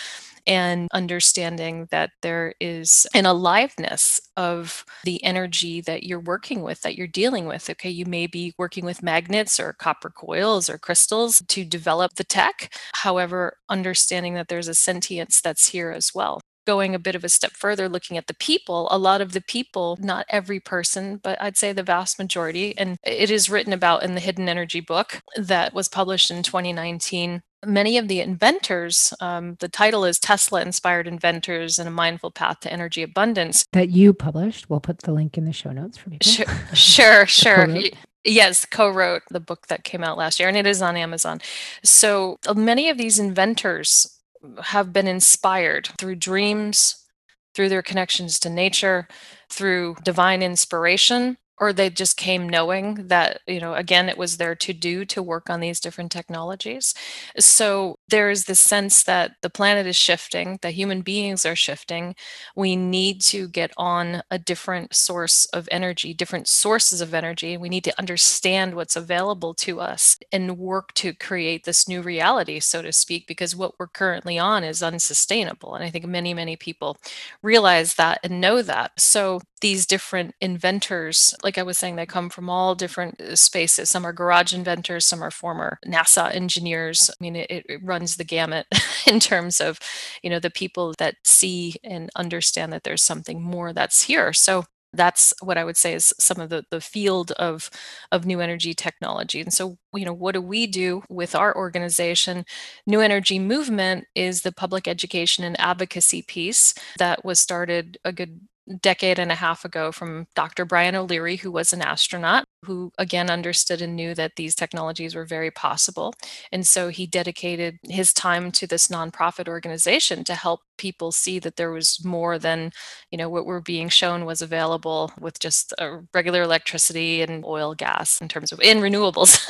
and 0.44 0.88
understanding 0.92 1.86
that 1.92 2.10
there 2.20 2.54
is 2.60 3.06
an 3.14 3.26
aliveness 3.26 4.20
of 4.36 4.84
the 5.04 5.22
energy 5.22 5.80
that 5.82 6.02
you're 6.02 6.18
working 6.18 6.62
with, 6.62 6.80
that 6.80 6.96
you're 6.96 7.06
dealing 7.06 7.46
with. 7.46 7.70
Okay, 7.70 7.90
you 7.90 8.06
may 8.06 8.26
be 8.26 8.52
working 8.58 8.84
with 8.84 9.04
magnets 9.04 9.60
or 9.60 9.72
copper 9.72 10.10
coils 10.10 10.68
or 10.68 10.78
crystals 10.78 11.42
to 11.46 11.64
develop 11.64 12.14
the 12.14 12.24
tech. 12.24 12.74
However, 12.94 13.56
understanding 13.68 14.34
that 14.34 14.48
there's 14.48 14.66
a 14.66 14.74
sentience 14.74 15.40
that's 15.40 15.68
here 15.68 15.92
as 15.92 16.10
well 16.12 16.40
going 16.66 16.94
a 16.94 16.98
bit 16.98 17.14
of 17.14 17.24
a 17.24 17.28
step 17.28 17.52
further, 17.52 17.88
looking 17.88 18.16
at 18.16 18.26
the 18.26 18.34
people, 18.34 18.88
a 18.90 18.98
lot 18.98 19.20
of 19.20 19.32
the 19.32 19.40
people, 19.40 19.98
not 20.00 20.26
every 20.28 20.60
person, 20.60 21.20
but 21.22 21.40
I'd 21.40 21.56
say 21.56 21.72
the 21.72 21.82
vast 21.82 22.18
majority, 22.18 22.76
and 22.76 22.98
it 23.04 23.30
is 23.30 23.50
written 23.50 23.72
about 23.72 24.02
in 24.02 24.14
the 24.14 24.20
Hidden 24.20 24.48
Energy 24.48 24.80
book 24.80 25.22
that 25.36 25.74
was 25.74 25.88
published 25.88 26.30
in 26.30 26.42
2019. 26.42 27.42
Many 27.64 27.96
of 27.96 28.08
the 28.08 28.20
inventors, 28.20 29.14
um, 29.20 29.56
the 29.60 29.68
title 29.68 30.04
is 30.04 30.18
Tesla 30.18 30.62
Inspired 30.62 31.06
Inventors 31.06 31.78
and 31.78 31.88
a 31.88 31.92
Mindful 31.92 32.32
Path 32.32 32.60
to 32.60 32.72
Energy 32.72 33.02
Abundance. 33.02 33.64
That 33.72 33.90
you 33.90 34.12
published. 34.12 34.68
We'll 34.68 34.80
put 34.80 34.98
the 34.98 35.12
link 35.12 35.38
in 35.38 35.44
the 35.44 35.52
show 35.52 35.70
notes 35.70 35.96
for 35.96 36.10
people. 36.10 36.28
Sure, 36.28 36.46
sure. 36.74 37.26
sure. 37.26 37.90
Yes, 38.24 38.64
co 38.64 38.88
wrote 38.88 39.22
the 39.30 39.40
book 39.40 39.66
that 39.66 39.84
came 39.84 40.04
out 40.04 40.16
last 40.16 40.38
year, 40.38 40.48
and 40.48 40.56
it 40.56 40.66
is 40.66 40.80
on 40.80 40.96
Amazon. 40.96 41.40
So 41.82 42.38
uh, 42.46 42.54
many 42.54 42.88
of 42.88 42.96
these 42.96 43.18
inventors 43.18 44.21
have 44.62 44.92
been 44.92 45.06
inspired 45.06 45.90
through 45.98 46.16
dreams, 46.16 47.06
through 47.54 47.68
their 47.68 47.82
connections 47.82 48.38
to 48.40 48.50
nature, 48.50 49.08
through 49.50 49.96
divine 50.02 50.42
inspiration 50.42 51.36
or 51.58 51.72
they 51.72 51.90
just 51.90 52.16
came 52.16 52.48
knowing 52.48 53.06
that 53.08 53.40
you 53.46 53.60
know 53.60 53.74
again 53.74 54.08
it 54.08 54.18
was 54.18 54.36
their 54.36 54.54
to 54.56 54.72
do 54.72 55.04
to 55.04 55.22
work 55.22 55.48
on 55.50 55.60
these 55.60 55.80
different 55.80 56.10
technologies. 56.12 56.94
So 57.38 57.98
there 58.08 58.30
is 58.30 58.44
this 58.44 58.60
sense 58.60 59.04
that 59.04 59.32
the 59.42 59.50
planet 59.50 59.86
is 59.86 59.96
shifting 59.96 60.58
that 60.62 60.72
human 60.74 61.02
beings 61.02 61.44
are 61.46 61.56
shifting. 61.56 62.14
We 62.56 62.76
need 62.76 63.20
to 63.22 63.48
get 63.48 63.72
on 63.76 64.22
a 64.30 64.38
different 64.38 64.94
source 64.94 65.46
of 65.46 65.68
energy 65.70 66.14
different 66.14 66.48
sources 66.48 67.00
of 67.00 67.14
energy. 67.14 67.56
We 67.56 67.68
need 67.68 67.84
to 67.84 67.98
understand 67.98 68.74
what's 68.74 68.96
available 68.96 69.54
to 69.54 69.80
us 69.80 70.16
and 70.32 70.58
work 70.58 70.92
to 70.94 71.12
create 71.14 71.64
this 71.64 71.88
new 71.88 72.02
reality 72.02 72.60
so 72.60 72.82
to 72.82 72.92
speak 72.92 73.26
because 73.26 73.56
what 73.56 73.74
we're 73.78 73.86
currently 73.88 74.38
on 74.38 74.64
is 74.64 74.82
unsustainable. 74.82 75.74
And 75.74 75.84
i 75.84 75.90
think 75.90 76.06
many 76.06 76.34
many 76.34 76.56
people 76.56 76.96
realize 77.42 77.94
that 77.94 78.20
and 78.22 78.40
know 78.40 78.62
that. 78.62 78.92
So 78.98 79.40
these 79.62 79.86
different 79.86 80.34
inventors 80.40 81.34
like 81.42 81.56
I 81.56 81.62
was 81.62 81.78
saying, 81.78 81.96
they 81.96 82.04
come 82.04 82.28
from 82.28 82.50
all 82.50 82.74
different 82.74 83.20
uh, 83.20 83.36
spaces. 83.36 83.88
Some 83.88 84.04
are 84.04 84.12
garage 84.12 84.52
inventors, 84.52 85.06
some 85.06 85.22
are 85.22 85.30
former 85.30 85.78
NASA 85.86 86.34
engineers. 86.34 87.10
I 87.10 87.14
mean, 87.20 87.36
it, 87.36 87.50
it 87.50 87.80
runs 87.82 88.16
the 88.16 88.24
gamut 88.24 88.66
in 89.06 89.20
terms 89.20 89.60
of, 89.60 89.78
you 90.22 90.28
know, 90.28 90.40
the 90.40 90.50
people 90.50 90.94
that 90.98 91.16
see 91.24 91.76
and 91.82 92.10
understand 92.16 92.72
that 92.72 92.82
there's 92.82 93.02
something 93.02 93.40
more 93.40 93.72
that's 93.72 94.02
here. 94.02 94.32
So 94.32 94.66
that's 94.94 95.32
what 95.40 95.56
I 95.56 95.64
would 95.64 95.76
say 95.76 95.94
is 95.94 96.12
some 96.18 96.38
of 96.38 96.50
the, 96.50 96.64
the 96.70 96.80
field 96.80 97.30
of, 97.32 97.70
of 98.10 98.26
new 98.26 98.40
energy 98.40 98.74
technology. 98.74 99.40
And 99.40 99.52
so, 99.52 99.78
you 99.94 100.04
know, 100.04 100.12
what 100.12 100.32
do 100.32 100.42
we 100.42 100.66
do 100.66 101.02
with 101.08 101.34
our 101.34 101.56
organization? 101.56 102.44
New 102.86 103.00
Energy 103.00 103.38
Movement 103.38 104.04
is 104.14 104.42
the 104.42 104.52
public 104.52 104.86
education 104.86 105.44
and 105.44 105.58
advocacy 105.58 106.20
piece 106.20 106.74
that 106.98 107.24
was 107.24 107.40
started 107.40 107.96
a 108.04 108.12
good 108.12 108.40
decade 108.80 109.18
and 109.18 109.32
a 109.32 109.36
half 109.36 109.64
ago 109.64 109.92
from 109.92 110.26
Dr. 110.34 110.64
Brian 110.64 110.94
O'Leary, 110.94 111.36
who 111.36 111.50
was 111.52 111.72
an 111.72 111.82
astronaut, 111.82 112.44
who 112.64 112.92
again 112.98 113.30
understood 113.30 113.82
and 113.82 113.96
knew 113.96 114.14
that 114.14 114.36
these 114.36 114.54
technologies 114.54 115.14
were 115.14 115.24
very 115.24 115.50
possible. 115.50 116.14
And 116.52 116.66
so 116.66 116.88
he 116.88 117.06
dedicated 117.06 117.78
his 117.84 118.12
time 118.12 118.52
to 118.52 118.66
this 118.66 118.88
nonprofit 118.88 119.48
organization 119.48 120.24
to 120.24 120.34
help 120.34 120.60
people 120.78 121.12
see 121.12 121.38
that 121.38 121.56
there 121.56 121.70
was 121.70 122.04
more 122.04 122.38
than, 122.38 122.72
you 123.10 123.18
know, 123.18 123.28
what 123.28 123.46
we're 123.46 123.60
being 123.60 123.88
shown 123.88 124.24
was 124.24 124.42
available 124.42 125.12
with 125.20 125.38
just 125.38 125.72
uh, 125.78 125.98
regular 126.12 126.42
electricity 126.42 127.22
and 127.22 127.44
oil, 127.44 127.74
gas 127.74 128.20
in 128.20 128.28
terms 128.28 128.52
of 128.52 128.60
in 128.60 128.78
renewables, 128.78 129.48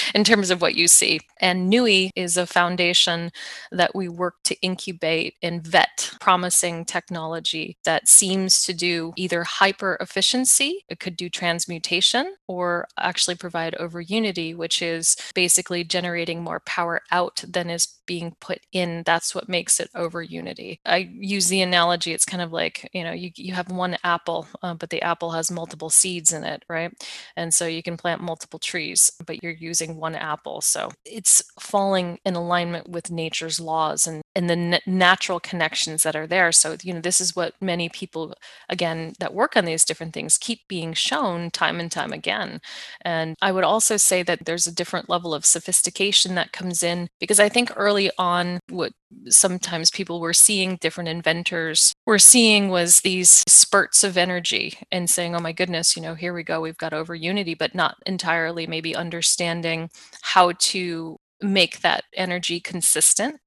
in 0.14 0.24
terms 0.24 0.50
of 0.50 0.60
what 0.60 0.74
you 0.76 0.86
see. 0.86 1.20
And 1.40 1.68
NUI 1.68 2.10
is 2.14 2.36
a 2.36 2.46
foundation 2.46 3.30
that 3.72 3.94
we 3.94 4.08
work 4.08 4.34
to 4.44 4.60
incubate 4.60 5.34
and 5.42 5.66
vet 5.66 6.12
promising 6.20 6.84
technology 6.84 7.76
that 7.84 8.08
seems 8.08 8.62
to 8.64 8.72
do 8.72 9.12
either 9.16 9.42
hyper 9.44 9.96
efficiency, 10.00 10.84
it 10.88 11.00
could 11.00 11.16
do 11.16 11.28
transmutation, 11.28 12.34
or 12.48 12.88
actually 12.98 13.36
provide 13.36 13.74
over 13.76 14.00
unity, 14.00 14.54
which 14.54 14.82
is 14.82 15.16
basically 15.34 15.84
generating 15.84 16.42
more 16.42 16.60
power 16.60 17.02
out 17.12 17.44
than 17.46 17.70
is 17.70 17.97
being 18.08 18.34
put 18.40 18.60
in. 18.72 19.02
That's 19.04 19.34
what 19.34 19.48
makes 19.48 19.78
it 19.78 19.90
over 19.94 20.22
unity. 20.22 20.80
I 20.84 21.08
use 21.12 21.48
the 21.48 21.60
analogy, 21.60 22.12
it's 22.12 22.24
kind 22.24 22.42
of 22.42 22.52
like, 22.52 22.88
you 22.92 23.04
know, 23.04 23.12
you, 23.12 23.30
you 23.36 23.52
have 23.52 23.70
one 23.70 23.98
apple, 24.02 24.48
uh, 24.62 24.74
but 24.74 24.90
the 24.90 25.02
apple 25.02 25.30
has 25.32 25.50
multiple 25.50 25.90
seeds 25.90 26.32
in 26.32 26.42
it, 26.42 26.64
right? 26.68 26.90
And 27.36 27.52
so 27.52 27.66
you 27.66 27.82
can 27.82 27.98
plant 27.98 28.22
multiple 28.22 28.58
trees, 28.58 29.12
but 29.24 29.42
you're 29.42 29.52
using 29.52 29.96
one 29.96 30.14
apple. 30.14 30.62
So 30.62 30.90
it's 31.04 31.42
falling 31.60 32.18
in 32.24 32.34
alignment 32.34 32.88
with 32.88 33.10
nature's 33.10 33.60
laws 33.60 34.06
and, 34.06 34.22
and 34.34 34.48
the 34.48 34.80
natural 34.86 35.38
connections 35.38 36.02
that 36.02 36.16
are 36.16 36.26
there. 36.26 36.50
So, 36.50 36.76
you 36.82 36.94
know, 36.94 37.00
this 37.00 37.20
is 37.20 37.36
what 37.36 37.54
many 37.60 37.90
people, 37.90 38.34
again, 38.70 39.12
that 39.20 39.34
work 39.34 39.54
on 39.54 39.66
these 39.66 39.84
different 39.84 40.14
things 40.14 40.38
keep 40.38 40.66
being 40.66 40.94
shown 40.94 41.50
time 41.50 41.78
and 41.78 41.92
time 41.92 42.12
again. 42.12 42.60
And 43.02 43.36
I 43.42 43.52
would 43.52 43.64
also 43.64 43.98
say 43.98 44.22
that 44.22 44.46
there's 44.46 44.66
a 44.66 44.74
different 44.74 45.10
level 45.10 45.34
of 45.34 45.44
sophistication 45.44 46.34
that 46.36 46.52
comes 46.52 46.82
in 46.82 47.08
because 47.20 47.38
I 47.38 47.50
think 47.50 47.70
early 47.76 47.97
on, 48.18 48.60
what 48.68 48.92
sometimes 49.28 49.90
people 49.90 50.20
were 50.20 50.32
seeing 50.32 50.76
different 50.76 51.08
inventors 51.08 51.92
were 52.06 52.18
seeing 52.18 52.68
was 52.68 53.00
these 53.00 53.42
spurts 53.48 54.04
of 54.04 54.16
energy 54.16 54.78
and 54.92 55.08
saying, 55.08 55.34
oh 55.34 55.40
my 55.40 55.52
goodness, 55.52 55.96
you 55.96 56.02
know, 56.02 56.14
here 56.14 56.34
we 56.34 56.42
go, 56.42 56.60
we've 56.60 56.78
got 56.78 56.92
over 56.92 57.14
unity, 57.14 57.54
but 57.54 57.74
not 57.74 57.96
entirely 58.06 58.66
maybe 58.66 58.94
understanding 58.94 59.90
how 60.22 60.52
to 60.58 61.16
make 61.40 61.80
that 61.80 62.04
energy 62.14 62.60
consistent 62.60 63.40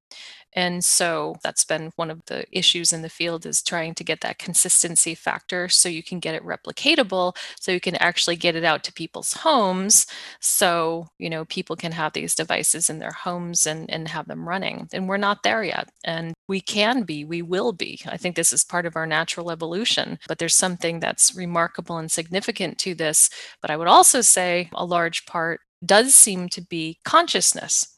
and 0.53 0.83
so 0.83 1.35
that's 1.43 1.63
been 1.63 1.91
one 1.95 2.11
of 2.11 2.25
the 2.25 2.45
issues 2.51 2.91
in 2.91 3.01
the 3.01 3.09
field 3.09 3.45
is 3.45 3.61
trying 3.61 3.95
to 3.95 4.03
get 4.03 4.21
that 4.21 4.39
consistency 4.39 5.15
factor 5.15 5.69
so 5.69 5.87
you 5.87 6.03
can 6.03 6.19
get 6.19 6.35
it 6.35 6.43
replicatable, 6.43 7.35
so 7.59 7.71
you 7.71 7.79
can 7.79 7.95
actually 7.95 8.35
get 8.35 8.55
it 8.55 8.63
out 8.63 8.83
to 8.83 8.93
people's 8.93 9.33
homes. 9.33 10.05
So, 10.39 11.07
you 11.19 11.29
know, 11.29 11.45
people 11.45 11.75
can 11.75 11.91
have 11.93 12.13
these 12.13 12.35
devices 12.35 12.89
in 12.89 12.99
their 12.99 13.11
homes 13.11 13.65
and, 13.65 13.89
and 13.89 14.07
have 14.07 14.27
them 14.27 14.47
running. 14.47 14.89
And 14.93 15.07
we're 15.07 15.17
not 15.17 15.43
there 15.43 15.63
yet. 15.63 15.89
And 16.03 16.33
we 16.47 16.59
can 16.59 17.03
be, 17.03 17.23
we 17.23 17.41
will 17.41 17.71
be. 17.71 18.01
I 18.05 18.17
think 18.17 18.35
this 18.35 18.51
is 18.51 18.63
part 18.63 18.85
of 18.85 18.95
our 18.95 19.07
natural 19.07 19.51
evolution, 19.51 20.19
but 20.27 20.37
there's 20.37 20.55
something 20.55 20.99
that's 20.99 21.35
remarkable 21.35 21.97
and 21.97 22.11
significant 22.11 22.77
to 22.79 22.93
this. 22.93 23.29
But 23.61 23.71
I 23.71 23.77
would 23.77 23.87
also 23.87 24.21
say 24.21 24.69
a 24.73 24.85
large 24.85 25.25
part 25.25 25.61
does 25.85 26.13
seem 26.13 26.47
to 26.49 26.61
be 26.61 26.99
consciousness 27.03 27.97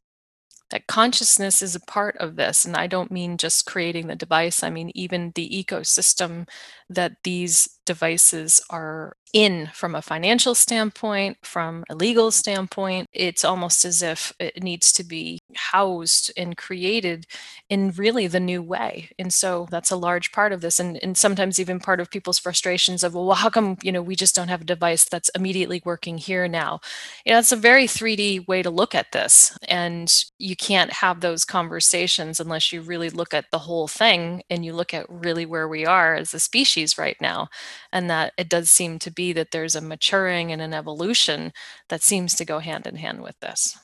that 0.73 0.87
consciousness 0.87 1.61
is 1.61 1.75
a 1.75 1.79
part 1.79 2.17
of 2.17 2.35
this. 2.35 2.65
And 2.65 2.75
I 2.75 2.87
don't 2.87 3.11
mean 3.11 3.37
just 3.37 3.67
creating 3.67 4.07
the 4.07 4.15
device, 4.15 4.63
I 4.63 4.71
mean, 4.71 4.91
even 4.95 5.31
the 5.35 5.47
ecosystem 5.47 6.49
that 6.89 7.13
these 7.23 7.79
devices 7.85 8.61
are 8.69 9.15
in 9.33 9.67
from 9.73 9.95
a 9.95 10.01
financial 10.01 10.53
standpoint, 10.53 11.37
from 11.41 11.83
a 11.89 11.95
legal 11.95 12.29
standpoint. 12.29 13.07
It's 13.11 13.43
almost 13.43 13.83
as 13.83 14.03
if 14.03 14.31
it 14.39 14.61
needs 14.61 14.93
to 14.93 15.03
be 15.03 15.39
housed 15.55 16.31
and 16.37 16.55
created 16.55 17.25
in 17.67 17.91
really 17.91 18.27
the 18.27 18.39
new 18.39 18.61
way. 18.61 19.09
And 19.17 19.33
so 19.33 19.67
that's 19.71 19.89
a 19.89 19.95
large 19.95 20.31
part 20.31 20.51
of 20.53 20.61
this. 20.61 20.79
And, 20.79 20.99
and 21.01 21.17
sometimes 21.17 21.59
even 21.59 21.79
part 21.79 21.99
of 21.99 22.11
people's 22.11 22.37
frustrations 22.37 23.03
of, 23.03 23.15
well, 23.15 23.25
well, 23.25 23.35
how 23.35 23.49
come, 23.49 23.77
you 23.81 23.91
know, 23.91 24.03
we 24.03 24.15
just 24.15 24.35
don't 24.35 24.49
have 24.49 24.61
a 24.61 24.65
device 24.65 25.05
that's 25.05 25.29
immediately 25.29 25.81
working 25.83 26.19
here 26.19 26.47
now? 26.47 26.79
You 27.25 27.33
know, 27.33 27.39
it's 27.39 27.51
a 27.51 27.57
very 27.57 27.85
3D 27.85 28.47
way 28.47 28.61
to 28.61 28.69
look 28.69 28.93
at 28.93 29.13
this. 29.13 29.57
And 29.67 30.13
you 30.37 30.55
can't 30.55 30.93
have 30.93 31.21
those 31.21 31.43
conversations 31.43 32.39
unless 32.39 32.71
you 32.71 32.81
really 32.81 33.09
look 33.09 33.33
at 33.33 33.45
the 33.49 33.59
whole 33.59 33.87
thing 33.87 34.43
and 34.51 34.63
you 34.63 34.73
look 34.73 34.93
at 34.93 35.09
really 35.09 35.47
where 35.47 35.67
we 35.67 35.87
are 35.87 36.13
as 36.13 36.35
a 36.35 36.39
species 36.39 36.82
right 36.97 37.17
now 37.19 37.47
and 37.91 38.09
that 38.09 38.33
it 38.37 38.49
does 38.49 38.69
seem 38.69 38.99
to 38.99 39.11
be 39.11 39.33
that 39.33 39.51
there's 39.51 39.75
a 39.75 39.81
maturing 39.81 40.51
and 40.51 40.61
an 40.61 40.73
evolution 40.73 41.51
that 41.89 42.03
seems 42.03 42.35
to 42.35 42.45
go 42.45 42.59
hand 42.59 42.87
in 42.87 42.95
hand 42.95 43.21
with 43.21 43.39
this. 43.39 43.77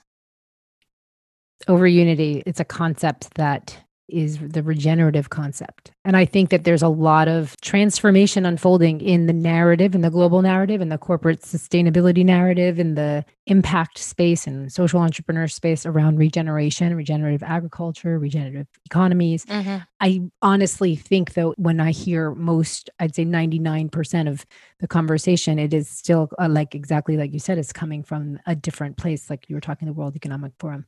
Over 1.68 1.88
unity 1.88 2.44
it's 2.46 2.60
a 2.60 2.66
concept 2.66 3.36
that 3.36 3.78
is 4.10 4.40
the 4.40 4.64
regenerative 4.64 5.30
concept 5.30 5.92
And 6.06 6.18
I 6.18 6.26
think 6.26 6.50
that 6.50 6.64
there's 6.64 6.82
a 6.82 6.90
lot 6.90 7.28
of 7.28 7.60
transformation 7.62 8.46
unfolding 8.46 9.02
in 9.02 9.28
the 9.28 9.34
narrative, 9.34 9.94
in 9.96 10.02
the 10.02 10.10
global 10.10 10.42
narrative, 10.42 10.82
in 10.82 10.90
the 10.90 10.98
corporate 10.98 11.42
sustainability 11.42 12.26
narrative, 12.26 12.80
in 12.80 12.96
the 12.96 13.24
impact 13.46 13.98
space 13.98 14.48
and 14.48 14.72
social 14.72 15.02
entrepreneur 15.02 15.48
space 15.48 15.86
around 15.86 16.18
regeneration, 16.18 16.96
regenerative 16.96 17.44
agriculture, 17.44 18.18
regenerative 18.18 18.68
economies. 18.86 19.46
Mm-hmm. 19.46 19.78
I 20.00 20.22
honestly 20.42 20.96
think, 20.96 21.34
though, 21.34 21.54
when 21.58 21.80
I 21.80 21.92
hear 21.92 22.32
most, 22.32 22.90
I'd 23.00 23.16
say 23.16 23.26
99% 23.26 24.30
of 24.30 24.46
the 24.80 24.88
conversation, 24.88 25.60
it 25.60 25.74
is 25.74 25.90
still 25.90 26.30
uh, 26.40 26.48
like 26.50 26.76
exactly 26.76 27.18
like 27.18 27.34
you 27.34 27.40
said, 27.40 27.58
it's 27.58 27.74
coming 27.74 28.04
from 28.04 28.40
a 28.46 28.56
different 28.56 28.98
place, 28.98 29.30
like 29.30 29.50
you 29.50 29.56
were 29.56 29.62
talking 29.62 29.88
the 29.88 29.94
World 29.94 30.16
Economic 30.16 30.54
Forum 30.60 30.86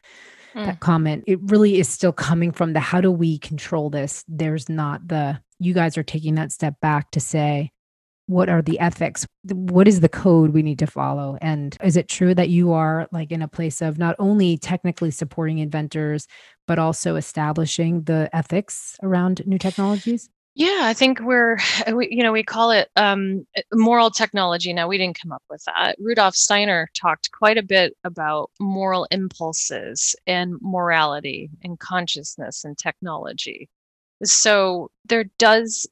mm. 0.56 0.66
that 0.66 0.80
comment. 0.80 1.24
It 1.28 1.40
really 1.44 1.80
is 1.80 1.90
still 1.90 2.14
coming 2.14 2.52
from 2.52 2.74
the 2.74 2.80
how 2.80 3.02
do 3.02 3.12
we 3.12 3.38
control 3.40 3.90
this? 3.90 4.24
There's 4.28 4.70
not 4.70 5.08
the 5.08 5.40
you 5.60 5.74
guys 5.74 5.98
are 5.98 6.04
taking 6.04 6.36
that 6.36 6.52
step 6.52 6.80
back 6.82 7.12
to 7.12 7.20
say 7.20 7.72
what 8.28 8.48
are 8.48 8.62
the 8.62 8.80
ethics? 8.80 9.28
What 9.44 9.90
is 9.90 10.00
the 10.00 10.08
code 10.08 10.52
we 10.52 10.64
need 10.64 10.80
to 10.80 10.88
follow? 10.88 11.38
And 11.42 11.76
is 11.84 11.98
it 11.98 12.08
true 12.08 12.34
that 12.36 12.48
you 12.48 12.72
are 12.72 13.10
like 13.12 13.30
in 13.30 13.42
a 13.42 13.48
place 13.48 13.82
of 13.82 13.98
not 13.98 14.16
only 14.20 14.58
technically 14.58 15.12
supporting 15.12 15.58
inventors 15.58 16.28
but 16.66 16.80
also 16.80 17.18
establishing 17.18 18.04
the 18.04 18.30
ethics 18.34 18.96
around 19.04 19.46
new 19.46 19.58
technologies 19.58 20.30
yeah, 20.54 20.82
I 20.84 20.94
think 20.94 21.20
we're, 21.22 21.58
we, 21.94 22.10
you 22.12 22.24
know, 22.24 22.32
we 22.32 22.44
call 22.44 22.72
it 22.72 22.90
um, 22.96 23.46
moral 23.74 24.10
technology. 24.10 24.74
Now, 24.74 24.88
we 24.88 24.98
didn't 24.98 25.20
come 25.22 25.32
up 25.32 25.44
with 25.50 25.64
that. 25.66 25.96
Rudolf 26.00 26.36
Steiner 26.36 26.90
talked 26.94 27.32
quite 27.32 27.58
a 27.58 27.64
bit 27.64 27.96
about 28.04 28.52
moral 28.60 29.08
impulses 29.12 30.16
and 30.28 30.56
morality 30.62 31.50
and 31.64 31.80
consciousness 31.80 32.64
and 32.64 32.78
technology. 32.78 33.70
So 34.24 34.90
there 35.06 35.26
does 35.40 35.88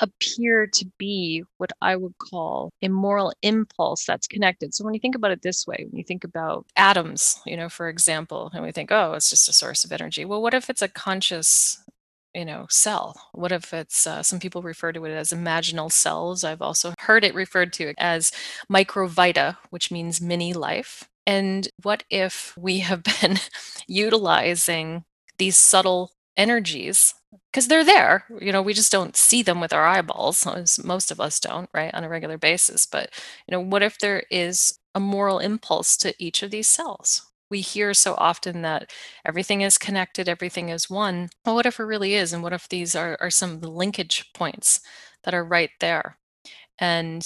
appear 0.00 0.66
to 0.66 0.86
be 0.96 1.42
what 1.58 1.70
I 1.82 1.96
would 1.96 2.16
call 2.18 2.70
a 2.82 2.88
moral 2.88 3.32
impulse 3.42 4.04
that's 4.04 4.26
connected. 4.28 4.74
So 4.74 4.84
when 4.84 4.94
you 4.94 5.00
think 5.00 5.16
about 5.16 5.32
it 5.32 5.42
this 5.42 5.66
way, 5.66 5.86
when 5.88 5.98
you 5.98 6.04
think 6.04 6.24
about 6.24 6.66
atoms, 6.76 7.40
you 7.44 7.56
know, 7.56 7.68
for 7.68 7.88
example, 7.88 8.50
and 8.54 8.62
we 8.64 8.72
think, 8.72 8.92
oh, 8.92 9.14
it's 9.14 9.30
just 9.30 9.48
a 9.48 9.52
source 9.52 9.84
of 9.84 9.92
energy. 9.92 10.24
Well, 10.24 10.42
what 10.42 10.54
if 10.54 10.70
it's 10.70 10.82
a 10.82 10.88
conscious 10.88 11.78
you 12.38 12.44
know 12.44 12.66
cell. 12.70 13.20
What 13.32 13.50
if 13.50 13.74
it's 13.74 14.06
uh, 14.06 14.22
some 14.22 14.38
people 14.38 14.62
refer 14.62 14.92
to 14.92 15.04
it 15.04 15.10
as 15.10 15.32
imaginal 15.32 15.90
cells? 15.90 16.44
I've 16.44 16.62
also 16.62 16.94
heard 17.00 17.24
it 17.24 17.34
referred 17.34 17.72
to 17.74 17.94
as 17.98 18.30
microvita 18.70 19.56
which 19.70 19.90
means 19.90 20.20
mini 20.20 20.52
life. 20.52 21.08
And 21.26 21.68
what 21.82 22.04
if 22.10 22.56
we 22.56 22.78
have 22.78 23.02
been 23.20 23.38
utilizing 23.88 25.04
these 25.38 25.56
subtle 25.56 26.12
energies? 26.36 27.14
Because 27.52 27.66
they're 27.66 27.84
there 27.84 28.24
you 28.40 28.52
know 28.52 28.62
we 28.62 28.72
just 28.72 28.92
don't 28.92 29.16
see 29.16 29.42
them 29.42 29.60
with 29.60 29.72
our 29.72 29.86
eyeballs 29.86 30.46
most 30.82 31.10
of 31.10 31.20
us 31.20 31.40
don't 31.40 31.68
right 31.74 31.92
on 31.92 32.04
a 32.04 32.08
regular 32.08 32.38
basis. 32.38 32.86
But 32.86 33.10
you 33.48 33.52
know 33.52 33.60
what 33.60 33.82
if 33.82 33.98
there 33.98 34.22
is 34.30 34.78
a 34.94 35.00
moral 35.00 35.40
impulse 35.40 35.96
to 35.98 36.14
each 36.20 36.44
of 36.44 36.52
these 36.52 36.68
cells 36.68 37.27
we 37.50 37.60
hear 37.60 37.94
so 37.94 38.14
often 38.16 38.62
that 38.62 38.92
everything 39.24 39.62
is 39.62 39.78
connected, 39.78 40.28
everything 40.28 40.68
is 40.68 40.90
one. 40.90 41.30
Well, 41.44 41.54
what 41.54 41.66
if 41.66 41.80
it 41.80 41.84
really 41.84 42.14
is? 42.14 42.32
And 42.32 42.42
what 42.42 42.52
if 42.52 42.68
these 42.68 42.94
are, 42.94 43.16
are 43.20 43.30
some 43.30 43.52
of 43.52 43.60
the 43.60 43.70
linkage 43.70 44.30
points 44.34 44.80
that 45.24 45.34
are 45.34 45.44
right 45.44 45.70
there? 45.80 46.18
And 46.78 47.24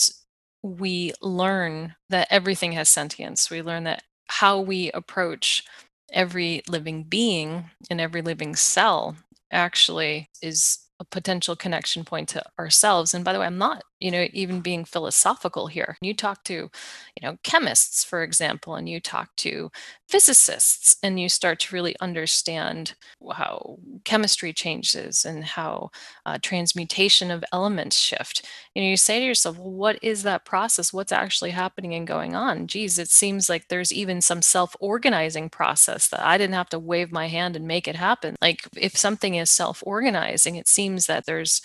we 0.63 1.13
learn 1.21 1.97
that 2.09 2.29
everything 2.31 2.73
has 2.73 2.89
sentience. 2.89 3.51
We 3.51 3.63
learn 3.63 3.85
that 3.85 4.05
how 4.29 4.61
we 4.61 4.91
approach 4.93 5.65
every 6.13 6.63
living 6.69 7.05
being 7.05 7.71
and 7.91 8.01
every 8.01 8.23
living 8.23 8.55
cell 8.55 9.17
actually 9.51 10.31
is 10.43 10.79
a 11.01 11.05
potential 11.05 11.57
connection 11.57 12.05
point 12.05 12.29
to 12.31 12.43
ourselves. 12.59 13.13
And 13.13 13.25
by 13.25 13.33
the 13.33 13.41
way, 13.41 13.47
I'm 13.47 13.59
not, 13.59 13.83
you 14.03 14.11
know, 14.11 14.27
even 14.33 14.61
being 14.61 14.85
philosophical 14.85 15.67
here. 15.67 15.97
You 16.01 16.15
talk 16.15 16.45
to, 16.45 16.55
you 16.55 17.23
know, 17.23 17.39
chemists, 17.43 18.05
for 18.05 18.23
example, 18.23 18.75
and 18.75 18.89
you 18.89 19.01
talk 19.01 19.35
to 19.37 19.71
physicists, 20.09 20.97
and 21.03 21.19
you 21.19 21.29
start 21.29 21.59
to 21.61 21.75
really 21.75 21.97
understand 22.01 22.95
how 23.33 23.79
chemistry 24.05 24.53
changes 24.53 25.25
and 25.25 25.45
how 25.45 25.91
uh, 26.27 26.39
transmutation 26.43 27.31
of 27.31 27.45
elements 27.53 27.99
shift. 27.99 28.47
You 28.75 28.83
know, 28.83 28.89
you 28.89 28.97
say 28.97 29.19
to 29.21 29.25
yourself, 29.25 29.59
well, 29.59 29.71
what 29.71 29.99
is 30.03 30.23
that 30.25 30.45
process? 30.45 30.93
What's 30.93 31.13
actually 31.13 31.51
happening 31.51 31.95
and 31.95 32.07
going 32.07 32.35
on? 32.35 32.67
Geez, 32.67 32.99
it 32.99 33.09
seems 33.09 33.49
like 33.49 33.69
there's 33.69 33.93
even 33.93 34.21
some 34.21 34.43
self-organizing 34.43 35.49
process 35.49 36.09
that 36.09 36.21
I 36.21 36.37
didn't 36.37 36.55
have 36.55 36.69
to 36.71 36.79
wave 36.79 37.11
my 37.11 37.29
hand 37.29 37.57
and 37.57 37.67
make 37.67 37.89
it 37.89 37.97
happen. 37.97 38.37
Like 38.43 38.69
if 38.77 38.97
something 38.97 39.37
is 39.37 39.51
self-organizing, 39.51 40.57
it 40.57 40.69
seems 40.69 40.83
seems 40.83 41.07
that 41.07 41.27
there's 41.27 41.63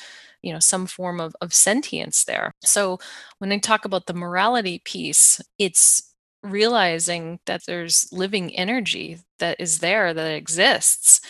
you 0.47 0.53
know 0.53 0.59
some 0.59 0.87
form 0.87 1.19
of, 1.19 1.35
of 1.41 1.53
sentience 1.53 2.25
there 2.25 2.53
so 2.63 2.99
when 3.39 3.51
i 3.51 3.57
talk 3.59 3.85
about 3.85 4.05
the 4.07 4.13
morality 4.13 4.81
piece 4.85 5.41
it's 5.59 6.13
realizing 6.43 7.39
that 7.45 7.61
there's 7.67 8.07
living 8.13 8.55
energy 8.55 9.19
that 9.39 9.57
is 9.59 9.79
there 9.79 10.13
that 10.13 10.31
exists 10.33 11.21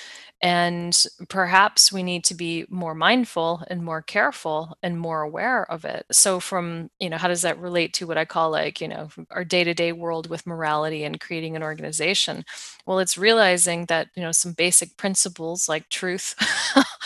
and 0.41 1.05
perhaps 1.29 1.91
we 1.91 2.03
need 2.03 2.23
to 2.25 2.35
be 2.35 2.65
more 2.69 2.93
mindful 2.93 3.63
and 3.69 3.83
more 3.83 4.03
careful 4.03 4.77
and 4.83 4.99
more 4.99 5.21
aware 5.23 5.69
of 5.71 5.83
it. 5.83 6.05
So, 6.11 6.39
from, 6.39 6.91
you 6.99 7.09
know, 7.09 7.17
how 7.17 7.27
does 7.27 7.41
that 7.41 7.57
relate 7.59 7.93
to 7.95 8.05
what 8.07 8.19
I 8.19 8.25
call 8.25 8.51
like, 8.51 8.79
you 8.79 8.87
know, 8.87 9.09
our 9.31 9.43
day 9.43 9.63
to 9.63 9.73
day 9.73 9.93
world 9.93 10.29
with 10.29 10.45
morality 10.45 11.03
and 11.03 11.19
creating 11.19 11.55
an 11.55 11.63
organization? 11.63 12.45
Well, 12.87 12.99
it's 12.99 13.17
realizing 13.17 13.85
that, 13.87 14.07
you 14.15 14.23
know, 14.23 14.31
some 14.31 14.53
basic 14.53 14.95
principles 14.95 15.67
like 15.67 15.89
truth, 15.89 16.35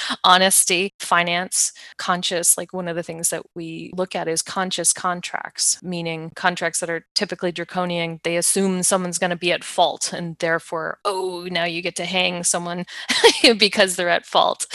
honesty, 0.23 0.93
finance, 0.99 1.73
conscious, 1.97 2.55
like 2.55 2.71
one 2.71 2.87
of 2.87 2.95
the 2.95 3.01
things 3.01 3.29
that 3.29 3.43
we 3.55 3.91
look 3.95 4.15
at 4.15 4.27
is 4.27 4.43
conscious 4.43 4.93
contracts, 4.93 5.81
meaning 5.81 6.31
contracts 6.35 6.81
that 6.81 6.91
are 6.91 7.07
typically 7.15 7.51
draconian. 7.51 8.19
They 8.23 8.37
assume 8.37 8.83
someone's 8.83 9.17
going 9.17 9.31
to 9.31 9.35
be 9.35 9.51
at 9.51 9.63
fault 9.63 10.13
and 10.13 10.37
therefore, 10.37 10.99
oh, 11.03 11.47
now 11.49 11.63
you 11.63 11.81
get 11.81 11.95
to 11.95 12.05
hang 12.05 12.43
someone 12.43 12.85
because 13.57 13.95
they're 13.95 14.07
at 14.07 14.27
fault. 14.27 14.67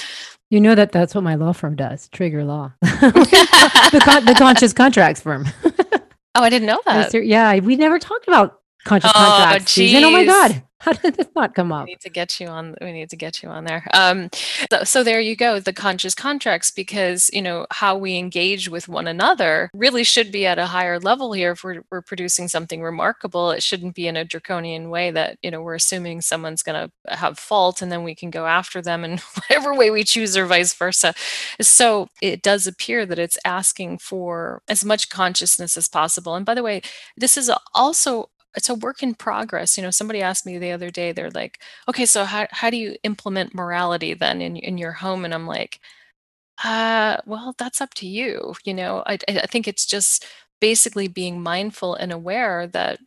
You 0.51 0.61
know 0.61 0.75
that 0.75 0.90
that's 0.90 1.14
what 1.14 1.23
my 1.23 1.37
law 1.37 1.53
firm 1.53 1.77
does, 1.77 2.09
Trigger 2.09 2.42
Law, 2.42 2.73
the, 2.81 4.01
con- 4.05 4.25
the 4.25 4.35
conscious 4.35 4.73
contracts 4.73 5.21
firm. 5.21 5.47
oh, 5.64 6.01
I 6.35 6.51
didn't 6.51 6.66
know 6.66 6.81
that. 6.85 7.14
Yeah, 7.14 7.59
we 7.61 7.77
never 7.77 8.01
talked 8.01 8.27
about 8.27 8.61
conscious 8.85 9.11
oh, 9.14 9.19
contracts. 9.19 9.73
Susan. 9.73 10.03
Oh 10.03 10.11
my 10.11 10.25
God. 10.25 10.62
How 10.87 10.92
did 10.92 11.16
this 11.16 11.27
not 11.35 11.53
come 11.57 11.72
up? 11.72 11.87
We 11.87 11.92
need 11.92 12.01
to 12.03 12.11
get 12.11 12.38
you 12.38 12.46
on. 12.46 12.77
We 12.81 12.92
need 12.92 13.11
to 13.11 13.16
get 13.16 13.42
you 13.42 13.49
on 13.49 13.64
there. 13.64 13.85
Um, 13.92 14.31
so, 14.70 14.85
so 14.85 15.03
there 15.03 15.18
you 15.18 15.35
go, 15.35 15.59
the 15.59 15.72
conscious 15.72 16.14
contracts, 16.14 16.70
because 16.70 17.29
you 17.33 17.42
know 17.42 17.66
how 17.72 17.99
we 17.99 18.16
engage 18.16 18.68
with 18.68 18.87
one 18.87 19.09
another 19.09 19.68
really 19.75 20.05
should 20.05 20.31
be 20.31 20.46
at 20.46 20.61
a 20.61 20.66
higher 20.66 21.01
level 21.01 21.33
here. 21.33 21.53
If 21.53 21.64
we're, 21.64 21.83
we're 21.90 22.03
producing 22.03 22.46
something 22.46 22.83
remarkable, 22.83 23.51
it 23.51 23.64
shouldn't 23.64 23.96
be 23.96 24.07
in 24.07 24.16
a 24.16 24.25
draconian 24.25 24.88
way 24.88 25.11
that 25.11 25.38
you 25.42 25.51
know 25.51 25.61
we're 25.61 25.75
assuming 25.75 26.20
someone's 26.20 26.62
going 26.62 26.88
to 26.88 27.16
have 27.16 27.37
fault 27.37 27.83
and 27.83 27.90
then 27.90 28.05
we 28.05 28.14
can 28.14 28.31
go 28.31 28.46
after 28.46 28.81
them 28.81 29.05
in 29.05 29.18
whatever 29.35 29.75
way 29.75 29.90
we 29.90 30.05
choose, 30.05 30.37
or 30.37 30.46
vice 30.46 30.72
versa. 30.72 31.14
So 31.61 32.07
it 32.22 32.42
does 32.42 32.68
appear 32.68 33.05
that 33.07 33.18
it's 33.18 33.38
asking 33.44 33.99
for 33.99 34.62
as 34.68 34.85
much 34.85 35.09
consciousness 35.09 35.77
as 35.77 35.88
possible. 35.88 36.37
And 36.37 36.46
by 36.46 36.55
the 36.55 36.62
way, 36.62 36.83
this 37.16 37.37
is 37.37 37.51
also 37.75 38.31
it's 38.57 38.69
a 38.69 38.75
work 38.75 39.03
in 39.03 39.14
progress. 39.14 39.77
You 39.77 39.83
know, 39.83 39.90
somebody 39.90 40.23
asked 40.23 40.47
me 40.47 40.59
the 40.59 40.73
other 40.73 40.90
day, 40.90 41.12
they're 41.12 41.31
like, 41.31 41.61
okay, 41.88 42.07
so 42.07 42.25
how, 42.25 42.47
how 42.51 42.71
do 42.71 42.77
you 42.77 42.97
implement 43.03 43.55
morality 43.55 44.14
then 44.14 44.40
in, 44.40 44.57
in 44.57 44.79
your 44.79 44.92
home? 44.92 45.25
And 45.25 45.35
I'm 45.35 45.47
like, 45.47 45.81
uh, 46.64 47.19
well, 47.27 47.55
that's 47.59 47.81
up 47.81 47.95
to 47.95 48.07
you. 48.07 48.55
You 48.64 48.75
know, 48.75 49.03
I, 49.07 49.19
I 49.29 49.47
think 49.47 49.69
it's 49.69 49.87
just 49.87 50.27
basically 50.61 51.09
being 51.09 51.42
mindful 51.42 51.95
and 51.95 52.12
aware 52.12 52.66
that 52.69 52.99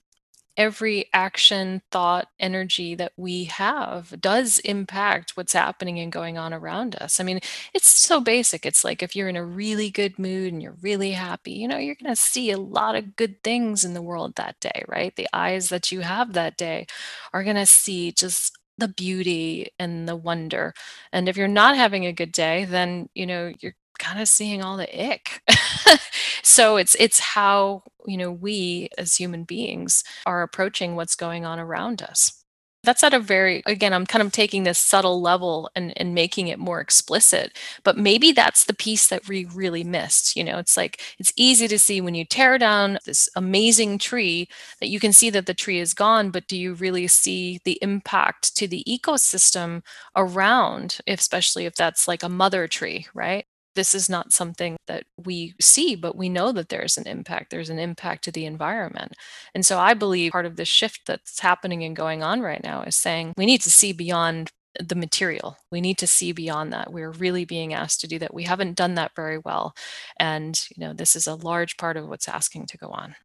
every 0.59 1.05
action, 1.13 1.81
thought, 1.89 2.27
energy 2.39 2.93
that 2.93 3.13
we 3.17 3.45
have 3.45 4.13
does 4.21 4.59
impact 4.59 5.37
what's 5.37 5.53
happening 5.53 5.99
and 5.99 6.11
going 6.11 6.37
on 6.37 6.53
around 6.53 6.95
us. 6.97 7.19
I 7.19 7.23
mean, 7.23 7.39
it's 7.73 7.87
so 7.87 8.19
basic. 8.19 8.65
It's 8.65 8.83
like 8.83 9.01
if 9.01 9.15
you're 9.15 9.29
in 9.29 9.37
a 9.37 9.45
really 9.45 9.89
good 9.89 10.19
mood 10.19 10.51
and 10.53 10.61
you're 10.61 10.77
really 10.81 11.11
happy, 11.13 11.53
you 11.53 11.67
know, 11.67 11.77
you're 11.77 11.95
going 11.95 12.13
to 12.13 12.21
see 12.21 12.51
a 12.51 12.57
lot 12.59 12.95
of 12.95 13.15
good 13.15 13.41
things 13.43 13.85
in 13.85 13.93
the 13.93 14.01
world 14.01 14.35
that 14.35 14.59
day, 14.59 14.83
right? 14.89 15.15
The 15.15 15.29
eyes 15.33 15.69
that 15.69 15.91
you 15.93 16.01
have 16.01 16.33
that 16.33 16.57
day 16.57 16.87
are 17.33 17.43
going 17.45 17.55
to 17.55 17.65
see 17.65 18.11
just 18.11 18.57
the 18.77 18.89
beauty 18.89 19.71
and 19.79 20.07
the 20.09 20.15
wonder. 20.15 20.73
And 21.13 21.29
if 21.29 21.37
you're 21.37 21.47
not 21.47 21.75
having 21.77 22.05
a 22.05 22.13
good 22.13 22.33
day, 22.33 22.65
then, 22.65 23.09
you 23.15 23.25
know, 23.25 23.53
you're 23.61 23.75
kind 23.99 24.21
of 24.21 24.27
seeing 24.27 24.63
all 24.63 24.77
the 24.77 25.11
ick. 25.11 25.41
so 26.43 26.77
it's 26.77 26.95
it's 26.99 27.19
how, 27.19 27.83
you 28.07 28.17
know, 28.17 28.31
we 28.31 28.89
as 28.97 29.15
human 29.15 29.43
beings 29.43 30.03
are 30.25 30.41
approaching 30.41 30.95
what's 30.95 31.15
going 31.15 31.45
on 31.45 31.59
around 31.59 32.01
us. 32.01 32.39
That's 32.83 33.03
at 33.03 33.13
a 33.13 33.19
very, 33.19 33.61
again, 33.65 33.93
I'm 33.93 34.05
kind 34.05 34.21
of 34.25 34.31
taking 34.31 34.63
this 34.63 34.79
subtle 34.79 35.21
level 35.21 35.69
and, 35.75 35.91
and 35.97 36.15
making 36.15 36.47
it 36.47 36.59
more 36.59 36.79
explicit. 36.79 37.57
But 37.83 37.97
maybe 37.97 38.31
that's 38.31 38.63
the 38.63 38.73
piece 38.73 39.07
that 39.09 39.27
we 39.27 39.43
really 39.45 39.83
missed. 39.83 40.35
You 40.37 40.45
know, 40.45 40.57
it's 40.59 40.77
like 40.77 41.01
it's 41.19 41.33
easy 41.35 41.67
to 41.67 41.77
see 41.77 41.99
when 41.99 42.15
you 42.15 42.23
tear 42.23 42.57
down 42.57 42.97
this 43.05 43.27
amazing 43.35 43.97
tree 43.97 44.47
that 44.79 44.87
you 44.87 44.99
can 44.99 45.11
see 45.11 45.29
that 45.31 45.45
the 45.45 45.53
tree 45.53 45.79
is 45.79 45.93
gone, 45.93 46.31
but 46.31 46.47
do 46.47 46.57
you 46.57 46.73
really 46.73 47.07
see 47.07 47.59
the 47.65 47.77
impact 47.81 48.55
to 48.55 48.67
the 48.67 48.83
ecosystem 48.87 49.83
around, 50.15 50.99
especially 51.05 51.65
if 51.65 51.75
that's 51.75 52.07
like 52.07 52.23
a 52.23 52.29
mother 52.29 52.67
tree, 52.67 53.07
right? 53.13 53.45
This 53.79 53.95
is 53.95 54.09
not 54.09 54.33
something 54.33 54.75
that 54.87 55.05
we 55.15 55.53
see, 55.61 55.95
but 55.95 56.17
we 56.17 56.27
know 56.27 56.51
that 56.51 56.67
there's 56.67 56.97
an 56.97 57.07
impact. 57.07 57.49
There's 57.49 57.69
an 57.69 57.79
impact 57.79 58.25
to 58.25 58.31
the 58.31 58.45
environment. 58.45 59.13
And 59.55 59.65
so 59.65 59.79
I 59.79 59.93
believe 59.93 60.33
part 60.33 60.45
of 60.45 60.57
the 60.57 60.65
shift 60.65 61.03
that's 61.07 61.39
happening 61.39 61.81
and 61.85 61.95
going 61.95 62.21
on 62.21 62.41
right 62.41 62.61
now 62.61 62.81
is 62.81 62.97
saying 62.97 63.35
we 63.37 63.45
need 63.45 63.61
to 63.61 63.71
see 63.71 63.93
beyond 63.93 64.49
the 64.77 64.95
material. 64.95 65.55
We 65.71 65.79
need 65.79 65.97
to 65.99 66.07
see 66.07 66.33
beyond 66.33 66.73
that. 66.73 66.91
We're 66.91 67.11
really 67.11 67.45
being 67.45 67.73
asked 67.73 68.01
to 68.01 68.07
do 68.07 68.19
that. 68.19 68.33
We 68.33 68.43
haven't 68.43 68.75
done 68.75 68.95
that 68.95 69.15
very 69.15 69.37
well. 69.37 69.73
And, 70.19 70.59
you 70.75 70.85
know, 70.85 70.91
this 70.91 71.15
is 71.15 71.25
a 71.25 71.35
large 71.35 71.77
part 71.77 71.95
of 71.95 72.09
what's 72.09 72.27
asking 72.27 72.65
to 72.67 72.77
go 72.77 72.89
on. 72.89 73.15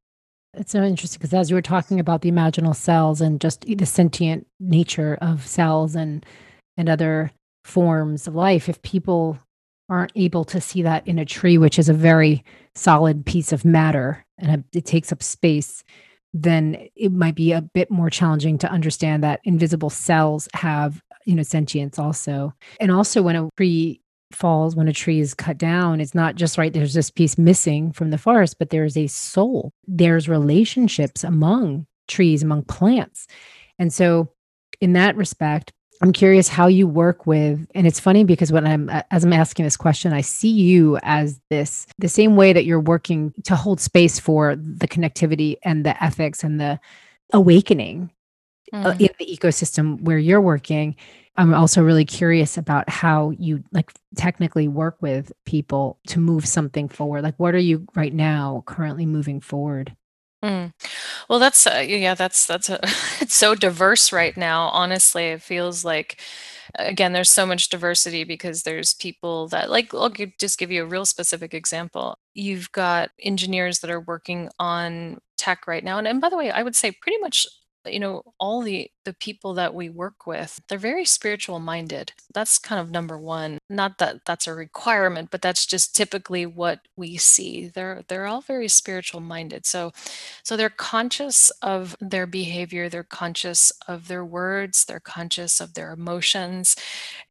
It's 0.57 0.71
so 0.71 0.85
interesting 0.85 1.19
because 1.19 1.35
as 1.35 1.51
you 1.51 1.57
were 1.57 1.63
talking 1.63 1.99
about 1.99 2.23
the 2.23 2.31
imaginal 2.31 2.77
cells 2.77 3.21
and 3.21 3.41
just 3.41 3.63
the 3.63 3.87
sentient 3.87 4.47
nature 4.61 5.19
of 5.21 5.45
cells 5.45 5.97
and 5.97 6.25
and 6.77 6.89
other 6.89 7.33
forms 7.65 8.29
of 8.29 8.37
life, 8.37 8.69
if 8.69 8.81
people 8.83 9.41
aren't 9.89 10.13
able 10.15 10.45
to 10.45 10.61
see 10.61 10.83
that 10.83 11.07
in 11.07 11.19
a 11.19 11.25
tree, 11.25 11.59
which 11.59 11.79
is 11.79 11.89
a 11.89 11.95
very 11.95 12.45
solid 12.75 13.25
piece 13.27 13.53
of 13.53 13.65
matter 13.65 14.25
and 14.39 14.65
it 14.73 14.85
takes 14.85 15.13
up 15.13 15.23
space, 15.23 15.85
then 16.33 16.89
it 16.97 17.13
might 17.13 17.35
be 17.35 17.53
a 17.53 17.63
bit 17.63 17.91
more 17.91 18.11
challenging 18.11 18.59
to 18.59 18.71
understand 18.71 19.23
that 19.23 19.41
invisible 19.45 19.91
cells 19.91 20.49
have 20.55 21.03
you 21.25 21.35
know 21.35 21.43
sentience 21.43 21.99
also. 21.99 22.53
And 22.81 22.91
also 22.91 23.23
when 23.23 23.37
a 23.37 23.49
tree 23.57 24.01
falls 24.33 24.75
when 24.75 24.89
a 24.89 24.93
tree 24.93 25.21
is 25.21 25.33
cut 25.33 25.57
down 25.57 26.01
it's 26.01 26.15
not 26.15 26.35
just 26.35 26.59
right 26.59 26.73
there's 26.73 26.95
this 26.95 27.09
piece 27.09 27.39
missing 27.39 27.93
from 27.93 28.11
the 28.11 28.19
forest 28.19 28.57
but 28.59 28.71
there's 28.71 28.97
a 28.97 29.07
soul. 29.07 29.73
There's 29.87 30.29
relationships 30.29 31.23
among 31.23 31.87
trees 32.09 32.43
among 32.43 32.65
plants. 32.65 33.27
And 33.79 33.93
so 33.93 34.33
in 34.81 34.95
that 34.95 35.17
respect 35.17 35.73
i'm 36.03 36.13
curious 36.13 36.49
how 36.49 36.67
you 36.67 36.87
work 36.87 37.27
with 37.27 37.67
and 37.75 37.87
it's 37.87 38.01
funny 38.01 38.25
because 38.25 38.53
when 38.53 38.67
i'm 38.67 38.91
as 39.11 39.25
i'm 39.25 39.33
asking 39.33 39.65
this 39.65 39.77
question 39.77 40.13
i 40.13 40.21
see 40.21 40.51
you 40.51 40.99
as 41.03 41.41
this 41.51 41.87
the 41.99 42.09
same 42.09 42.37
way 42.37 42.53
that 42.53 42.65
you're 42.65 42.81
working 42.81 43.33
to 43.45 43.55
hold 43.57 43.81
space 43.81 44.19
for 44.19 44.57
the 44.57 44.89
connectivity 44.89 45.57
and 45.65 45.85
the 45.85 46.03
ethics 46.03 46.43
and 46.45 46.61
the 46.61 46.79
awakening 47.33 48.11
uh, 48.73 48.93
mm. 48.93 49.01
in 49.01 49.11
the 49.19 49.27
ecosystem 49.27 50.01
where 50.03 50.19
you're 50.19 50.41
working. 50.41 50.97
I'm 51.37 51.53
also 51.53 51.83
really 51.83 52.05
curious 52.05 52.57
about 52.57 52.89
how 52.89 53.31
you 53.31 53.65
like 53.73 53.93
technically 54.17 54.69
work 54.69 54.97
with 55.01 55.33
people 55.45 55.99
to 56.09 56.21
move 56.21 56.47
something 56.47 56.89
forward. 56.89 57.23
Like 57.23 57.35
what 57.39 57.55
are 57.55 57.59
you 57.59 57.87
right 57.95 58.15
now 58.15 58.63
currently 58.67 59.07
moving 59.07 59.41
forward 59.41 59.97
mm. 60.45 60.73
well 61.29 61.39
that's 61.39 61.67
uh, 61.67 61.85
yeah 61.87 62.15
that's 62.15 62.47
that's 62.47 62.71
a, 62.71 62.81
it's 63.21 63.35
so 63.35 63.55
diverse 63.55 64.13
right 64.13 64.37
now 64.37 64.69
honestly 64.69 65.27
it 65.27 65.43
feels 65.43 65.85
like 65.85 66.21
again 66.79 67.13
there's 67.13 67.31
so 67.31 67.47
much 67.47 67.69
diversity 67.71 68.25
because 68.25 68.63
there's 68.63 68.95
people 68.95 69.49
that 69.49 69.71
like 69.71 69.95
i'll 69.95 70.11
just 70.41 70.59
give 70.59 70.71
you 70.73 70.83
a 70.83 70.87
real 70.87 71.07
specific 71.07 71.55
example 71.55 72.19
you've 72.35 72.71
got 72.73 73.11
engineers 73.23 73.81
that 73.81 73.91
are 73.91 74.01
working 74.01 74.51
on 74.59 75.19
tech 75.39 75.67
right 75.67 75.85
now 75.85 75.99
and, 75.99 76.09
and 76.09 76.21
by 76.21 76.29
the 76.31 76.37
way 76.39 76.51
i 76.51 76.63
would 76.63 76.77
say 76.77 76.93
pretty 76.93 77.19
much 77.19 77.47
you 77.87 78.01
know 78.01 78.23
all 78.39 78.63
the 78.63 78.91
the 79.05 79.13
people 79.15 79.53
that 79.55 79.75
we 79.75 79.89
work 79.91 80.27
with 80.27 80.61
they're 80.69 80.79
very 80.79 81.05
spiritual 81.05 81.59
minded. 81.59 82.13
That's 82.33 82.59
kind 82.59 82.81
of 82.81 82.91
number 82.91 83.19
one. 83.19 83.59
Not 83.69 83.99
that 83.99 84.25
that's 84.27 84.47
a 84.47 84.55
requirement 84.55 85.31
but 85.31 85.43
that's 85.43 85.67
just 85.67 85.95
typically 85.95 86.47
what 86.47 86.81
we 86.97 87.17
see. 87.17 87.69
They're 87.69 88.03
they're 88.09 88.27
all 88.27 88.41
very 88.41 88.69
spiritual 88.69 89.21
minded. 89.21 89.67
So 89.67 89.93
so 90.43 90.57
they're 90.57 90.71
conscious 90.71 91.51
of 91.63 91.97
their 92.01 92.27
behavior 92.27 92.89
they're 92.89 93.03
conscious 93.05 93.73
of 93.89 94.09
their 94.09 94.25
words 94.25 94.85
they're 94.85 95.01
conscious 95.01 95.61
of 95.61 95.75
their 95.75 95.93
emotions 95.93 96.77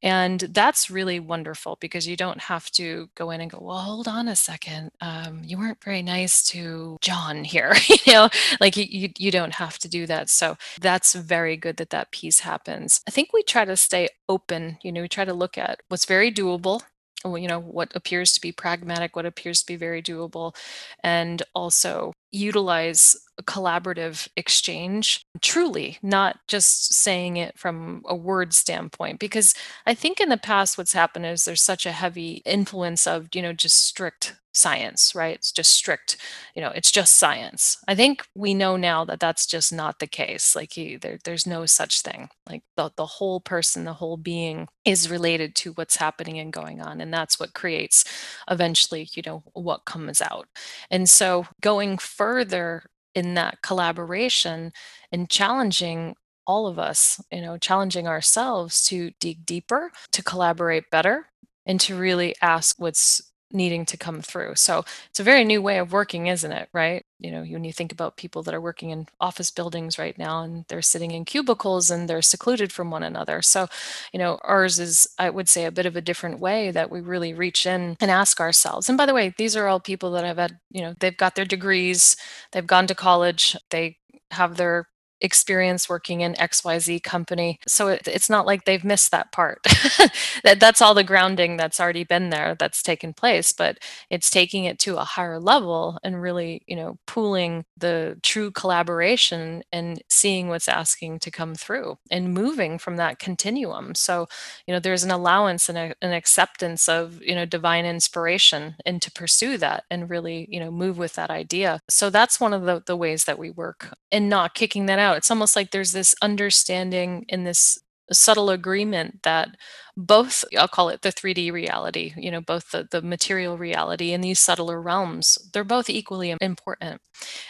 and 0.01 0.39
that's 0.41 0.89
really 0.89 1.19
wonderful 1.19 1.77
because 1.79 2.07
you 2.07 2.15
don't 2.15 2.41
have 2.41 2.69
to 2.71 3.09
go 3.15 3.31
in 3.31 3.41
and 3.41 3.51
go 3.51 3.59
well 3.61 3.77
hold 3.79 4.07
on 4.07 4.27
a 4.27 4.35
second. 4.35 4.91
Um, 5.01 5.41
you 5.43 5.57
weren't 5.57 5.83
very 5.83 6.01
nice 6.03 6.43
to 6.45 6.97
john 7.01 7.43
here 7.43 7.73
you 8.05 8.13
know? 8.13 8.29
Like 8.59 8.77
you, 8.77 8.85
you 8.89 9.09
you 9.17 9.31
don't 9.31 9.53
have 9.55 9.77
to 9.79 9.87
do 9.89 10.05
that. 10.07 10.29
So 10.29 10.42
that's 10.79 11.13
very 11.13 11.57
good 11.57 11.77
that 11.77 11.89
that 11.91 12.11
piece 12.11 12.41
happens. 12.41 13.01
I 13.07 13.11
think 13.11 13.33
we 13.33 13.43
try 13.43 13.65
to 13.65 13.77
stay 13.77 14.09
open. 14.27 14.77
You 14.83 14.91
know, 14.91 15.01
we 15.01 15.07
try 15.07 15.25
to 15.25 15.33
look 15.33 15.57
at 15.57 15.81
what's 15.89 16.05
very 16.05 16.31
doable 16.31 16.81
you 17.25 17.47
know 17.47 17.59
what 17.59 17.95
appears 17.95 18.33
to 18.33 18.41
be 18.41 18.51
pragmatic 18.51 19.15
what 19.15 19.25
appears 19.25 19.61
to 19.61 19.67
be 19.67 19.75
very 19.75 20.01
doable 20.01 20.55
and 21.03 21.41
also 21.55 22.11
utilize 22.31 23.15
collaborative 23.43 24.27
exchange 24.35 25.21
truly 25.41 25.97
not 26.01 26.39
just 26.47 26.93
saying 26.93 27.37
it 27.37 27.57
from 27.57 28.03
a 28.07 28.15
word 28.15 28.53
standpoint 28.53 29.19
because 29.19 29.53
i 29.85 29.93
think 29.93 30.19
in 30.19 30.29
the 30.29 30.37
past 30.37 30.77
what's 30.77 30.93
happened 30.93 31.25
is 31.25 31.45
there's 31.45 31.61
such 31.61 31.85
a 31.85 31.91
heavy 31.91 32.41
influence 32.45 33.07
of 33.07 33.27
you 33.33 33.41
know 33.41 33.53
just 33.53 33.83
strict 33.85 34.35
science, 34.53 35.13
right? 35.15 35.35
It's 35.35 35.51
just 35.51 35.71
strict, 35.71 36.17
you 36.55 36.61
know, 36.61 36.69
it's 36.69 36.91
just 36.91 37.15
science. 37.15 37.77
I 37.87 37.95
think 37.95 38.25
we 38.35 38.53
know 38.53 38.77
now 38.77 39.03
that 39.05 39.19
that's 39.19 39.45
just 39.45 39.73
not 39.73 39.99
the 39.99 40.07
case. 40.07 40.55
Like 40.55 40.73
he, 40.73 40.95
there, 40.95 41.17
there's 41.23 41.47
no 41.47 41.65
such 41.65 42.01
thing. 42.01 42.29
Like 42.47 42.63
the, 42.77 42.91
the 42.95 43.05
whole 43.05 43.39
person, 43.39 43.83
the 43.83 43.93
whole 43.93 44.17
being 44.17 44.67
is 44.85 45.09
related 45.09 45.55
to 45.55 45.73
what's 45.73 45.95
happening 45.95 46.39
and 46.39 46.53
going 46.53 46.81
on. 46.81 47.01
And 47.01 47.13
that's 47.13 47.39
what 47.39 47.53
creates 47.53 48.05
eventually, 48.49 49.09
you 49.13 49.23
know, 49.25 49.43
what 49.53 49.85
comes 49.85 50.21
out. 50.21 50.47
And 50.91 51.09
so 51.09 51.47
going 51.61 51.97
further 51.97 52.83
in 53.15 53.33
that 53.35 53.61
collaboration 53.61 54.71
and 55.11 55.29
challenging 55.29 56.15
all 56.45 56.67
of 56.67 56.77
us, 56.77 57.21
you 57.31 57.41
know, 57.41 57.57
challenging 57.57 58.07
ourselves 58.07 58.85
to 58.85 59.11
dig 59.19 59.45
deeper, 59.45 59.91
to 60.11 60.23
collaborate 60.23 60.89
better, 60.91 61.29
and 61.65 61.79
to 61.79 61.95
really 61.95 62.35
ask 62.41 62.75
what's 62.79 63.32
needing 63.53 63.85
to 63.85 63.97
come 63.97 64.21
through. 64.21 64.55
So 64.55 64.83
it's 65.09 65.19
a 65.19 65.23
very 65.23 65.45
new 65.45 65.61
way 65.61 65.77
of 65.77 65.93
working, 65.93 66.27
isn't 66.27 66.51
it? 66.51 66.69
Right? 66.73 67.05
You 67.19 67.31
know, 67.31 67.41
when 67.43 67.63
you 67.63 67.71
think 67.71 67.91
about 67.91 68.17
people 68.17 68.43
that 68.43 68.53
are 68.53 68.61
working 68.61 68.89
in 68.89 69.07
office 69.21 69.51
buildings 69.51 69.97
right 69.97 70.17
now 70.17 70.41
and 70.43 70.65
they're 70.67 70.81
sitting 70.81 71.11
in 71.11 71.23
cubicles 71.25 71.89
and 71.89 72.09
they're 72.09 72.21
secluded 72.21 72.73
from 72.73 72.91
one 72.91 73.03
another. 73.03 73.41
So, 73.41 73.67
you 74.11 74.19
know, 74.19 74.39
ours 74.43 74.79
is, 74.79 75.07
I 75.17 75.29
would 75.29 75.47
say, 75.47 75.65
a 75.65 75.71
bit 75.71 75.85
of 75.85 75.95
a 75.95 76.01
different 76.01 76.39
way 76.39 76.71
that 76.71 76.91
we 76.91 76.99
really 76.99 77.33
reach 77.33 77.65
in 77.65 77.95
and 78.01 78.11
ask 78.11 78.39
ourselves. 78.41 78.89
And 78.89 78.97
by 78.97 79.05
the 79.05 79.13
way, 79.13 79.33
these 79.37 79.55
are 79.55 79.67
all 79.67 79.79
people 79.79 80.11
that 80.11 80.25
have 80.25 80.37
had, 80.37 80.59
you 80.69 80.81
know, 80.81 80.95
they've 80.99 81.15
got 81.15 81.35
their 81.35 81.45
degrees, 81.45 82.17
they've 82.51 82.67
gone 82.67 82.87
to 82.87 82.95
college, 82.95 83.55
they 83.69 83.97
have 84.31 84.57
their 84.57 84.87
experience 85.23 85.89
working 85.89 86.21
in 86.21 86.33
XYZ 86.33 87.01
company. 87.01 87.59
So 87.65 87.87
it, 87.87 88.07
it's 88.07 88.29
not 88.29 88.45
like 88.45 88.65
they've 88.65 88.83
missed 88.83 89.11
that 89.11 89.31
part. 89.31 89.59
that, 90.43 90.59
that's 90.59 90.81
all 90.81 90.93
the 90.93 91.03
grounding 91.03 91.57
that's 91.57 91.79
already 91.79 92.03
been 92.03 92.29
there 92.29 92.55
that's 92.59 92.83
taken 92.83 93.13
place, 93.13 93.53
but 93.53 93.79
it's 94.09 94.29
taking 94.29 94.65
it 94.65 94.77
to 94.79 94.97
a 94.97 95.05
higher 95.05 95.39
level 95.39 95.97
and 96.03 96.21
really, 96.21 96.61
you 96.67 96.75
know, 96.75 96.97
pooling 97.07 97.63
the 97.77 98.19
true 98.21 98.51
collaboration 98.51 99.63
and 99.71 100.01
seeing 100.09 100.49
what's 100.49 100.67
asking 100.67 101.19
to 101.19 101.31
come 101.31 101.55
through 101.55 101.97
and 102.11 102.33
moving 102.33 102.77
from 102.77 102.97
that 102.97 103.17
continuum. 103.17 103.95
So, 103.95 104.27
you 104.67 104.73
know, 104.73 104.79
there's 104.79 105.05
an 105.05 105.11
allowance 105.11 105.69
and 105.69 105.77
a, 105.77 105.95
an 106.01 106.11
acceptance 106.11 106.89
of, 106.89 107.21
you 107.21 107.33
know, 107.33 107.45
divine 107.45 107.85
inspiration 107.85 108.75
and 108.85 109.01
to 109.01 109.11
pursue 109.11 109.57
that 109.59 109.85
and 109.89 110.09
really, 110.09 110.47
you 110.51 110.59
know, 110.59 110.69
move 110.69 110.97
with 110.97 111.13
that 111.13 111.29
idea. 111.29 111.79
So 111.89 112.09
that's 112.09 112.41
one 112.41 112.53
of 112.53 112.63
the, 112.63 112.83
the 112.85 112.97
ways 112.97 113.23
that 113.23 113.39
we 113.39 113.49
work 113.49 113.93
and 114.11 114.29
not 114.29 114.53
kicking 114.53 114.85
that 114.87 114.99
out 114.99 115.12
it's 115.13 115.31
almost 115.31 115.55
like 115.55 115.71
there's 115.71 115.91
this 115.91 116.15
understanding 116.21 117.25
in 117.29 117.43
this 117.43 117.79
subtle 118.11 118.49
agreement 118.49 119.23
that 119.23 119.49
both 119.95 120.43
i'll 120.57 120.67
call 120.67 120.89
it 120.89 121.01
the 121.01 121.11
3d 121.11 121.51
reality 121.51 122.13
you 122.17 122.31
know 122.31 122.41
both 122.41 122.71
the, 122.71 122.87
the 122.91 123.01
material 123.01 123.57
reality 123.57 124.11
and 124.11 124.23
these 124.23 124.39
subtler 124.39 124.81
realms 124.81 125.37
they're 125.53 125.63
both 125.63 125.89
equally 125.89 126.35
important 126.41 126.99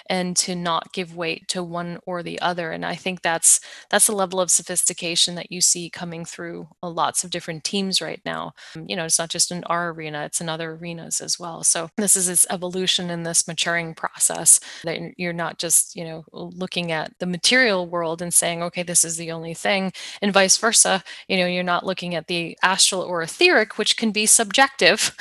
and 0.09 0.35
to 0.37 0.55
not 0.55 0.93
give 0.93 1.15
weight 1.15 1.47
to 1.49 1.63
one 1.63 1.99
or 2.05 2.23
the 2.23 2.39
other. 2.41 2.71
And 2.71 2.85
i 2.85 2.95
think 2.95 3.21
that's 3.21 3.59
that's 3.89 4.07
a 4.07 4.15
level 4.15 4.39
of 4.39 4.51
sophistication 4.51 5.35
that 5.35 5.51
you 5.51 5.61
see 5.61 5.89
coming 5.89 6.25
through 6.25 6.67
lots 6.81 7.23
of 7.23 7.29
different 7.29 7.63
teams 7.63 8.01
right 8.01 8.21
now. 8.25 8.53
You 8.87 8.95
know 8.95 9.05
it's 9.05 9.19
not 9.19 9.29
just 9.29 9.51
in 9.51 9.63
our 9.65 9.89
arena 9.91 10.23
it's 10.25 10.41
in 10.41 10.49
other 10.49 10.71
arenas 10.73 11.21
as 11.21 11.39
well. 11.39 11.63
So 11.63 11.89
this 11.97 12.15
is 12.15 12.27
this 12.27 12.45
evolution 12.49 13.09
and 13.09 13.25
this 13.25 13.47
maturing 13.47 13.93
process 13.95 14.59
that 14.83 14.99
you're 15.17 15.33
not 15.33 15.59
just 15.59 15.95
you 15.95 16.03
know 16.03 16.23
looking 16.31 16.91
at 16.91 17.13
the 17.19 17.25
material 17.25 17.87
world 17.87 18.21
and 18.21 18.33
saying 18.33 18.61
okay 18.63 18.83
this 18.83 19.05
is 19.05 19.17
the 19.17 19.31
only 19.31 19.53
thing 19.53 19.91
and 20.21 20.33
vice 20.33 20.57
versa. 20.57 21.03
You 21.27 21.37
know 21.37 21.47
you're 21.47 21.63
not 21.63 21.85
looking 21.85 22.15
at 22.15 22.27
the 22.27 22.32
the 22.33 22.57
astral 22.63 23.01
or 23.01 23.21
etheric, 23.21 23.77
which 23.77 23.97
can 23.97 24.11
be 24.11 24.25
subjective. 24.25 25.15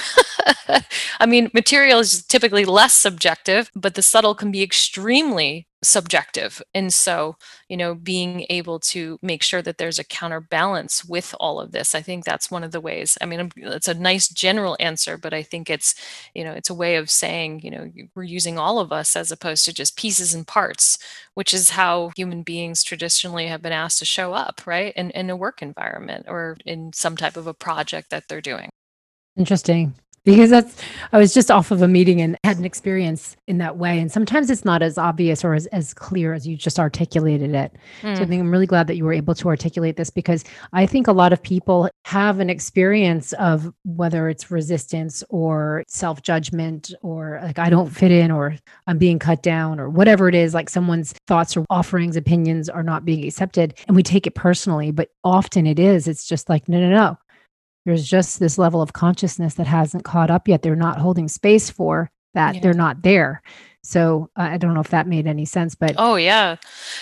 I 1.21 1.27
mean, 1.27 1.51
material 1.53 2.01
is 2.01 2.25
typically 2.25 2.65
less 2.65 2.95
subjective, 2.95 3.71
but 3.75 3.95
the 3.95 4.03
subtle 4.03 4.35
can 4.35 4.51
be 4.51 4.63
extremely 4.63 5.67
subjective. 5.83 6.63
And 6.75 6.93
so, 6.93 7.37
you 7.69 7.77
know, 7.77 7.95
being 7.95 8.47
able 8.51 8.79
to 8.81 9.19
make 9.23 9.43
sure 9.43 9.63
that 9.63 9.79
there's 9.79 9.99
a 9.99 10.05
counterbalance 10.05 11.05
with 11.05 11.35
all 11.41 11.61
of 11.61 11.73
this, 11.73 11.95
I 11.95 12.01
think 12.01 12.25
that's 12.25 12.51
one 12.51 12.65
of 12.65 12.73
the 12.73 12.81
ways. 12.81 13.19
I 13.21 13.27
mean, 13.27 13.51
it's 13.57 13.89
a 13.89 13.95
nice 13.95 14.29
general 14.29 14.77
answer, 14.79 15.19
but 15.19 15.35
I 15.35 15.43
think 15.43 15.69
it's, 15.69 15.95
you 16.35 16.45
know, 16.45 16.53
it's 16.53 16.71
a 16.71 16.75
way 16.75 16.97
of 16.97 17.11
saying, 17.11 17.61
you 17.63 17.71
know, 17.71 17.91
we're 18.15 18.23
using 18.23 18.59
all 18.59 18.79
of 18.79 18.93
us 18.93 19.17
as 19.17 19.33
opposed 19.33 19.65
to 19.65 19.73
just 19.73 19.97
pieces 19.97 20.35
and 20.35 20.47
parts, 20.47 20.99
which 21.35 21.53
is 21.53 21.71
how 21.71 22.13
human 22.17 22.43
beings 22.43 22.83
traditionally 22.83 23.47
have 23.49 23.63
been 23.63 23.73
asked 23.73 23.99
to 23.99 24.05
show 24.05 24.33
up, 24.33 24.63
right? 24.67 24.95
In, 24.95 25.11
in 25.11 25.31
a 25.31 25.37
work 25.37 25.63
environment 25.63 26.27
or 26.29 26.57
in 26.65 26.93
some 26.93 27.17
type 27.17 27.37
of 27.37 27.47
a 27.47 27.55
project 27.55 28.11
that 28.11 28.29
they're 28.29 28.41
doing. 28.41 28.71
Interesting. 29.37 29.95
Because 30.25 30.51
that's 30.51 30.81
I 31.13 31.19
was 31.19 31.35
just 31.35 31.51
off 31.51 31.71
of 31.71 31.83
a 31.83 31.89
meeting 31.89 32.21
and 32.21 32.37
had 32.45 32.59
an 32.59 32.65
experience 32.65 33.37
in 33.49 33.59
that 33.59 33.77
way. 33.77 33.99
And 33.99 34.11
sometimes 34.11 34.51
it's 34.51 34.65
not 34.65 34.83
as 34.83 34.97
obvious 34.97 35.45
or 35.45 35.55
as, 35.55 35.67
as 35.67 35.93
clear 35.93 36.33
as 36.33 36.47
you 36.47 36.57
just 36.57 36.79
articulated 36.79 37.55
it. 37.55 37.73
Mm. 38.03 38.17
So 38.17 38.23
I 38.23 38.25
hmm. 38.25 38.31
think 38.31 38.41
I'm 38.41 38.51
really 38.51 38.67
glad 38.67 38.87
that 38.87 38.97
you 38.97 39.05
were 39.05 39.13
able 39.13 39.35
to 39.35 39.49
articulate 39.49 39.97
this 39.97 40.11
because 40.11 40.45
I 40.73 40.87
think 40.87 41.09
a 41.09 41.13
lot 41.13 41.33
of 41.33 41.43
people 41.43 41.89
have 42.05 42.39
an 42.39 42.51
experience 42.51 43.33
of 43.35 43.73
whether 43.85 44.29
it's 44.29 44.51
resistance 44.51 45.25
or 45.29 45.85
self-judgment 45.89 46.95
or 47.03 47.41
like 47.43 47.59
I 47.59 47.71
don't 47.71 47.91
fit 47.91 48.13
in 48.13 48.31
or 48.31 48.55
I'm 48.87 48.99
being 48.99 49.19
cut 49.19 49.43
down 49.43 49.81
or 49.81 49.89
whatever 49.89 50.29
it 50.29 50.35
is, 50.35 50.55
like 50.55 50.71
someone's 50.71 51.15
thoughts 51.27 51.57
or 51.57 51.65
offerings, 51.69 52.17
opinions 52.17 52.69
are 52.69 52.83
not 52.83 53.05
being 53.05 53.25
accepted. 53.25 53.75
And 53.89 53.97
we 53.97 54.03
take 54.03 54.27
it 54.27 54.35
personally, 54.35 54.93
but 54.93 55.11
often 55.25 55.67
it 55.67 55.79
is. 55.79 56.07
It's 56.07 56.27
just 56.27 56.49
like, 56.49 56.69
no, 56.69 56.81
no, 56.81 56.91
no 56.91 57.19
there's 57.85 58.07
just 58.09 58.39
this 58.39 58.59
level 58.59 58.81
of 58.83 58.93
consciousness 58.93 59.55
that 59.55 59.67
hasn't 59.67 60.05
caught 60.05 60.31
up 60.31 60.49
yet. 60.49 60.63
They're 60.63 60.77
not 60.77 60.99
holding 60.99 61.29
space 61.29 61.71
for 61.71 62.11
that. 62.35 62.55
Yeah. 62.55 62.61
They're 62.61 62.75
not 62.75 63.03
there. 63.03 63.43
So 63.85 64.31
uh, 64.37 64.43
I 64.43 64.59
don't 64.59 64.75
know 64.75 64.81
if 64.81 64.91
that 64.91 65.09
made 65.09 65.27
any 65.27 65.45
sense, 65.45 65.75
but 65.75 65.97
oh 65.99 66.15
yeah, 66.15 66.57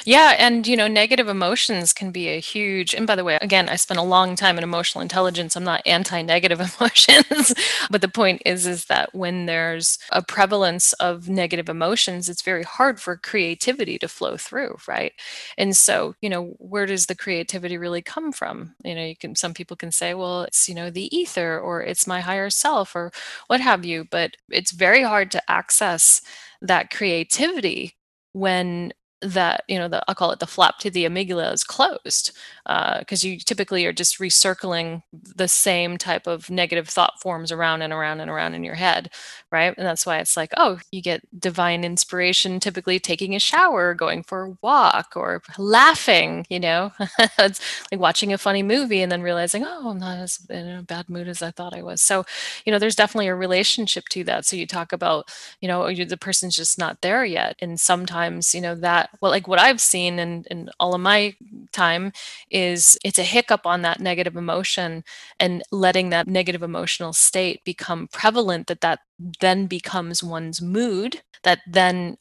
yeah, 0.07 0.35
and 0.39 0.67
you 0.67 0.79
know, 0.79 0.89
negative 0.89 1.29
emotions 1.29 1.93
can 1.93 2.11
be 2.11 2.29
a 2.29 2.41
huge. 2.41 2.95
And 2.95 3.07
by 3.07 3.17
the 3.17 3.25
way, 3.25 3.39
again, 3.43 3.69
I 3.69 3.77
spent 3.77 4.01
a 4.01 4.03
long 4.03 4.35
time 4.35 4.57
in 4.57 4.65
emotional 4.65 5.03
intelligence. 5.03 5.57
I'm 5.57 5.65
not 5.65 5.83
anti-negative 5.85 6.59
emotions, 6.81 7.55
but 7.91 8.01
the 8.01 8.09
point 8.09 8.41
is, 8.47 8.67
is 8.67 8.87
that 8.87 9.15
when 9.15 9.45
there's 9.45 9.99
a 10.11 10.23
prevalence 10.23 10.95
of 10.95 11.29
negative 11.29 11.69
emotions, 11.69 12.31
it's 12.31 12.41
very 12.41 12.63
hard 12.63 12.99
for 12.99 13.15
creativity 13.15 13.99
to 13.99 14.09
flow 14.09 14.39
through, 14.39 14.79
right? 14.89 15.13
And 15.59 15.77
so, 15.77 16.15
you 16.23 16.31
know, 16.31 16.55
where 16.59 16.87
does 16.87 17.07
the 17.07 17.15
creativity 17.15 17.77
really 17.77 18.01
come 18.01 18.33
from? 18.33 18.75
You 18.83 18.95
know, 18.95 19.05
you 19.05 19.17
can. 19.17 19.35
Some 19.37 19.53
people 19.53 19.77
can 19.77 19.93
say, 19.93 20.15
well, 20.15 20.45
it's 20.45 20.67
you 20.67 20.75
know 20.75 20.89
the 20.89 21.15
ether, 21.15 21.61
or 21.61 21.83
it's 21.83 22.07
my 22.07 22.21
higher 22.21 22.49
self, 22.49 22.97
or 22.97 23.13
what 23.49 23.61
have 23.61 23.85
you. 23.85 24.07
But 24.11 24.39
it's 24.49 24.71
very 24.71 25.03
hard 25.03 25.31
to 25.33 25.51
access 25.51 26.23
that 26.63 26.91
creativity 26.91 27.97
when 28.33 28.93
that 29.23 29.65
you 29.69 29.79
know 29.79 29.89
the 29.89 30.03
i'll 30.09 30.15
call 30.15 30.31
it 30.33 30.39
the 30.39 30.47
flap 30.47 30.79
to 30.79 30.91
the 30.91 31.05
amygdala 31.05 31.53
is 31.53 31.65
closed 31.65 32.33
because 32.65 33.25
uh, 33.25 33.29
you 33.29 33.39
typically 33.39 33.85
are 33.87 33.93
just 33.93 34.19
recircling 34.19 35.03
the 35.13 35.49
same 35.49 35.99
type 35.99 36.27
of 36.27 36.51
negative 36.51 36.89
thought 36.89 37.21
forms 37.21 37.53
around 37.53 37.83
and 37.83 37.93
around 37.93 38.21
and 38.21 38.31
around 38.31 38.55
in 38.55 38.65
your 38.65 38.75
head 38.75 39.11
right? 39.53 39.75
And 39.77 39.87
that's 39.87 40.07
why 40.07 40.19
it's 40.19 40.37
like 40.37 40.53
oh 40.57 40.79
you 40.91 41.03
get 41.03 41.23
divine 41.39 41.85
inspiration 41.85 42.61
typically 42.61 42.99
taking 42.99 43.35
a 43.35 43.41
shower 43.41 43.95
going 43.95 44.23
for 44.23 44.45
a 44.45 44.57
walk 44.63 45.13
or 45.17 45.43
laughing 45.59 46.47
you 46.49 46.61
know? 46.61 46.93
It's 47.39 47.61
like 47.91 48.01
watching 48.01 48.33
a 48.33 48.39
funny 48.39 48.63
movie 48.63 49.03
and 49.03 49.11
then 49.11 49.23
realizing 49.23 49.65
oh 49.65 49.91
i'm 49.91 49.99
not 49.99 50.19
as 50.19 50.39
in 50.51 50.69
a 50.69 50.83
bad 50.83 51.09
mood 51.09 51.29
as 51.29 51.43
i 51.43 51.51
thought 51.51 51.75
i 51.75 51.83
was. 51.83 52.01
So 52.03 52.25
you 52.65 52.73
know 52.73 52.79
there's 52.79 52.97
definitely 52.97 53.29
a 53.29 53.35
relationship 53.35 54.09
to 54.11 54.25
that. 54.25 54.45
So 54.47 54.57
you 54.57 54.67
talk 54.67 54.93
about 54.93 55.29
you 55.61 55.69
know 55.69 55.93
the 55.93 56.17
person's 56.17 56.57
just 56.57 56.79
not 56.79 57.01
there 57.03 57.25
yet. 57.25 57.57
And 57.61 57.81
sometimes 57.81 58.55
you 58.55 58.61
know 58.61 58.75
that 58.77 59.10
well 59.21 59.31
like 59.31 59.49
what 59.49 59.59
i've 59.59 59.81
seen 59.81 60.19
in, 60.19 60.45
in 60.51 60.71
all 60.79 60.95
of 60.95 61.01
my 61.01 61.35
time 61.73 62.13
is 62.51 62.99
it's 63.05 63.19
a 63.19 63.23
hiccup 63.23 63.67
on 63.67 63.83
that 63.83 64.01
negative 64.01 64.37
emotion 64.37 65.03
and 65.39 65.63
letting 65.73 66.11
that 66.11 66.27
negative 66.27 66.63
emotional 66.63 67.13
state 67.13 67.63
become 67.65 68.09
prevalent 68.13 68.67
that 68.67 68.81
that 68.81 69.01
then 69.41 69.67
becomes 69.67 70.23
one's 70.23 70.61
mood 70.63 71.23
that 71.43 71.61
then 71.67 72.17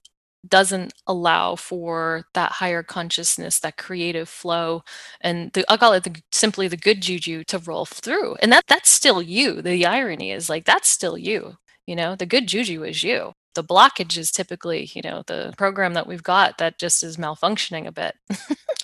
doesn't 0.48 0.94
allow 1.08 1.56
for 1.56 2.24
that 2.34 2.52
higher 2.54 2.82
consciousness, 2.82 3.60
that 3.60 3.78
creative 3.78 4.30
flow, 4.30 4.84
and 5.22 5.52
the, 5.54 5.66
I'll 5.70 5.78
call 5.78 5.94
it 5.94 6.04
the, 6.04 6.22
simply 6.32 6.68
the 6.68 6.78
good 6.78 7.02
juju 7.02 7.44
to 7.46 7.60
roll 7.60 7.86
through. 7.86 8.36
And 8.42 8.52
that 8.52 8.66
that's 8.68 8.90
still 8.90 9.22
you. 9.22 9.62
The 9.62 9.86
irony 9.86 10.32
is 10.32 10.50
like 10.50 10.66
that's 10.66 10.88
still 10.90 11.18
you. 11.18 11.58
You 11.86 11.96
know, 11.96 12.16
the 12.16 12.26
good 12.26 12.48
juju 12.48 12.84
is 12.84 13.04
you 13.04 13.34
the 13.60 13.74
blockage 13.74 14.18
is 14.18 14.32
typically, 14.32 14.90
you 14.94 15.02
know, 15.02 15.22
the 15.28 15.54
program 15.58 15.94
that 15.96 16.08
we've 16.08 16.24
got 16.24 16.60
that 16.60 16.80
just 16.80 17.04
is 17.04 17.18
malfunctioning 17.18 17.88
a 17.88 17.92
bit. 17.92 18.16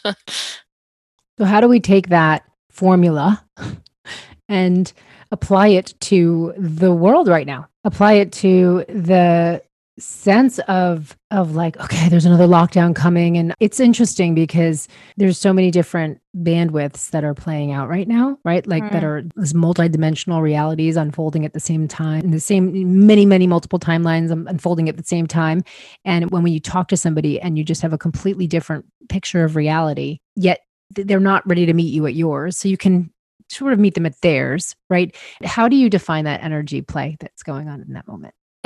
so, 1.38 1.46
how 1.46 1.62
do 1.62 1.70
we 1.70 1.80
take 1.80 2.10
that 2.10 2.44
formula 2.70 3.46
and 4.50 4.92
apply 5.32 5.68
it 5.68 5.94
to 6.02 6.54
the 6.58 6.94
world 6.94 7.30
right 7.30 7.48
now? 7.48 7.70
Apply 7.86 8.14
it 8.14 8.34
to 8.34 8.84
the 8.90 9.64
sense 9.98 10.60
of 10.68 11.18
of 11.32 11.56
like 11.56 11.78
okay 11.78 12.10
there's 12.10 12.26
another 12.26 12.48
lockdown 12.48 12.93
coming. 12.93 13.38
And 13.38 13.54
it's 13.60 13.80
interesting 13.80 14.36
because 14.36 14.88
there's 15.16 15.38
so 15.38 15.54
many 15.54 15.72
different 15.72 16.20
bandwidths 16.36 17.12
that 17.12 17.24
are 17.24 17.34
playing 17.34 17.72
out 17.72 17.88
right 17.88 18.08
now 18.08 18.38
right? 18.43 18.66
Like 18.68 18.84
mm. 18.84 18.91
that 18.91 19.04
are 19.04 19.24
this 19.36 19.54
multidimensional 19.54 20.41
realities 20.41 20.98
unfolding 20.98 21.46
at 21.46 21.54
the 21.54 21.60
same 21.60 21.88
time 21.88 22.26
and 22.26 22.34
the 22.34 22.39
same 22.39 23.06
many 23.06 23.26
many 23.26 23.48
multiple 23.48 23.80
timelines 23.80 24.32
unfolding 24.32 24.89
at 24.89 24.98
the 24.98 25.04
same 25.04 25.28
time. 25.28 25.64
And 26.04 26.30
when, 26.30 26.43
when 26.43 26.54
you 26.54 26.60
talk 26.60 26.89
to 26.89 26.98
somebody 26.98 27.39
and 27.39 27.58
you 27.58 27.64
just 27.64 27.82
have 27.82 27.93
a 27.93 27.98
completely 27.98 28.48
different 28.48 28.86
picture 29.08 29.46
of 29.46 29.56
reality 29.56 30.20
yet 30.36 30.62
they're 30.91 31.20
not 31.20 31.48
ready 31.48 31.66
to 31.66 31.74
meet 31.74 31.93
you 31.93 32.06
at 32.06 32.14
yours. 32.14 32.58
So 32.58 32.68
you 32.68 32.78
can 32.78 33.12
sort 33.50 33.74
of 33.74 33.80
meet 33.80 33.93
them 33.93 34.06
at 34.06 34.20
theirs 34.22 34.76
right? 34.89 35.16
How 35.43 35.70
do 35.70 35.78
you 35.78 35.89
define 35.89 36.26
that 36.26 36.43
energy 36.43 36.82
play 36.82 37.16
that's 37.22 37.43
going 37.43 37.70
on 37.70 37.82
in 37.82 37.93
that 37.93 38.08
moment 38.08 38.34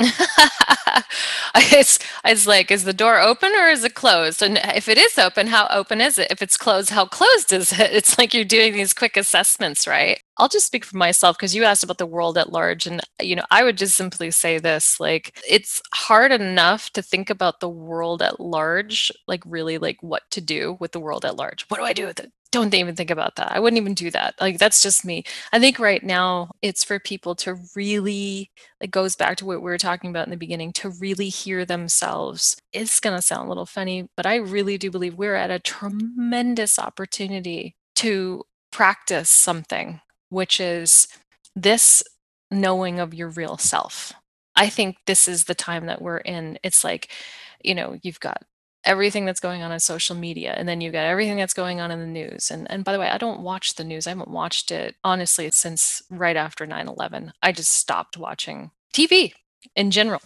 it's 1.56 1.98
it's 2.24 2.46
like 2.46 2.70
is 2.70 2.84
the 2.84 2.92
door 2.92 3.20
open 3.20 3.52
or 3.54 3.68
is 3.68 3.84
it 3.84 3.94
closed? 3.94 4.42
And 4.42 4.58
if 4.74 4.88
it 4.88 4.98
is 4.98 5.18
open 5.18 5.48
how 5.48 5.66
open 5.70 6.00
is 6.00 6.18
it? 6.18 6.30
If 6.30 6.42
it's 6.42 6.56
closed 6.56 6.90
how 6.90 7.06
closed 7.06 7.52
is 7.52 7.72
it? 7.78 7.90
It's 8.00 8.16
like 8.18 8.32
you're 8.34 8.44
doing 8.44 8.72
these 8.72 8.94
quick 8.94 9.16
assessments 9.16 9.86
right? 9.86 10.20
I'll 10.38 10.48
just 10.48 10.66
speak 10.66 10.84
for 10.84 10.96
myself 10.96 11.36
because 11.36 11.54
you 11.54 11.64
asked 11.64 11.84
about 11.84 11.98
the 11.98 12.06
world 12.06 12.38
at 12.38 12.50
large 12.52 12.86
and 12.86 13.00
you 13.20 13.36
know 13.36 13.44
i 13.50 13.62
would 13.62 13.76
just 13.76 13.94
simply 13.94 14.30
say 14.30 14.58
this 14.58 14.98
like 14.98 15.38
it's 15.48 15.82
hard 15.94 16.32
enough 16.32 16.90
to 16.90 17.02
think 17.02 17.28
about 17.28 17.60
the 17.60 17.68
world 17.68 18.22
at 18.22 18.40
large 18.40 19.12
like 19.28 19.42
really 19.44 19.76
like 19.78 19.98
what 20.02 20.22
to 20.30 20.40
do 20.40 20.76
with 20.80 20.92
the 20.92 21.00
world 21.00 21.24
at 21.26 21.36
large. 21.36 21.64
What 21.68 21.78
do 21.78 21.84
i 21.84 21.92
do 21.92 22.06
with 22.06 22.20
it 22.20 22.32
don't 22.52 22.74
even 22.74 22.96
think 22.96 23.10
about 23.10 23.36
that. 23.36 23.52
I 23.52 23.60
wouldn't 23.60 23.80
even 23.80 23.94
do 23.94 24.10
that. 24.10 24.34
Like 24.40 24.58
that's 24.58 24.82
just 24.82 25.04
me. 25.04 25.24
I 25.52 25.60
think 25.60 25.78
right 25.78 26.02
now 26.02 26.50
it's 26.62 26.84
for 26.84 26.98
people 26.98 27.34
to 27.36 27.56
really 27.76 28.50
it 28.80 28.90
goes 28.90 29.14
back 29.16 29.36
to 29.38 29.46
what 29.46 29.58
we 29.58 29.70
were 29.70 29.78
talking 29.78 30.10
about 30.10 30.26
in 30.26 30.30
the 30.30 30.36
beginning 30.36 30.72
to 30.74 30.90
really 30.90 31.28
hear 31.28 31.64
themselves. 31.64 32.56
It's 32.72 33.00
going 33.00 33.16
to 33.16 33.22
sound 33.22 33.46
a 33.46 33.48
little 33.48 33.66
funny, 33.66 34.08
but 34.16 34.26
I 34.26 34.36
really 34.36 34.78
do 34.78 34.90
believe 34.90 35.14
we're 35.14 35.34
at 35.34 35.50
a 35.50 35.58
tremendous 35.58 36.78
opportunity 36.78 37.76
to 37.96 38.44
practice 38.72 39.28
something 39.28 40.00
which 40.30 40.60
is 40.60 41.08
this 41.54 42.02
knowing 42.50 42.98
of 42.98 43.12
your 43.14 43.28
real 43.28 43.58
self. 43.58 44.12
I 44.56 44.68
think 44.68 44.96
this 45.06 45.28
is 45.28 45.44
the 45.44 45.54
time 45.54 45.86
that 45.86 46.00
we're 46.00 46.18
in. 46.18 46.58
It's 46.62 46.82
like, 46.84 47.10
you 47.62 47.74
know, 47.74 47.98
you've 48.02 48.20
got 48.20 48.42
everything 48.84 49.24
that's 49.24 49.40
going 49.40 49.62
on 49.62 49.70
on 49.70 49.80
social 49.80 50.16
media 50.16 50.54
and 50.56 50.68
then 50.68 50.80
you've 50.80 50.92
got 50.92 51.04
everything 51.04 51.36
that's 51.36 51.54
going 51.54 51.80
on 51.80 51.90
in 51.90 52.00
the 52.00 52.06
news 52.06 52.50
and 52.50 52.70
and 52.70 52.84
by 52.84 52.92
the 52.92 52.98
way 52.98 53.08
i 53.08 53.18
don't 53.18 53.40
watch 53.40 53.74
the 53.74 53.84
news 53.84 54.06
i 54.06 54.10
haven't 54.10 54.30
watched 54.30 54.70
it 54.70 54.96
honestly 55.04 55.50
since 55.50 56.02
right 56.10 56.36
after 56.36 56.66
9-11 56.66 57.30
i 57.42 57.52
just 57.52 57.72
stopped 57.74 58.16
watching 58.16 58.70
tv 58.94 59.32
in 59.76 59.90
general 59.90 60.20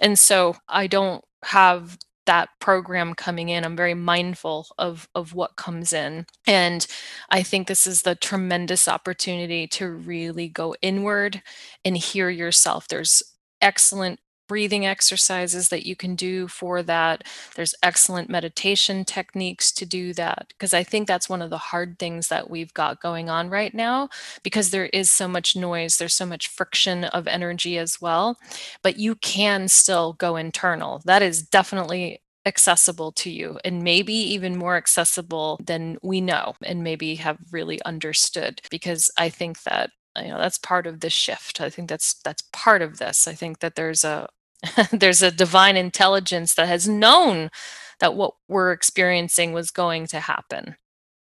and 0.00 0.18
so 0.18 0.54
i 0.68 0.86
don't 0.86 1.24
have 1.44 1.98
that 2.26 2.48
program 2.60 3.14
coming 3.14 3.48
in 3.48 3.64
i'm 3.64 3.76
very 3.76 3.94
mindful 3.94 4.66
of 4.78 5.08
of 5.14 5.34
what 5.34 5.56
comes 5.56 5.92
in 5.92 6.26
and 6.46 6.86
i 7.30 7.42
think 7.42 7.66
this 7.66 7.86
is 7.86 8.02
the 8.02 8.14
tremendous 8.14 8.86
opportunity 8.88 9.66
to 9.66 9.88
really 9.88 10.48
go 10.48 10.74
inward 10.80 11.42
and 11.84 11.96
hear 11.96 12.30
yourself 12.30 12.86
there's 12.88 13.22
excellent 13.60 14.20
breathing 14.46 14.86
exercises 14.86 15.68
that 15.68 15.86
you 15.86 15.96
can 15.96 16.14
do 16.14 16.48
for 16.48 16.82
that. 16.82 17.24
There's 17.54 17.74
excellent 17.82 18.28
meditation 18.28 19.04
techniques 19.04 19.72
to 19.72 19.86
do 19.86 20.12
that 20.14 20.46
because 20.48 20.74
I 20.74 20.82
think 20.82 21.06
that's 21.06 21.28
one 21.28 21.42
of 21.42 21.50
the 21.50 21.58
hard 21.58 21.98
things 21.98 22.28
that 22.28 22.50
we've 22.50 22.74
got 22.74 23.00
going 23.02 23.28
on 23.28 23.50
right 23.50 23.74
now 23.74 24.08
because 24.42 24.70
there 24.70 24.86
is 24.86 25.10
so 25.10 25.28
much 25.28 25.56
noise, 25.56 25.96
there's 25.98 26.14
so 26.14 26.26
much 26.26 26.48
friction 26.48 27.04
of 27.04 27.26
energy 27.26 27.78
as 27.78 28.00
well. 28.00 28.38
But 28.82 28.98
you 28.98 29.14
can 29.16 29.68
still 29.68 30.14
go 30.14 30.36
internal. 30.36 31.02
That 31.04 31.22
is 31.22 31.42
definitely 31.42 32.20
accessible 32.46 33.10
to 33.10 33.30
you 33.30 33.58
and 33.64 33.82
maybe 33.82 34.14
even 34.14 34.56
more 34.56 34.76
accessible 34.76 35.58
than 35.64 35.98
we 36.02 36.20
know 36.20 36.54
and 36.62 36.84
maybe 36.84 37.16
have 37.16 37.38
really 37.50 37.82
understood 37.82 38.60
because 38.70 39.10
I 39.18 39.28
think 39.28 39.64
that 39.64 39.90
you 40.22 40.28
know 40.28 40.38
that's 40.38 40.58
part 40.58 40.86
of 40.86 41.00
this 41.00 41.12
shift 41.12 41.60
i 41.60 41.68
think 41.68 41.88
that's 41.88 42.14
that's 42.24 42.42
part 42.52 42.82
of 42.82 42.98
this 42.98 43.28
i 43.28 43.34
think 43.34 43.58
that 43.60 43.74
there's 43.74 44.04
a 44.04 44.26
there's 44.92 45.22
a 45.22 45.30
divine 45.30 45.76
intelligence 45.76 46.54
that 46.54 46.68
has 46.68 46.88
known 46.88 47.50
that 48.00 48.14
what 48.14 48.34
we're 48.48 48.72
experiencing 48.72 49.52
was 49.52 49.70
going 49.70 50.06
to 50.08 50.20
happen. 50.20 50.76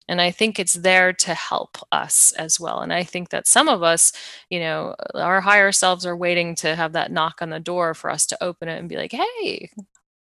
And 0.08 0.20
i 0.20 0.30
think 0.30 0.58
it's 0.58 0.74
there 0.74 1.12
to 1.14 1.34
help 1.34 1.78
us 1.92 2.32
as 2.38 2.60
well. 2.60 2.80
And 2.80 2.92
i 2.92 3.04
think 3.04 3.30
that 3.30 3.46
some 3.48 3.68
of 3.68 3.82
us 3.82 4.12
you 4.50 4.60
know 4.60 4.94
our 5.14 5.40
higher 5.40 5.72
selves 5.72 6.06
are 6.06 6.16
waiting 6.16 6.54
to 6.56 6.76
have 6.76 6.92
that 6.94 7.12
knock 7.12 7.40
on 7.42 7.50
the 7.50 7.60
door 7.60 7.94
for 7.94 8.10
us 8.10 8.26
to 8.26 8.44
open 8.44 8.68
it 8.68 8.78
and 8.78 8.88
be 8.88 8.96
like 8.96 9.12
hey 9.12 9.70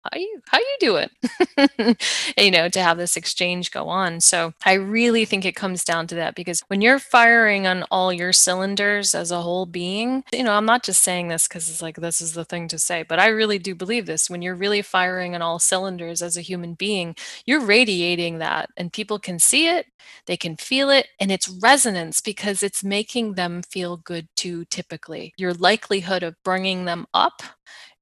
how 0.03 0.19
you 0.19 0.41
how 0.47 0.59
you 0.59 0.77
doing? 0.79 1.09
You 2.37 2.51
know 2.51 2.67
to 2.69 2.81
have 2.81 2.97
this 2.97 3.15
exchange 3.15 3.71
go 3.71 3.87
on. 3.89 4.19
So 4.21 4.53
i 4.65 4.73
really 4.73 5.25
think 5.25 5.45
it 5.45 5.55
comes 5.55 5.83
down 5.83 6.07
to 6.07 6.15
that 6.15 6.35
because 6.35 6.61
when 6.67 6.81
you're 6.81 6.99
firing 6.99 7.67
on 7.67 7.83
all 7.91 8.11
your 8.11 8.33
cylinders 8.33 9.15
as 9.15 9.31
a 9.31 9.41
whole 9.41 9.65
being 9.65 10.23
you 10.33 10.43
know 10.43 10.53
i'm 10.53 10.65
not 10.65 10.83
just 10.83 11.03
saying 11.03 11.27
this 11.27 11.47
because 11.47 11.69
it's 11.69 11.81
like 11.81 11.95
this 11.97 12.21
is 12.21 12.33
the 12.33 12.45
thing 12.45 12.67
to 12.67 12.77
say 12.79 13.03
but 13.03 13.19
i 13.19 13.27
really 13.27 13.59
do 13.59 13.75
believe 13.75 14.05
this. 14.05 14.29
When 14.29 14.41
you're 14.41 14.55
really 14.55 14.81
firing 14.81 15.35
on 15.35 15.41
all 15.41 15.59
cylinders 15.59 16.21
as 16.21 16.37
a 16.37 16.41
human 16.41 16.73
being 16.73 17.15
you're 17.45 17.61
radiating 17.65 18.39
that 18.39 18.69
and 18.77 18.91
people 18.91 19.19
can 19.19 19.39
see 19.39 19.67
it 19.67 19.85
they 20.25 20.37
can 20.37 20.55
feel 20.57 20.89
it 20.89 21.07
and 21.19 21.31
it's 21.31 21.49
resonance 21.49 22.21
because 22.21 22.63
it's 22.63 22.83
making 22.83 23.33
them 23.33 23.61
feel 23.61 23.97
good 23.97 24.27
too 24.35 24.65
typically. 24.65 25.33
Your 25.37 25.53
likelihood 25.53 26.23
of 26.23 26.35
bringing 26.43 26.85
them 26.85 27.05
up 27.13 27.41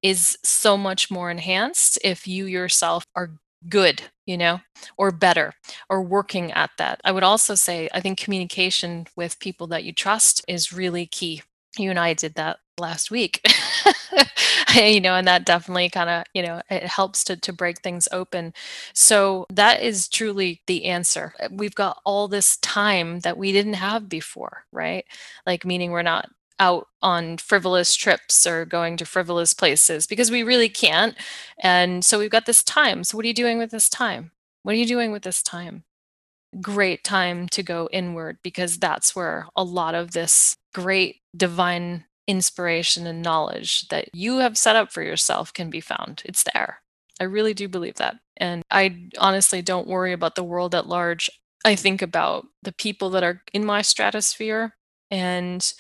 is 0.04 0.38
so 0.44 0.78
much 0.78 1.12
more 1.12 1.30
enhanced 1.32 2.00
if 2.04 2.28
you 2.28 2.46
yourself 2.46 3.06
are 3.16 3.32
good, 3.70 4.02
you 4.26 4.38
know, 4.38 4.60
or 4.98 5.12
better, 5.12 5.54
or 5.90 6.02
working 6.02 6.52
at 6.54 6.72
that. 6.78 7.00
I 7.04 7.12
would 7.12 7.24
also 7.24 7.56
say, 7.56 7.90
I 7.94 8.00
think 8.02 8.20
communication 8.20 9.08
with 9.16 9.40
people 9.40 9.68
that 9.68 9.84
you 9.84 9.94
trust 9.94 10.44
is 10.48 10.74
really 10.74 11.06
key. 11.06 11.44
You 11.78 11.90
and 11.90 12.00
I 12.00 12.14
did 12.14 12.36
that 12.36 12.58
last 12.80 13.12
week. 13.12 13.46
you 14.76 15.00
know, 15.02 15.16
and 15.16 15.28
that 15.28 15.46
definitely 15.46 15.90
kind 15.90 16.10
of, 16.10 16.24
you 16.34 16.44
know, 16.44 16.62
it 16.70 16.84
helps 16.84 17.24
to 17.26 17.38
to 17.38 17.54
break 17.54 17.82
things 17.82 18.08
open. 18.12 18.54
So 18.94 19.46
that 19.52 19.82
is 19.82 20.08
truly 20.08 20.62
the 20.68 20.86
answer. 20.86 21.34
We've 21.52 21.76
got 21.76 22.00
all 22.06 22.28
this 22.28 22.58
time 22.58 23.20
that 23.20 23.38
we 23.38 23.52
didn't 23.52 23.74
have 23.76 24.10
before, 24.10 24.66
right? 24.72 25.06
Like 25.46 25.66
meaning 25.66 25.92
we're 25.92 26.02
not 26.02 26.30
out 26.62 26.88
on 27.02 27.38
frivolous 27.38 27.96
trips 27.96 28.46
or 28.46 28.64
going 28.64 28.96
to 28.96 29.06
frivolous 29.06 29.54
places 29.54 30.06
because 30.06 30.30
we 30.30 30.44
really 30.44 30.70
can't. 30.70 31.18
And 31.60 32.06
so 32.06 32.20
we've 32.20 32.30
got 32.30 32.46
this 32.46 32.64
time. 32.64 33.04
So, 33.04 33.18
what 33.18 33.26
are 33.26 33.28
you 33.28 33.34
doing 33.34 33.58
with 33.58 33.72
this 33.72 33.90
time? 33.90 34.32
What 34.64 34.76
are 34.76 34.78
you 34.78 34.86
doing 34.86 35.12
with 35.12 35.24
this 35.24 35.42
time? 35.42 35.84
Great 36.62 37.04
time 37.04 37.50
to 37.50 37.64
go 37.64 37.90
inward 37.92 38.38
because 38.44 38.78
that's 38.78 39.16
where 39.16 39.48
a 39.56 39.64
lot 39.64 39.96
of 39.96 40.12
this 40.12 40.56
great 40.74 41.18
divine 41.36 42.06
inspiration 42.28 43.08
and 43.08 43.24
knowledge 43.24 43.88
that 43.88 44.14
you 44.14 44.38
have 44.38 44.58
set 44.58 44.76
up 44.76 44.92
for 44.92 45.02
yourself 45.02 45.52
can 45.52 45.70
be 45.70 45.82
found. 45.82 46.22
It's 46.26 46.44
there. 46.54 46.82
I 47.20 47.24
really 47.24 47.54
do 47.54 47.68
believe 47.68 47.96
that. 47.96 48.18
And 48.38 48.64
I 48.70 49.08
honestly 49.18 49.62
don't 49.62 49.88
worry 49.88 50.14
about 50.14 50.36
the 50.36 50.44
world 50.44 50.76
at 50.76 50.88
large. 50.88 51.30
I 51.66 51.76
think 51.76 52.02
about 52.02 52.46
the 52.62 52.72
people 52.72 53.10
that 53.12 53.24
are 53.24 53.42
in 53.54 53.66
my 53.66 53.82
stratosphere 53.82 54.76
and 55.10 55.74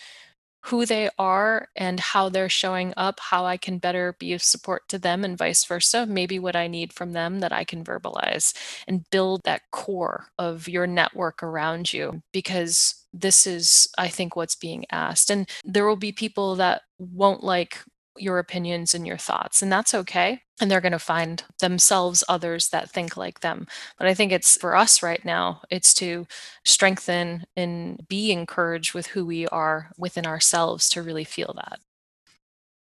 who 0.66 0.86
they 0.86 1.10
are 1.18 1.68
and 1.76 2.00
how 2.00 2.30
they're 2.30 2.50
showing 2.50 2.94
up, 2.96 3.20
how 3.20 3.46
I 3.46 3.58
can 3.58 3.80
better 3.80 4.16
be 4.20 4.34
of 4.34 4.44
support 4.44 4.88
to 4.90 5.00
them 5.00 5.24
and 5.24 5.38
vice 5.38 5.66
versa. 5.66 6.06
Maybe 6.06 6.38
what 6.40 6.56
I 6.56 6.68
need 6.68 6.94
from 6.94 7.14
them 7.14 7.40
that 7.40 7.52
I 7.52 7.64
can 7.64 7.84
verbalize 7.84 8.54
and 8.88 9.10
build 9.10 9.42
that 9.44 9.64
core 9.72 10.28
of 10.38 10.68
your 10.68 10.86
network 10.86 11.42
around 11.42 11.94
you 11.94 12.22
because 12.32 13.06
this 13.14 13.46
is, 13.46 13.90
I 13.98 14.08
think, 14.08 14.36
what's 14.36 14.56
being 14.56 14.86
asked. 14.92 15.30
And 15.30 15.50
there 15.66 15.86
will 15.86 15.98
be 15.98 16.12
people 16.12 16.56
that 16.56 16.84
won't 16.98 17.44
like 17.44 17.80
your 18.18 18.40
opinions 18.40 18.94
and 18.94 19.08
your 19.08 19.18
thoughts, 19.18 19.62
and 19.62 19.72
that's 19.72 19.94
okay. 19.94 20.42
And 20.60 20.70
they're 20.70 20.82
going 20.82 20.92
to 20.92 21.00
find 21.00 21.44
themselves 21.60 22.24
others 22.30 22.70
that 22.70 22.90
think 22.90 23.18
like 23.18 23.40
them. 23.40 23.66
But 23.98 24.08
I 24.08 24.14
think 24.14 24.32
it's 24.32 24.58
for 24.58 24.76
us 24.76 25.02
right 25.02 25.24
now, 25.26 25.62
it's 25.72 25.94
to 25.96 26.28
strengthen 26.66 27.46
and 27.58 28.06
be 28.08 28.32
encouraged 28.32 28.94
with 28.94 29.08
who 29.08 29.26
we 29.26 29.48
are 29.48 29.92
within 29.98 30.28
ourselves 30.28 30.88
to 30.90 31.02
really 31.02 31.24
feel 31.24 31.54
that. 31.56 31.80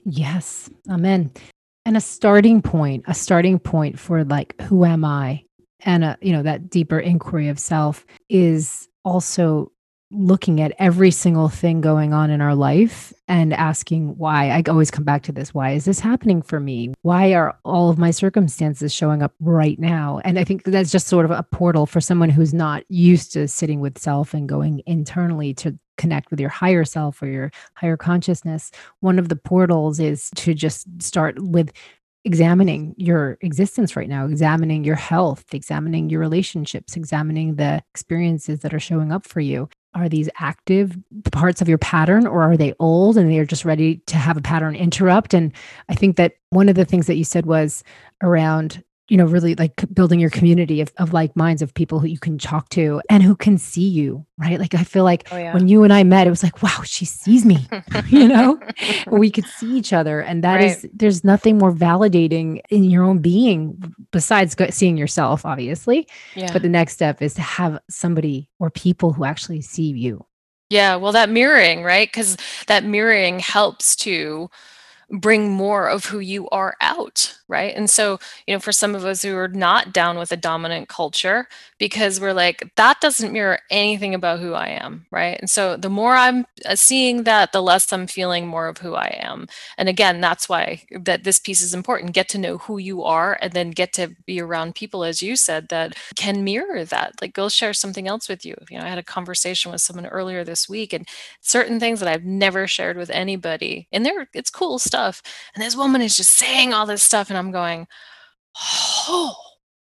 Yes. 0.05 0.69
Amen. 0.89 1.32
And 1.86 1.97
a 1.97 2.01
starting 2.01 2.61
point, 2.61 3.03
a 3.07 3.13
starting 3.13 3.59
point 3.59 3.99
for 3.99 4.23
like, 4.23 4.59
who 4.61 4.86
am 4.86 5.03
I? 5.03 5.43
And, 5.82 6.03
a, 6.03 6.17
you 6.21 6.32
know, 6.32 6.43
that 6.43 6.69
deeper 6.69 6.99
inquiry 6.99 7.49
of 7.49 7.59
self 7.59 8.05
is 8.30 8.88
also 9.03 9.71
looking 10.11 10.61
at 10.61 10.73
every 10.77 11.11
single 11.11 11.49
thing 11.49 11.81
going 11.81 12.13
on 12.13 12.29
in 12.29 12.39
our 12.39 12.55
life 12.55 13.11
and 13.27 13.53
asking 13.53 14.17
why. 14.17 14.49
I 14.49 14.63
always 14.69 14.91
come 14.91 15.03
back 15.03 15.23
to 15.23 15.31
this 15.31 15.53
why 15.53 15.71
is 15.71 15.85
this 15.85 15.99
happening 15.99 16.41
for 16.41 16.59
me? 16.59 16.93
Why 17.01 17.33
are 17.33 17.57
all 17.65 17.89
of 17.89 17.97
my 17.97 18.11
circumstances 18.11 18.93
showing 18.93 19.23
up 19.23 19.33
right 19.39 19.79
now? 19.79 20.21
And 20.23 20.37
I 20.37 20.43
think 20.43 20.63
that's 20.63 20.91
just 20.91 21.07
sort 21.07 21.25
of 21.25 21.31
a 21.31 21.43
portal 21.43 21.85
for 21.85 22.01
someone 22.01 22.29
who's 22.29 22.53
not 22.53 22.83
used 22.89 23.33
to 23.33 23.47
sitting 23.47 23.79
with 23.79 23.97
self 23.97 24.33
and 24.33 24.47
going 24.47 24.83
internally 24.85 25.53
to 25.55 25.77
connect 25.97 26.29
with 26.29 26.39
your 26.39 26.49
higher 26.49 26.85
self 26.85 27.21
or 27.21 27.27
your 27.27 27.51
higher 27.73 27.97
consciousness. 27.97 28.71
One 28.99 29.17
of 29.17 29.29
the 29.29 29.35
portals 29.35 29.99
is 29.99 30.29
to 30.35 30.53
just 30.53 30.85
start 31.01 31.37
with 31.39 31.71
examining 32.25 32.95
your 32.97 33.37
existence 33.41 33.95
right 33.95 34.09
now, 34.09 34.25
examining 34.25 34.83
your 34.83 34.95
health, 34.95 35.45
examining 35.53 36.09
your 36.09 36.19
relationships, 36.19 36.95
examining 36.95 37.55
the 37.55 37.81
experiences 37.93 38.61
that 38.61 38.73
are 38.73 38.79
showing 38.79 39.11
up 39.11 39.27
for 39.27 39.39
you 39.39 39.69
are 39.95 40.09
these 40.09 40.29
active 40.39 40.95
parts 41.31 41.61
of 41.61 41.69
your 41.69 41.77
pattern 41.77 42.27
or 42.27 42.43
are 42.43 42.57
they 42.57 42.73
old 42.79 43.17
and 43.17 43.31
they're 43.31 43.45
just 43.45 43.65
ready 43.65 43.97
to 44.05 44.17
have 44.17 44.37
a 44.37 44.41
pattern 44.41 44.75
interrupt? 44.75 45.33
And 45.33 45.51
i 45.89 45.95
think 45.95 46.17
that 46.17 46.35
one 46.49 46.69
of 46.69 46.75
the 46.75 46.85
things 46.85 47.07
that 47.07 47.15
you 47.15 47.23
said 47.23 47.45
was 47.45 47.83
around 48.21 48.83
you 49.07 49.17
know 49.17 49.25
really 49.25 49.55
like 49.55 49.85
building 49.93 50.19
your 50.19 50.29
community 50.29 50.81
of, 50.81 50.91
of 50.97 51.13
like 51.13 51.35
minds 51.35 51.61
of 51.61 51.73
people 51.73 51.99
who 51.99 52.07
you 52.07 52.17
can 52.17 52.37
talk 52.37 52.69
to 52.69 53.01
and 53.09 53.21
who 53.21 53.35
can 53.35 53.57
see 53.57 53.87
you 53.87 54.25
right 54.37 54.59
like 54.59 54.73
i 54.73 54.83
feel 54.83 55.03
like 55.03 55.27
oh, 55.31 55.37
yeah. 55.37 55.53
when 55.53 55.67
you 55.67 55.83
and 55.83 55.93
i 55.93 56.03
met 56.03 56.27
it 56.27 56.29
was 56.29 56.43
like 56.43 56.61
wow 56.63 56.81
she 56.83 57.05
sees 57.05 57.45
me 57.45 57.67
you 58.07 58.27
know 58.27 58.59
we 59.11 59.29
could 59.29 59.45
see 59.45 59.77
each 59.77 59.93
other 59.93 60.21
and 60.21 60.43
that 60.43 60.55
right. 60.55 60.65
is 60.65 60.87
there's 60.93 61.23
nothing 61.23 61.57
more 61.57 61.71
validating 61.71 62.61
in 62.69 62.83
your 62.83 63.03
own 63.03 63.19
being 63.19 63.93
besides 64.11 64.55
seeing 64.71 64.97
yourself 64.97 65.45
obviously 65.45 66.07
yeah. 66.35 66.51
but 66.51 66.61
the 66.61 66.69
next 66.69 66.93
step 66.93 67.21
is 67.21 67.33
to 67.33 67.41
have 67.41 67.79
somebody 67.89 68.49
or 68.59 68.69
people 68.69 69.13
who 69.13 69.23
actually 69.23 69.61
see 69.61 69.91
you 69.91 70.25
yeah 70.69 70.95
well 70.95 71.11
that 71.11 71.29
mirroring 71.29 71.83
right 71.83 72.07
because 72.07 72.37
that 72.67 72.83
mirroring 72.83 73.39
helps 73.39 73.95
to 73.95 74.49
bring 75.09 75.51
more 75.51 75.87
of 75.87 76.05
who 76.05 76.19
you 76.19 76.49
are 76.49 76.75
out 76.81 77.37
right? 77.47 77.75
And 77.75 77.89
so 77.89 78.19
you 78.47 78.55
know 78.55 78.59
for 78.59 78.71
some 78.71 78.95
of 78.95 79.05
us 79.05 79.21
who 79.21 79.35
are 79.37 79.47
not 79.47 79.93
down 79.93 80.17
with 80.17 80.31
a 80.31 80.37
dominant 80.37 80.89
culture 80.89 81.47
because 81.77 82.19
we're 82.19 82.33
like 82.33 82.71
that 82.75 82.99
doesn't 83.01 83.31
mirror 83.31 83.59
anything 83.69 84.15
about 84.15 84.39
who 84.39 84.53
i 84.53 84.67
am 84.67 85.05
right? 85.11 85.37
And 85.39 85.49
so 85.49 85.77
the 85.77 85.89
more 85.89 86.15
i'm 86.15 86.45
uh, 86.65 86.75
seeing 86.75 87.23
that 87.23 87.51
the 87.51 87.61
less 87.61 87.91
i'm 87.93 88.07
feeling 88.07 88.47
more 88.47 88.67
of 88.67 88.79
who 88.79 88.95
i 88.95 89.15
am. 89.21 89.47
And 89.77 89.87
again 89.89 90.21
that's 90.21 90.49
why 90.49 90.81
that 90.91 91.23
this 91.23 91.39
piece 91.39 91.61
is 91.61 91.73
important. 91.73 92.13
Get 92.13 92.29
to 92.29 92.37
know 92.37 92.57
who 92.57 92.77
you 92.77 93.03
are 93.03 93.37
and 93.41 93.53
then 93.53 93.71
get 93.71 93.93
to 93.93 94.15
be 94.25 94.41
around 94.41 94.75
people 94.75 95.03
as 95.03 95.21
you 95.21 95.35
said 95.35 95.69
that 95.69 95.95
can 96.15 96.43
mirror 96.43 96.83
that. 96.85 97.21
Like 97.21 97.33
go 97.33 97.49
share 97.49 97.73
something 97.73 98.07
else 98.07 98.27
with 98.29 98.45
you. 98.45 98.55
You 98.69 98.79
know 98.79 98.85
i 98.85 98.89
had 98.89 98.97
a 98.97 99.03
conversation 99.03 99.71
with 99.71 99.81
someone 99.81 100.05
earlier 100.07 100.43
this 100.43 100.67
week 100.69 100.93
and 100.93 101.07
certain 101.41 101.79
things 101.79 101.99
that 101.99 102.09
i've 102.09 102.23
never 102.25 102.67
shared 102.67 102.97
with 102.97 103.09
anybody 103.09 103.87
and 103.91 104.05
there 104.05 104.27
it's 104.33 104.49
cool 104.49 104.79
stuff 104.79 104.94
stuff. 104.95 105.21
And 105.53 105.63
this 105.63 105.75
woman 105.75 106.01
is 106.01 106.15
just 106.15 106.31
saying 106.31 106.73
all 106.73 106.85
this 106.85 107.03
stuff. 107.03 107.29
And 107.29 107.37
I'm 107.37 107.51
going, 107.51 107.87
oh, 109.09 109.35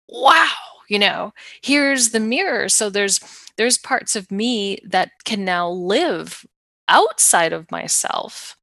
wow. 0.10 0.52
You 0.89 1.00
know, 1.00 1.34
here's 1.62 2.10
the 2.10 2.20
mirror. 2.20 2.68
So 2.68 2.89
there's 2.89 3.20
there's 3.58 3.78
parts 3.78 4.16
of 4.16 4.32
me 4.32 4.80
that 4.84 5.12
can 5.24 5.45
now 5.45 5.70
live 5.70 6.45
outside 6.88 7.54
of 7.54 7.70
myself 7.70 8.58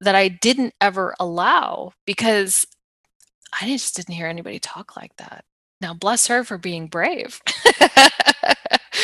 that 0.00 0.14
I 0.14 0.28
didn't 0.28 0.74
ever 0.80 1.14
allow 1.18 1.92
because 2.06 2.64
I 3.60 3.66
just 3.66 3.96
didn't 3.96 4.14
hear 4.14 4.28
anybody 4.28 4.58
talk 4.58 4.96
like 4.96 5.16
that. 5.16 5.44
Now, 5.80 5.94
bless 5.94 6.28
her 6.28 6.44
for 6.44 6.58
being 6.58 6.86
brave. 6.86 7.42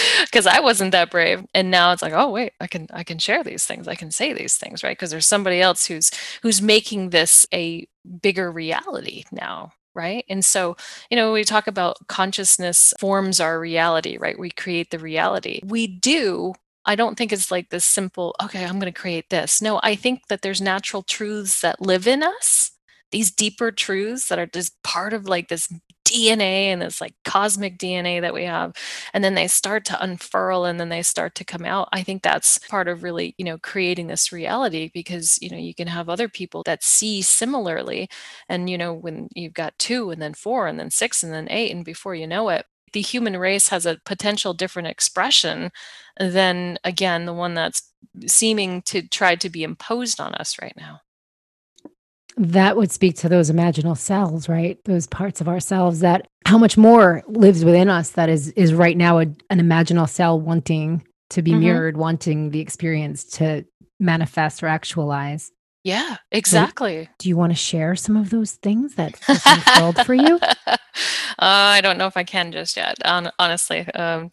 because 0.24 0.46
I 0.46 0.60
wasn't 0.60 0.92
that 0.92 1.10
brave. 1.10 1.44
And 1.54 1.70
now 1.70 1.92
it's 1.92 2.02
like, 2.02 2.12
oh 2.14 2.30
wait, 2.30 2.52
I 2.60 2.66
can 2.66 2.86
I 2.92 3.04
can 3.04 3.18
share 3.18 3.42
these 3.44 3.66
things. 3.66 3.88
I 3.88 3.94
can 3.94 4.10
say 4.10 4.32
these 4.32 4.56
things, 4.56 4.82
right? 4.82 4.96
Because 4.96 5.10
there's 5.10 5.26
somebody 5.26 5.60
else 5.60 5.86
who's 5.86 6.10
who's 6.42 6.62
making 6.62 7.10
this 7.10 7.46
a 7.52 7.86
bigger 8.22 8.50
reality 8.50 9.24
now 9.32 9.72
right? 9.94 10.24
And 10.28 10.44
so, 10.44 10.76
you 11.10 11.16
know, 11.16 11.32
we 11.32 11.42
talk 11.42 11.66
about 11.66 12.06
consciousness 12.06 12.94
forms 13.00 13.40
our 13.40 13.58
reality, 13.58 14.16
right? 14.16 14.38
We 14.38 14.50
create 14.50 14.92
the 14.92 14.98
reality. 15.00 15.60
We 15.64 15.88
do. 15.88 16.54
I 16.84 16.94
don't 16.94 17.18
think 17.18 17.32
it's 17.32 17.50
like 17.50 17.70
this 17.70 17.84
simple, 17.84 18.34
okay, 18.42 18.64
I'm 18.64 18.78
going 18.78 18.92
to 18.92 18.98
create 18.98 19.28
this. 19.28 19.60
No, 19.60 19.80
I 19.82 19.96
think 19.96 20.28
that 20.28 20.42
there's 20.42 20.60
natural 20.60 21.02
truths 21.02 21.60
that 21.62 21.82
live 21.82 22.06
in 22.06 22.22
us, 22.22 22.70
these 23.10 23.30
deeper 23.30 23.70
truths 23.72 24.28
that 24.28 24.38
are 24.38 24.46
just 24.46 24.80
part 24.82 25.12
of 25.12 25.26
like 25.26 25.48
this 25.48 25.68
DNA 26.04 26.66
and 26.66 26.80
this 26.82 27.00
like 27.00 27.14
cosmic 27.24 27.78
DNA 27.78 28.20
that 28.20 28.34
we 28.34 28.44
have. 28.44 28.72
And 29.12 29.22
then 29.22 29.34
they 29.34 29.46
start 29.46 29.84
to 29.86 30.02
unfurl 30.02 30.64
and 30.64 30.80
then 30.80 30.88
they 30.88 31.02
start 31.02 31.34
to 31.36 31.44
come 31.44 31.64
out. 31.64 31.88
I 31.92 32.02
think 32.02 32.22
that's 32.22 32.58
part 32.58 32.88
of 32.88 33.02
really, 33.02 33.34
you 33.38 33.44
know, 33.44 33.58
creating 33.58 34.06
this 34.06 34.32
reality 34.32 34.90
because, 34.94 35.38
you 35.42 35.50
know, 35.50 35.58
you 35.58 35.74
can 35.74 35.88
have 35.88 36.08
other 36.08 36.28
people 36.28 36.62
that 36.64 36.82
see 36.82 37.22
similarly. 37.22 38.08
And, 38.48 38.70
you 38.70 38.78
know, 38.78 38.92
when 38.94 39.28
you've 39.34 39.54
got 39.54 39.78
two 39.78 40.10
and 40.10 40.20
then 40.22 40.34
four 40.34 40.66
and 40.66 40.78
then 40.78 40.90
six 40.90 41.22
and 41.22 41.32
then 41.32 41.48
eight, 41.50 41.72
and 41.74 41.84
before 41.84 42.14
you 42.14 42.26
know 42.26 42.48
it, 42.48 42.64
the 42.94 43.02
human 43.02 43.36
race 43.36 43.68
has 43.68 43.84
a 43.84 43.98
potential 44.06 44.54
different 44.54 44.88
expression 44.88 45.70
than, 46.18 46.78
again, 46.84 47.26
the 47.26 47.34
one 47.34 47.54
that's 47.54 47.82
seeming 48.26 48.82
to 48.82 49.02
try 49.06 49.34
to 49.36 49.50
be 49.50 49.62
imposed 49.62 50.20
on 50.20 50.34
us 50.34 50.56
right 50.60 50.74
now. 50.76 51.00
That 52.38 52.76
would 52.76 52.92
speak 52.92 53.16
to 53.16 53.28
those 53.28 53.50
imaginal 53.50 53.96
cells, 53.96 54.48
right? 54.48 54.78
Those 54.84 55.06
parts 55.06 55.40
of 55.40 55.48
ourselves 55.48 56.00
that 56.00 56.26
how 56.46 56.56
much 56.56 56.76
more 56.76 57.22
lives 57.26 57.64
within 57.64 57.88
us 57.88 58.10
that 58.10 58.28
is 58.28 58.48
is 58.50 58.72
right 58.72 58.96
now 58.96 59.18
a, 59.18 59.22
an 59.50 59.60
imaginal 59.60 60.08
cell 60.08 60.40
wanting 60.40 61.04
to 61.30 61.42
be 61.42 61.50
mm-hmm. 61.50 61.60
mirrored, 61.60 61.96
wanting 61.96 62.50
the 62.50 62.60
experience 62.60 63.24
to 63.24 63.64
manifest 64.00 64.62
or 64.62 64.68
actualize. 64.68 65.50
Yeah, 65.84 66.16
exactly. 66.32 67.04
So 67.04 67.10
do 67.18 67.28
you 67.28 67.36
want 67.36 67.52
to 67.52 67.56
share 67.56 67.96
some 67.96 68.16
of 68.16 68.30
those 68.30 68.52
things 68.52 68.96
that 68.96 69.14
unfurled 69.28 70.04
for 70.04 70.14
you? 70.14 70.38
Uh, 71.40 71.76
I 71.76 71.80
don't 71.80 71.98
know 71.98 72.06
if 72.06 72.16
I 72.16 72.24
can 72.24 72.50
just 72.50 72.76
yet. 72.76 72.98
honestly, 73.04 73.86
um, 73.94 74.32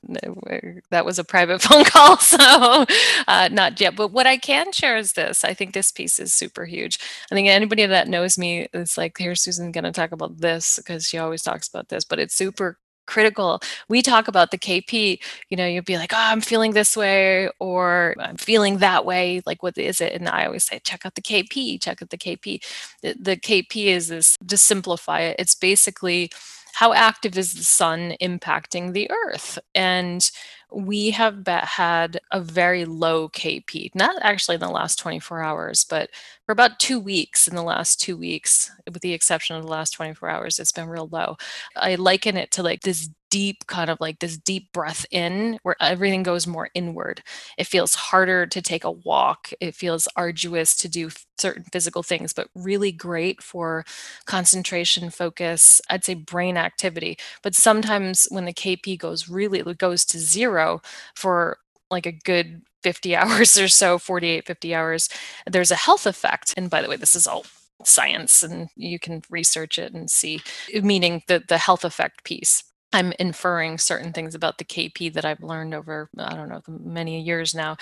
that 0.90 1.06
was 1.06 1.20
a 1.20 1.24
private 1.24 1.62
phone 1.62 1.86
call, 1.86 2.18
so 2.20 2.86
uh, 3.28 3.50
not 3.52 3.80
yet. 3.80 3.96
But 3.96 4.12
what 4.12 4.26
I 4.28 4.38
can 4.38 4.72
share 4.72 4.98
is 4.98 5.14
this. 5.14 5.44
I 5.44 5.54
think 5.54 5.74
this 5.74 5.92
piece 5.92 6.20
is 6.20 6.34
super 6.34 6.66
huge. 6.66 7.00
I 7.32 7.36
think 7.36 7.48
anybody 7.48 7.86
that 7.86 8.08
knows 8.08 8.38
me 8.38 8.68
is 8.74 8.98
like, 8.98 9.18
"Here's 9.18 9.42
Susan 9.42 9.72
going 9.72 9.84
to 9.84 9.92
talk 9.92 10.12
about 10.12 10.40
this," 10.40 10.78
because 10.78 11.08
she 11.08 11.20
always 11.20 11.44
talks 11.44 11.68
about 11.68 11.90
this. 11.90 12.06
But 12.06 12.20
it's 12.20 12.36
super 12.36 12.80
critical. 13.06 13.60
We 13.88 14.02
talk 14.02 14.28
about 14.28 14.52
the 14.52 14.58
KP, 14.58 15.20
you 15.50 15.58
know, 15.58 15.66
you'd 15.66 15.86
be 15.86 15.98
like, 15.98 16.14
oh, 16.14 16.18
I'm 16.18 16.42
feeling 16.42 16.74
this 16.74 16.96
way 16.96 17.50
or 17.60 18.16
I'm 18.20 18.38
feeling 18.38 18.78
that 18.78 19.06
way. 19.06 19.42
Like, 19.46 19.64
what 19.64 19.78
is 19.78 20.02
it? 20.02 20.14
And 20.14 20.28
I 20.30 20.46
always 20.46 20.64
say, 20.64 20.80
check 20.84 21.06
out 21.06 21.16
the 21.16 21.22
KP, 21.22 21.82
check 21.82 22.02
out 22.02 22.10
the 22.10 22.18
KP. 22.18 22.64
The, 23.02 23.16
the 23.20 23.38
KP 23.38 23.86
is 23.86 24.08
this, 24.10 24.38
to 24.48 24.58
simplify 24.58 25.22
it, 25.22 25.36
it's 25.40 25.56
basically 25.56 26.32
how 26.76 26.92
active 26.92 27.38
is 27.38 27.54
the 27.54 27.64
sun 27.64 28.16
impacting 28.22 28.92
the 28.92 29.10
earth? 29.10 29.58
And 29.74 30.30
we 30.72 31.12
have 31.12 31.46
had 31.48 32.20
a 32.32 32.42
very 32.42 32.86
low 32.86 33.30
KP, 33.30 33.94
not 33.96 34.16
actually 34.22 34.56
in 34.56 34.62
the 34.62 34.70
last 34.70 35.00
24 35.00 35.42
hours, 35.42 35.84
but 35.84 36.10
for 36.46 36.52
about 36.52 36.80
two 36.80 37.00
weeks 37.00 37.48
in 37.48 37.56
the 37.56 37.64
last 37.64 38.00
two 38.00 38.18
weeks, 38.18 38.72
with 38.92 39.02
the 39.02 39.14
exception 39.14 39.56
of 39.56 39.64
the 39.64 39.70
last 39.70 39.92
24 39.92 40.30
hours, 40.30 40.60
it's 40.60 40.72
been 40.72 40.90
real 40.90 41.08
low. 41.12 41.38
I 41.76 41.96
liken 41.96 42.38
it 42.38 42.52
to 42.52 42.64
like 42.64 42.82
this 42.82 43.10
deep 43.30 43.66
kind 43.68 43.90
of 43.90 43.98
like 44.00 44.20
this 44.20 44.38
deep 44.38 44.72
breath 44.72 45.06
in 45.12 45.60
where 45.64 45.76
everything 45.82 46.24
goes 46.24 46.48
more 46.48 46.70
inward. 46.74 47.22
It 47.58 47.68
feels 47.68 47.96
harder 47.96 48.46
to 48.48 48.62
take 48.62 48.84
a 48.84 48.92
walk. 48.92 49.52
It 49.60 49.76
feels 49.76 50.08
arduous 50.16 50.76
to 50.78 50.88
do 50.90 51.10
certain 51.38 51.64
physical 51.72 52.04
things, 52.04 52.34
but 52.34 52.50
really 52.56 52.92
great 52.92 53.42
for 53.44 53.86
concentration, 54.26 55.10
focus, 55.10 55.82
I'd 55.90 56.04
say 56.06 56.14
brain 56.14 56.58
activity. 56.58 57.18
But 57.42 57.56
sometimes 57.56 58.28
when 58.30 58.46
the 58.46 58.54
KP 58.54 58.98
goes 58.98 59.28
really, 59.30 59.60
it 59.60 59.78
goes 59.78 60.06
to 60.06 60.20
zero 60.20 60.82
for 61.16 61.58
like 61.92 62.06
a 62.06 62.12
good 62.12 62.62
50 62.84 63.16
hours 63.16 63.58
or 63.58 63.68
so, 63.68 63.98
48, 63.98 64.46
50 64.48 64.76
hours, 64.76 65.10
there's 65.50 65.72
a 65.72 65.76
health 65.76 66.06
effect. 66.06 66.54
And 66.58 66.70
by 66.70 66.82
the 66.82 66.90
way, 66.90 66.96
this 66.98 67.16
is 67.16 67.28
all 67.28 67.46
science 67.84 68.42
and 68.42 68.70
you 68.76 68.98
can 68.98 69.22
research 69.30 69.78
it 69.78 69.94
and 69.94 70.10
see 70.10 70.42
meaning 70.82 71.22
the 71.28 71.44
the 71.50 71.58
health 71.58 71.84
effect 71.84 72.24
piece 72.24 72.64
I'm 72.94 73.14
inferring 73.20 73.78
certain 73.78 74.14
things 74.14 74.36
about 74.36 74.58
the 74.58 74.64
KP 74.64 75.14
that 75.14 75.26
I've 75.26 75.44
learned 75.44 75.74
over, 75.74 76.10
I 76.18 76.36
don't 76.36 76.48
know, 76.50 76.62
many 76.68 77.22
years 77.22 77.54
now. 77.54 77.76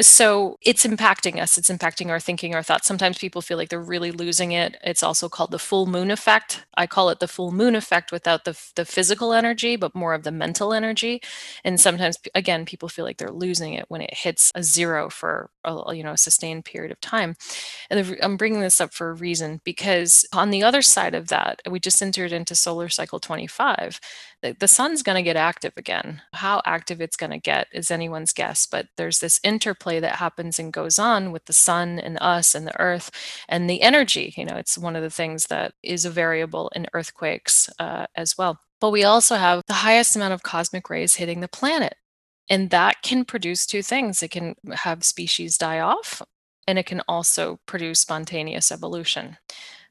So 0.00 0.56
it's 0.60 0.84
impacting 0.84 1.40
us. 1.40 1.56
It's 1.56 1.70
impacting 1.70 2.08
our 2.10 2.18
thinking, 2.18 2.54
our 2.54 2.64
thoughts. 2.64 2.88
Sometimes 2.88 3.18
people 3.18 3.42
feel 3.42 3.58
like 3.58 3.68
they're 3.68 3.80
really 3.80 4.10
losing 4.10 4.52
it. 4.52 4.76
It's 4.82 5.04
also 5.04 5.28
called 5.28 5.52
the 5.52 5.58
full 5.60 5.86
moon 5.86 6.10
effect. 6.10 6.64
I 6.76 6.86
call 6.88 7.10
it 7.10 7.20
the 7.20 7.28
full 7.28 7.52
moon 7.52 7.76
effect 7.76 8.10
without 8.10 8.44
the, 8.44 8.58
the 8.74 8.84
physical 8.84 9.32
energy, 9.32 9.76
but 9.76 9.94
more 9.94 10.14
of 10.14 10.24
the 10.24 10.32
mental 10.32 10.72
energy. 10.72 11.20
And 11.64 11.80
sometimes, 11.80 12.18
again, 12.34 12.66
people 12.66 12.88
feel 12.88 13.04
like 13.04 13.18
they're 13.18 13.30
losing 13.30 13.74
it 13.74 13.86
when 13.88 14.00
it 14.00 14.14
hits 14.14 14.50
a 14.56 14.62
zero 14.64 15.08
for 15.10 15.50
a, 15.64 15.94
you 15.94 16.02
know, 16.02 16.12
a 16.12 16.18
sustained 16.18 16.64
period 16.64 16.90
of 16.90 17.00
time. 17.00 17.36
And 17.90 18.18
I'm 18.22 18.36
bringing 18.36 18.60
this 18.60 18.80
up 18.80 18.92
for 18.92 19.10
a 19.10 19.14
reason 19.14 19.60
because 19.64 20.26
on 20.32 20.50
the 20.50 20.64
other 20.64 20.82
side 20.82 21.14
of 21.14 21.28
that, 21.28 21.62
we 21.70 21.78
just 21.78 22.02
entered 22.02 22.32
into 22.32 22.54
solar 22.56 22.88
cycle 22.88 23.20
25 23.20 24.00
the, 24.58 24.68
sun's 24.68 25.02
going 25.02 25.16
to 25.16 25.22
get 25.22 25.36
active 25.36 25.72
again. 25.76 26.22
How 26.32 26.62
active 26.64 27.00
it's 27.00 27.16
going 27.16 27.30
to 27.30 27.38
get 27.38 27.68
is 27.72 27.90
anyone's 27.90 28.32
guess, 28.32 28.66
but 28.66 28.88
there's 28.96 29.20
this 29.20 29.40
interplay 29.42 30.00
that 30.00 30.16
happens 30.16 30.58
and 30.58 30.72
goes 30.72 30.98
on 30.98 31.32
with 31.32 31.44
the 31.46 31.52
sun 31.52 31.98
and 31.98 32.18
us 32.20 32.54
and 32.54 32.66
the 32.66 32.80
earth 32.80 33.10
and 33.48 33.68
the 33.68 33.82
energy. 33.82 34.34
You 34.36 34.44
know, 34.44 34.56
it's 34.56 34.78
one 34.78 34.96
of 34.96 35.02
the 35.02 35.10
things 35.10 35.46
that 35.46 35.74
is 35.82 36.04
a 36.04 36.10
variable 36.10 36.70
in 36.74 36.86
earthquakes 36.92 37.70
uh, 37.78 38.06
as 38.14 38.36
well. 38.36 38.58
But 38.80 38.90
we 38.90 39.04
also 39.04 39.36
have 39.36 39.62
the 39.66 39.74
highest 39.74 40.16
amount 40.16 40.34
of 40.34 40.42
cosmic 40.42 40.90
rays 40.90 41.14
hitting 41.14 41.40
the 41.40 41.48
planet. 41.48 41.96
And 42.48 42.70
that 42.70 43.02
can 43.02 43.24
produce 43.24 43.66
two 43.66 43.82
things. 43.82 44.22
It 44.22 44.30
can 44.30 44.54
have 44.72 45.04
species 45.04 45.58
die 45.58 45.80
off, 45.80 46.22
and 46.68 46.78
it 46.78 46.86
can 46.86 47.02
also 47.08 47.58
produce 47.66 48.00
spontaneous 48.00 48.70
evolution. 48.70 49.36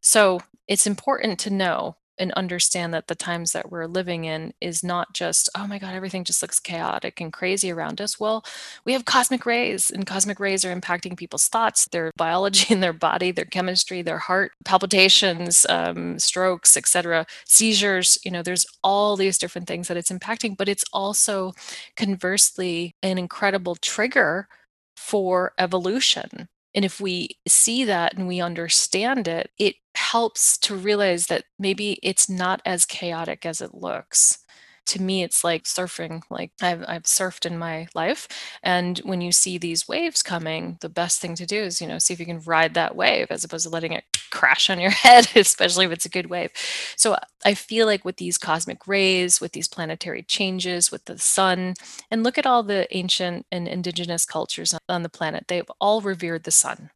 So 0.02 0.40
it's 0.68 0.88
important 0.88 1.40
to 1.40 1.50
know 1.50 1.98
and 2.18 2.32
understand 2.34 2.94
that 2.94 3.08
the 3.08 3.16
times 3.16 3.52
that 3.52 3.72
we're 3.72 3.88
living 3.88 4.26
in 4.26 4.54
is 4.62 4.84
not 4.84 5.14
just 5.14 5.50
oh 5.56 5.68
my 5.68 5.80
god 5.80 5.94
everything 5.94 6.24
just 6.24 6.42
looks 6.42 6.60
chaotic 6.60 7.20
and 7.22 7.34
crazy 7.34 7.72
around 7.72 8.02
us. 8.02 8.20
Well 8.20 8.44
we 8.86 8.94
have 8.94 9.06
cosmic 9.06 9.46
rays 9.46 9.90
and 9.90 10.06
cosmic 10.06 10.40
rays 10.40 10.66
are 10.66 10.76
impacting 10.76 11.18
people's 11.18 11.48
thoughts 11.48 11.88
their 11.92 12.12
biology 12.18 12.74
in 12.74 12.80
their 12.80 12.94
body 12.94 13.32
their 13.32 13.46
chemistry 13.46 14.02
their 14.02 14.20
heart 14.20 14.52
palpitations 14.64 15.66
um, 15.70 16.18
strokes 16.20 16.78
etc 16.78 17.26
seizures 17.46 18.18
you 18.24 18.32
know 18.32 18.42
there's 18.44 18.66
all 18.84 19.16
these 19.16 19.38
different 19.38 19.68
things 19.68 19.88
that 19.88 19.98
it's 19.98 20.12
impacting 20.12 20.56
but 20.58 20.70
it's 20.70 20.86
also 20.94 21.52
conversely 21.96 22.96
an 23.04 23.18
incredible 23.18 23.76
trigger 23.76 24.48
for 24.96 25.54
evolution. 25.58 26.48
And 26.74 26.84
if 26.84 27.00
we 27.00 27.38
see 27.48 27.86
that 27.86 28.18
and 28.18 28.28
we 28.28 28.42
understand 28.42 29.28
it, 29.28 29.52
it 29.58 29.76
helps 29.98 30.58
to 30.60 30.76
realize 30.76 31.28
that 31.28 31.46
maybe 31.60 32.00
it's 32.04 32.30
not 32.30 32.62
as 32.66 32.86
chaotic 32.86 33.46
as 33.46 33.62
it 33.62 33.74
looks. 33.74 34.40
To 34.88 35.02
me 35.02 35.24
it's 35.24 35.44
like 35.44 35.64
surfing 35.64 36.22
like 36.30 36.52
I've, 36.62 36.86
I've 36.88 37.04
surfed 37.04 37.48
in 37.48 37.58
my 37.58 37.88
life 37.96 38.28
and 38.62 39.00
when 39.00 39.20
you 39.20 39.32
see 39.32 39.58
these 39.58 39.88
waves 39.88 40.22
coming 40.22 40.78
the 40.82 40.90
best 40.90 41.20
thing 41.20 41.34
to 41.36 41.46
do 41.48 41.64
is 41.64 41.82
you 41.82 41.88
know 41.88 41.98
see 41.98 42.14
if 42.14 42.20
you 42.20 42.26
can 42.28 42.40
ride 42.42 42.76
that 42.76 42.96
wave 42.96 43.28
as 43.32 43.44
opposed 43.44 43.64
to 43.64 43.72
letting 43.72 43.94
it 43.94 44.04
crash 44.30 44.70
on 44.70 44.80
your 44.80 44.92
head 44.92 45.28
especially 45.36 45.86
if 45.86 45.92
it's 45.92 46.06
a 46.06 46.10
good 46.10 46.28
wave. 46.30 46.52
So 46.98 47.14
uh, 47.14 47.20
i 47.44 47.54
feel 47.56 47.88
like 47.88 48.06
with 48.06 48.18
these 48.18 48.38
cosmic 48.38 48.88
rays 48.88 49.42
with 49.42 49.54
these 49.54 49.68
planetary 49.68 50.22
changes 50.24 50.92
with 50.92 51.06
the 51.06 51.18
sun 51.18 51.74
and 52.12 52.24
look 52.24 52.38
at 52.38 52.46
all 52.46 52.64
the 52.64 52.88
ancient 52.96 53.46
and 53.52 53.68
indigenous 53.68 54.26
cultures 54.26 54.76
on 54.88 55.04
the 55.04 55.10
planet 55.10 55.46
they've 55.48 55.70
all 55.82 56.02
revered 56.02 56.44
the 56.44 56.52
sun 56.52 56.92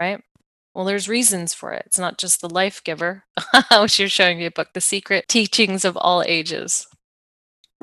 right 0.00 0.22
well, 0.74 0.84
there's 0.84 1.08
reasons 1.08 1.52
for 1.52 1.72
it. 1.72 1.82
It's 1.86 1.98
not 1.98 2.18
just 2.18 2.40
the 2.40 2.48
life 2.48 2.82
giver, 2.84 3.24
which 3.80 3.98
you're 3.98 4.08
showing 4.08 4.38
me 4.38 4.46
a 4.46 4.50
book, 4.50 4.68
The 4.72 4.80
Secret 4.80 5.26
Teachings 5.28 5.84
of 5.84 5.96
All 5.96 6.22
Ages. 6.22 6.86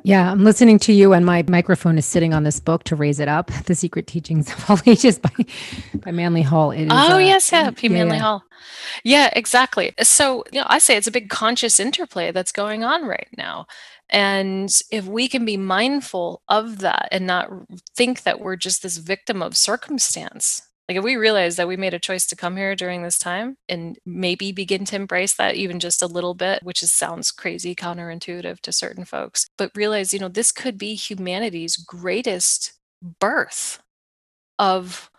Yeah, 0.04 0.32
I'm 0.32 0.44
listening 0.44 0.78
to 0.80 0.94
you, 0.94 1.14
and 1.14 1.26
my 1.26 1.44
microphone 1.48 1.98
is 1.98 2.06
sitting 2.06 2.34
on 2.34 2.44
this 2.44 2.60
book 2.60 2.84
to 2.86 2.96
raise 2.96 3.20
it 3.20 3.28
up. 3.28 3.52
The 3.66 3.76
Secret 3.76 4.08
Teachings 4.08 4.52
of 4.52 4.70
All 4.70 4.80
Ages 4.86 5.20
by, 5.20 5.32
by 5.96 6.12
Manly 6.12 6.44
Hall. 6.44 6.72
It 6.72 6.84
is, 6.84 6.92
oh, 6.92 7.16
uh, 7.16 7.18
yes, 7.18 7.52
yeah, 7.52 7.72
P. 7.72 7.88
Yeah, 7.88 7.94
Manly 7.94 8.18
yeah. 8.18 8.22
Hall. 8.22 8.44
Yeah, 9.04 9.30
exactly. 9.36 9.94
So, 10.02 10.44
you 10.52 10.60
know, 10.60 10.68
I 10.70 10.80
say 10.80 10.96
it's 10.96 11.08
a 11.08 11.12
big 11.12 11.30
conscious 11.30 11.80
interplay 11.80 12.32
that's 12.32 12.52
going 12.52 12.84
on 12.84 13.06
right 13.06 13.28
now. 13.38 13.66
And 14.10 14.72
if 14.92 15.06
we 15.06 15.28
can 15.28 15.46
be 15.46 15.58
mindful 15.58 16.42
of 16.48 16.80
that 16.80 17.10
and 17.12 17.28
not 17.28 17.50
think 17.96 18.24
that 18.24 18.40
we're 18.40 18.56
just 18.56 18.84
this 18.84 18.98
victim 18.98 19.42
of 19.42 19.58
circumstance, 19.58 20.67
like 20.88 20.98
if 20.98 21.04
we 21.04 21.18
realize 21.18 21.58
that 21.58 21.68
we 21.68 21.76
made 21.78 21.94
a 21.94 22.00
choice 22.00 22.26
to 22.28 22.36
come 22.36 22.56
here 22.56 22.76
during 22.76 23.04
this 23.04 23.20
time 23.20 23.58
and 23.68 23.98
maybe 24.06 24.52
begin 24.52 24.86
to 24.86 24.96
embrace 24.96 25.34
that 25.36 25.56
even 25.56 25.80
just 25.80 26.02
a 26.02 26.08
little 26.08 26.34
bit, 26.34 26.64
which 26.64 26.82
is, 26.82 26.92
sounds 26.92 27.32
crazy 27.32 27.76
counterintuitive 27.76 28.62
to 28.62 28.72
certain 28.72 29.04
folks, 29.06 29.48
but 29.58 29.72
realize, 29.76 30.14
you 30.14 30.20
know, 30.20 30.30
this 30.30 30.52
could 30.52 30.78
be 30.78 30.96
humanity's 30.96 31.76
greatest 31.76 32.74
birth 33.20 33.82
of 34.60 35.10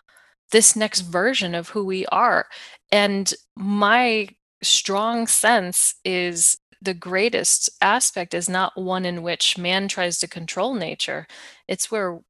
this 0.53 0.77
next 0.77 1.03
version 1.03 1.55
of 1.55 1.71
who 1.71 1.85
we 1.85 2.07
are. 2.07 2.47
And 2.91 3.33
my 3.57 4.29
strong 4.63 5.27
sense 5.27 5.95
is 6.05 6.59
the 6.81 6.95
greatest 6.95 7.69
aspect 7.83 8.35
is 8.35 8.49
not 8.49 8.77
one 8.81 9.05
in 9.05 9.23
which 9.23 9.59
man 9.59 9.89
tries 9.89 10.19
to 10.19 10.29
control 10.29 10.75
nature. 10.75 11.27
It's 11.67 11.91
where 11.91 12.21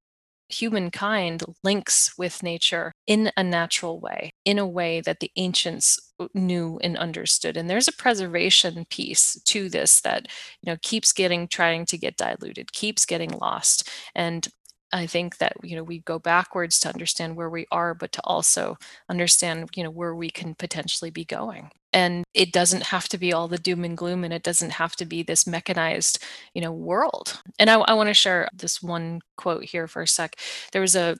humankind 0.48 1.42
links 1.62 2.16
with 2.18 2.42
nature 2.42 2.92
in 3.06 3.30
a 3.36 3.42
natural 3.42 4.00
way, 4.00 4.32
in 4.44 4.58
a 4.58 4.66
way 4.66 5.00
that 5.00 5.20
the 5.20 5.30
ancients 5.36 5.98
uh, 6.20 6.26
knew 6.34 6.78
and 6.82 6.96
understood. 6.96 7.56
And 7.56 7.68
there's 7.68 7.88
a 7.88 7.92
preservation 7.92 8.86
piece 8.90 9.40
to 9.44 9.68
this 9.68 10.00
that, 10.02 10.26
you 10.62 10.70
know, 10.72 10.78
keeps 10.82 11.12
getting 11.12 11.48
trying 11.48 11.84
to 11.86 11.98
get 11.98 12.16
diluted, 12.16 12.72
keeps 12.72 13.04
getting 13.06 13.30
lost. 13.30 13.88
And 14.14 14.48
I 14.92 15.06
think 15.06 15.38
that 15.38 15.52
you 15.62 15.76
know 15.76 15.82
we 15.82 16.00
go 16.00 16.18
backwards 16.18 16.80
to 16.80 16.88
understand 16.88 17.36
where 17.36 17.50
we 17.50 17.66
are, 17.70 17.94
but 17.94 18.12
to 18.12 18.20
also 18.24 18.78
understand 19.08 19.70
you 19.74 19.84
know 19.84 19.90
where 19.90 20.14
we 20.14 20.30
can 20.30 20.54
potentially 20.54 21.10
be 21.10 21.24
going. 21.24 21.70
And 21.92 22.24
it 22.34 22.52
doesn't 22.52 22.84
have 22.84 23.08
to 23.10 23.18
be 23.18 23.32
all 23.32 23.48
the 23.48 23.58
doom 23.58 23.84
and 23.84 23.96
gloom, 23.96 24.24
and 24.24 24.32
it 24.32 24.42
doesn't 24.42 24.70
have 24.72 24.94
to 24.96 25.06
be 25.06 25.22
this 25.22 25.46
mechanized 25.46 26.22
you 26.54 26.62
know 26.62 26.72
world. 26.72 27.40
And 27.58 27.70
I, 27.70 27.76
I 27.80 27.94
want 27.94 28.08
to 28.08 28.14
share 28.14 28.48
this 28.54 28.82
one 28.82 29.20
quote 29.36 29.64
here 29.64 29.88
for 29.88 30.02
a 30.02 30.08
sec. 30.08 30.36
There 30.72 30.82
was 30.82 30.96
a 30.96 31.16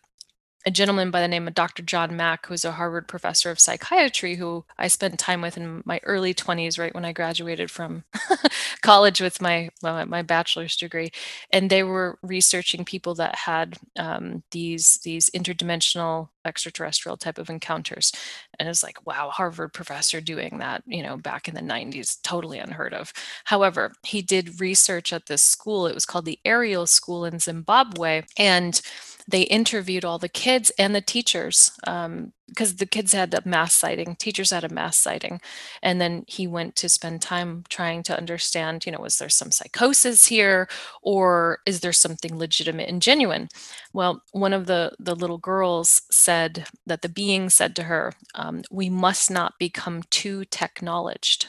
a 0.69 0.71
gentleman 0.71 1.11
by 1.11 1.23
the 1.23 1.29
name 1.29 1.49
of 1.49 1.55
Dr. 1.55 1.83
John 1.83 2.15
Mack, 2.15 2.45
who's 2.45 2.63
a 2.63 2.73
Harvard 2.73 3.09
professor 3.09 3.51
of 3.51 3.59
psychiatry, 3.59 4.35
who 4.35 4.67
I 4.77 4.89
spent 4.89 5.19
time 5.19 5.41
with 5.41 5.57
in 5.57 5.83
my 5.87 5.99
early 6.05 6.35
20s, 6.35 6.79
right 6.79 6.95
when 6.95 7.07
I 7.07 7.13
graduated 7.15 7.71
from 7.71 8.05
college 8.83 9.19
with 9.19 9.41
my 9.41 9.71
my 9.83 10.21
bachelor's 10.21 10.77
degree, 10.77 11.11
and 11.51 11.71
they 11.71 11.83
were 11.83 12.19
researching 12.23 12.85
people 12.85 13.15
that 13.15 13.35
had 13.35 13.79
um, 13.99 14.43
these 14.51 14.99
these 15.05 15.31
interdimensional 15.31 16.29
extraterrestrial 16.45 17.17
type 17.17 17.39
of 17.39 17.49
encounters, 17.49 18.13
and 18.59 18.69
it's 18.69 18.83
like, 18.83 19.07
wow, 19.07 19.31
Harvard 19.31 19.73
professor 19.73 20.21
doing 20.21 20.59
that, 20.59 20.83
you 20.87 21.03
know, 21.03 21.17
back 21.17 21.49
in 21.49 21.55
the 21.55 21.63
90s, 21.63 22.21
totally 22.23 22.59
unheard 22.59 22.93
of. 22.93 23.11
However, 23.45 23.93
he 24.05 24.21
did 24.21 24.61
research 24.61 25.15
at 25.15 25.27
this 25.27 25.43
school. 25.43 25.87
It 25.87 25.95
was 25.95 26.05
called 26.05 26.27
the 26.27 26.39
Ariel 26.45 26.87
School 26.87 27.25
in 27.25 27.39
Zimbabwe, 27.39 28.25
and 28.37 28.83
they 29.29 29.43
interviewed 29.43 30.05
all 30.07 30.19
the 30.19 30.29
kids 30.29 30.73
and 30.79 30.95
the 30.95 31.03
teachers 31.03 31.71
um, 31.87 32.33
because 32.49 32.77
the 32.77 32.87
kids 32.87 33.13
had 33.13 33.35
a 33.35 33.47
mass 33.47 33.75
sighting 33.75 34.17
teachers 34.17 34.51
had 34.51 34.65
a 34.65 34.73
mass 34.73 34.97
sighting 34.97 35.39
and 35.83 36.01
then 36.01 36.25
he 36.27 36.47
went 36.47 36.75
to 36.77 36.89
spend 36.89 37.21
time 37.21 37.63
trying 37.69 38.03
to 38.03 38.17
understand 38.17 38.87
you 38.87 38.93
know 38.93 38.99
was 39.01 39.19
there 39.19 39.29
some 39.29 39.51
psychosis 39.51 40.27
here 40.27 40.67
or 41.03 41.59
is 41.67 41.81
there 41.81 41.93
something 41.93 42.37
legitimate 42.39 42.89
and 42.89 43.03
genuine? 43.03 43.49
Well 43.93 44.23
one 44.33 44.55
of 44.55 44.67
the 44.67 44.93
the 44.99 45.15
little 45.15 45.39
girls 45.39 46.03
said 46.11 46.67
that 46.87 47.03
the 47.03 47.09
being 47.09 47.51
said 47.51 47.77
to 47.77 47.85
her 47.85 48.15
um, 48.35 48.63
we 48.71 48.89
must 48.89 49.31
not 49.31 49.59
become 49.59 50.03
too 50.11 50.45
technologed. 50.47 51.49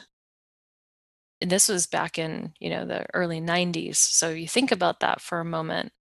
And 1.41 1.49
this 1.49 1.69
was 1.69 1.87
back 1.87 2.19
in 2.19 2.53
you 2.59 2.69
know 2.69 2.85
the 2.85 3.05
early 3.13 3.39
90s 3.39 3.95
so 3.95 4.29
you 4.31 4.47
think 4.47 4.71
about 4.71 4.99
that 4.99 5.21
for 5.21 5.39
a 5.39 5.45
moment 5.45 5.93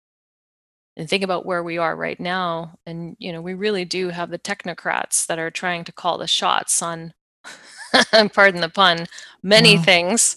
and 0.98 1.08
think 1.08 1.24
about 1.24 1.46
where 1.46 1.64
we 1.64 1.78
are 1.78 1.96
right 1.96 2.20
now 2.20 2.78
and 2.86 3.16
you 3.20 3.32
know 3.32 3.42
we 3.42 3.54
really 3.54 3.86
do 3.86 4.10
have 4.10 4.30
the 4.30 4.40
technocrats 4.40 5.26
that 5.28 5.40
are 5.40 5.52
trying 5.52 5.84
to 5.86 5.94
call 5.94 6.18
the 6.18 6.28
shots 6.28 6.82
on 6.82 7.14
pardon 8.34 8.60
the 8.60 8.70
pun 8.70 9.06
many 9.44 9.76
yeah. 9.76 9.82
things 9.84 10.36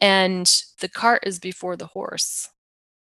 and 0.00 0.62
the 0.80 0.88
cart 0.88 1.24
is 1.26 1.40
before 1.40 1.76
the 1.76 1.86
horse 1.86 2.50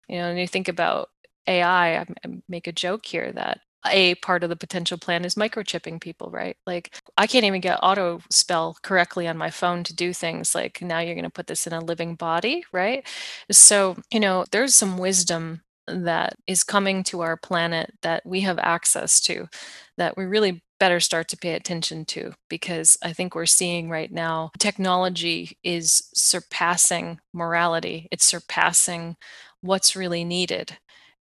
you 0.09 0.17
know 0.19 0.29
and 0.29 0.39
you 0.39 0.47
think 0.47 0.69
about 0.69 1.09
ai 1.49 1.97
I, 1.97 2.07
I 2.25 2.29
make 2.49 2.67
a 2.69 2.73
joke 2.73 3.07
here 3.07 3.33
that 3.33 3.61
a 3.87 4.15
part 4.17 4.43
of 4.43 4.49
the 4.49 4.57
potential 4.57 4.97
plan 4.97 5.25
is 5.25 5.35
microchipping 5.35 6.01
people, 6.01 6.31
right? 6.31 6.57
Like 6.67 6.97
I 7.19 7.27
can't 7.27 7.45
even 7.45 7.61
get 7.61 7.79
auto 7.83 8.21
spell 8.31 8.79
correctly 8.83 9.29
on 9.29 9.37
my 9.37 9.51
phone 9.51 9.85
to 9.85 9.95
do 9.95 10.13
things 10.13 10.55
like 10.55 10.81
now 10.81 11.01
you're 11.01 11.15
going 11.15 11.25
to 11.25 11.31
put 11.31 11.47
this 11.47 11.67
in 11.67 11.75
a 11.75 11.85
living 11.85 12.15
body, 12.15 12.65
right? 12.73 13.07
So, 13.51 13.97
you 14.11 14.21
know, 14.21 14.47
there's 14.51 14.75
some 14.75 14.97
wisdom 14.97 15.61
that 15.87 16.35
is 16.47 16.65
coming 16.65 17.03
to 17.05 17.21
our 17.21 17.37
planet 17.37 17.93
that 18.03 18.25
we 18.25 18.41
have 18.41 18.59
access 18.59 19.21
to 19.21 19.49
that 19.97 20.17
we 20.17 20.25
really 20.25 20.63
better 20.81 21.01
start 21.01 21.29
to 21.29 21.37
pay 21.37 21.55
attention 21.55 22.05
to 22.05 22.33
because 22.49 22.97
I 23.03 23.13
think 23.13 23.35
we're 23.35 23.47
seeing 23.47 23.89
right 23.91 24.11
now 24.11 24.51
technology 24.59 25.59
is 25.63 26.09
surpassing 26.15 27.21
morality, 27.33 28.09
it's 28.11 28.25
surpassing 28.25 29.17
what's 29.61 29.97
really 29.97 30.25
needed. 30.25 30.77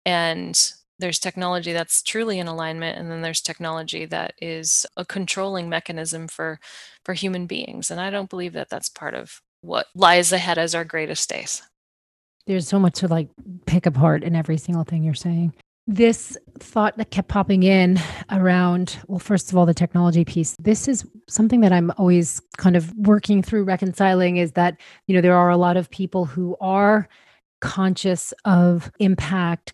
And 0.06 0.58
there's 0.98 1.18
technology 1.18 1.72
that's 1.72 2.02
truly 2.02 2.38
in 2.38 2.46
alignment 2.46 2.98
and 2.98 3.10
then 3.10 3.22
there's 3.22 3.40
technology 3.40 4.06
that 4.06 4.34
is 4.40 4.86
a 4.96 5.04
controlling 5.04 5.68
mechanism 5.68 6.28
for 6.28 6.60
for 7.04 7.14
human 7.14 7.46
beings. 7.46 7.90
And 7.90 8.00
i 8.00 8.10
don't 8.10 8.30
believe 8.30 8.52
that 8.54 8.68
that's 8.70 8.88
part 8.88 9.14
of 9.14 9.40
what 9.62 9.86
lies 9.94 10.32
ahead 10.32 10.58
as 10.58 10.74
our 10.74 10.84
greatest 10.84 11.28
days 11.28 11.62
there's 12.47 12.68
so 12.68 12.78
much 12.78 12.95
to 13.01 13.09
like 13.09 13.28
pick 13.66 13.86
apart 13.86 14.24
in 14.24 14.34
every 14.34 14.57
single 14.57 14.84
thing 14.84 15.05
you're 15.05 15.14
saying. 15.14 15.55
This 15.88 16.38
thought 16.61 16.97
that 16.99 17.11
kept 17.11 17.28
popping 17.28 17.64
in 17.64 17.99
around, 18.30 18.99
well, 19.09 19.18
first 19.18 19.51
of 19.51 19.59
all, 19.59 19.66
the 19.66 19.74
technology 19.74 20.24
piece. 20.24 20.55
This 20.61 20.86
is 20.86 21.05
something 21.28 21.61
that 21.61 21.72
I'm 21.72 21.90
always 21.99 22.40
kind 22.57 22.76
of 22.76 22.97
working 22.97 23.43
through 23.43 23.64
reconciling 23.64 24.36
is 24.36 24.53
that, 24.53 24.76
you 25.09 25.14
know, 25.14 25.20
there 25.20 25.36
are 25.36 25.51
a 25.51 25.57
lot 25.57 25.76
of 25.76 25.90
people 25.90 26.24
who 26.24 26.57
are 26.61 27.09
conscious 27.61 28.32
of 28.45 28.90
impact, 28.99 29.72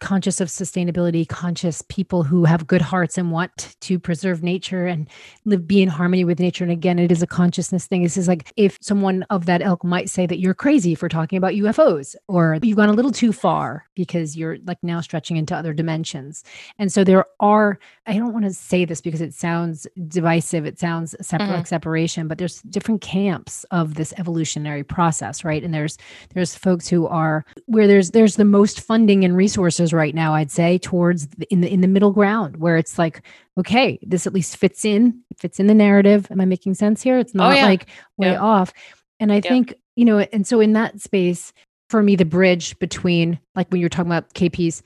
conscious 0.00 0.40
of 0.40 0.48
sustainability, 0.48 1.26
conscious 1.26 1.82
people 1.88 2.22
who 2.22 2.44
have 2.44 2.66
good 2.66 2.80
hearts 2.80 3.18
and 3.18 3.32
want 3.32 3.76
to 3.80 3.98
preserve 3.98 4.42
nature 4.42 4.86
and 4.86 5.08
live 5.44 5.66
be 5.66 5.82
in 5.82 5.88
harmony 5.88 6.24
with 6.24 6.38
nature. 6.38 6.64
And 6.64 6.72
again, 6.72 6.98
it 6.98 7.10
is 7.10 7.22
a 7.22 7.26
consciousness 7.26 7.86
thing. 7.86 8.02
This 8.02 8.16
is 8.16 8.28
like 8.28 8.52
if 8.56 8.78
someone 8.80 9.24
of 9.30 9.46
that 9.46 9.62
ilk 9.62 9.82
might 9.84 10.08
say 10.08 10.26
that 10.26 10.38
you're 10.38 10.54
crazy 10.54 10.94
for 10.94 11.08
talking 11.08 11.36
about 11.36 11.52
UFOs 11.52 12.14
or 12.28 12.58
you've 12.62 12.76
gone 12.76 12.88
a 12.88 12.92
little 12.92 13.10
too 13.10 13.32
far 13.32 13.86
because 13.94 14.36
you're 14.36 14.58
like 14.66 14.78
now 14.82 15.00
stretching 15.00 15.36
into 15.36 15.56
other 15.56 15.72
dimensions. 15.72 16.44
And 16.78 16.92
so 16.92 17.02
there 17.02 17.24
are, 17.40 17.78
I 18.06 18.14
don't 18.14 18.32
want 18.32 18.44
to 18.44 18.52
say 18.52 18.84
this 18.84 19.00
because 19.00 19.20
it 19.20 19.34
sounds 19.34 19.86
divisive, 20.08 20.64
it 20.64 20.78
sounds 20.78 21.14
separate 21.20 21.46
mm-hmm. 21.46 21.56
like 21.56 21.66
separation, 21.66 22.28
but 22.28 22.38
there's 22.38 22.62
different 22.62 23.00
camps 23.00 23.64
of 23.70 23.94
this 23.94 24.14
evolutionary 24.16 24.84
process, 24.84 25.44
right? 25.44 25.62
And 25.62 25.74
there's 25.74 25.98
there's 26.34 26.54
folks 26.54 26.88
who 26.88 27.06
are 27.06 27.44
where 27.66 27.86
there's 27.86 28.12
there's 28.12 28.36
the 28.36 28.44
most 28.44 28.80
funding 28.80 29.24
and 29.24 29.36
resources 29.50 29.92
right 29.92 30.14
now 30.14 30.34
i'd 30.34 30.50
say 30.50 30.78
towards 30.78 31.26
the, 31.28 31.46
in 31.52 31.60
the 31.60 31.72
in 31.72 31.80
the 31.80 31.88
middle 31.88 32.12
ground 32.12 32.56
where 32.58 32.76
it's 32.76 32.98
like 32.98 33.22
okay 33.58 33.98
this 34.02 34.26
at 34.26 34.32
least 34.32 34.56
fits 34.56 34.84
in 34.84 35.20
fits 35.36 35.58
in 35.58 35.66
the 35.66 35.74
narrative 35.74 36.26
am 36.30 36.40
i 36.40 36.44
making 36.44 36.74
sense 36.74 37.02
here 37.02 37.18
it's 37.18 37.32
oh, 37.34 37.38
not 37.38 37.52
oh, 37.52 37.56
yeah. 37.56 37.66
like 37.66 37.86
way 38.16 38.30
yeah. 38.30 38.40
off 38.40 38.72
and 39.18 39.32
i 39.32 39.36
yeah. 39.36 39.40
think 39.40 39.74
you 39.96 40.04
know 40.04 40.18
and 40.18 40.46
so 40.46 40.60
in 40.60 40.72
that 40.72 41.00
space 41.00 41.52
for 41.88 42.02
me 42.02 42.16
the 42.16 42.24
bridge 42.24 42.78
between 42.78 43.38
like 43.54 43.70
when 43.70 43.80
you're 43.80 43.90
talking 43.90 44.10
about 44.10 44.32
kps 44.34 44.82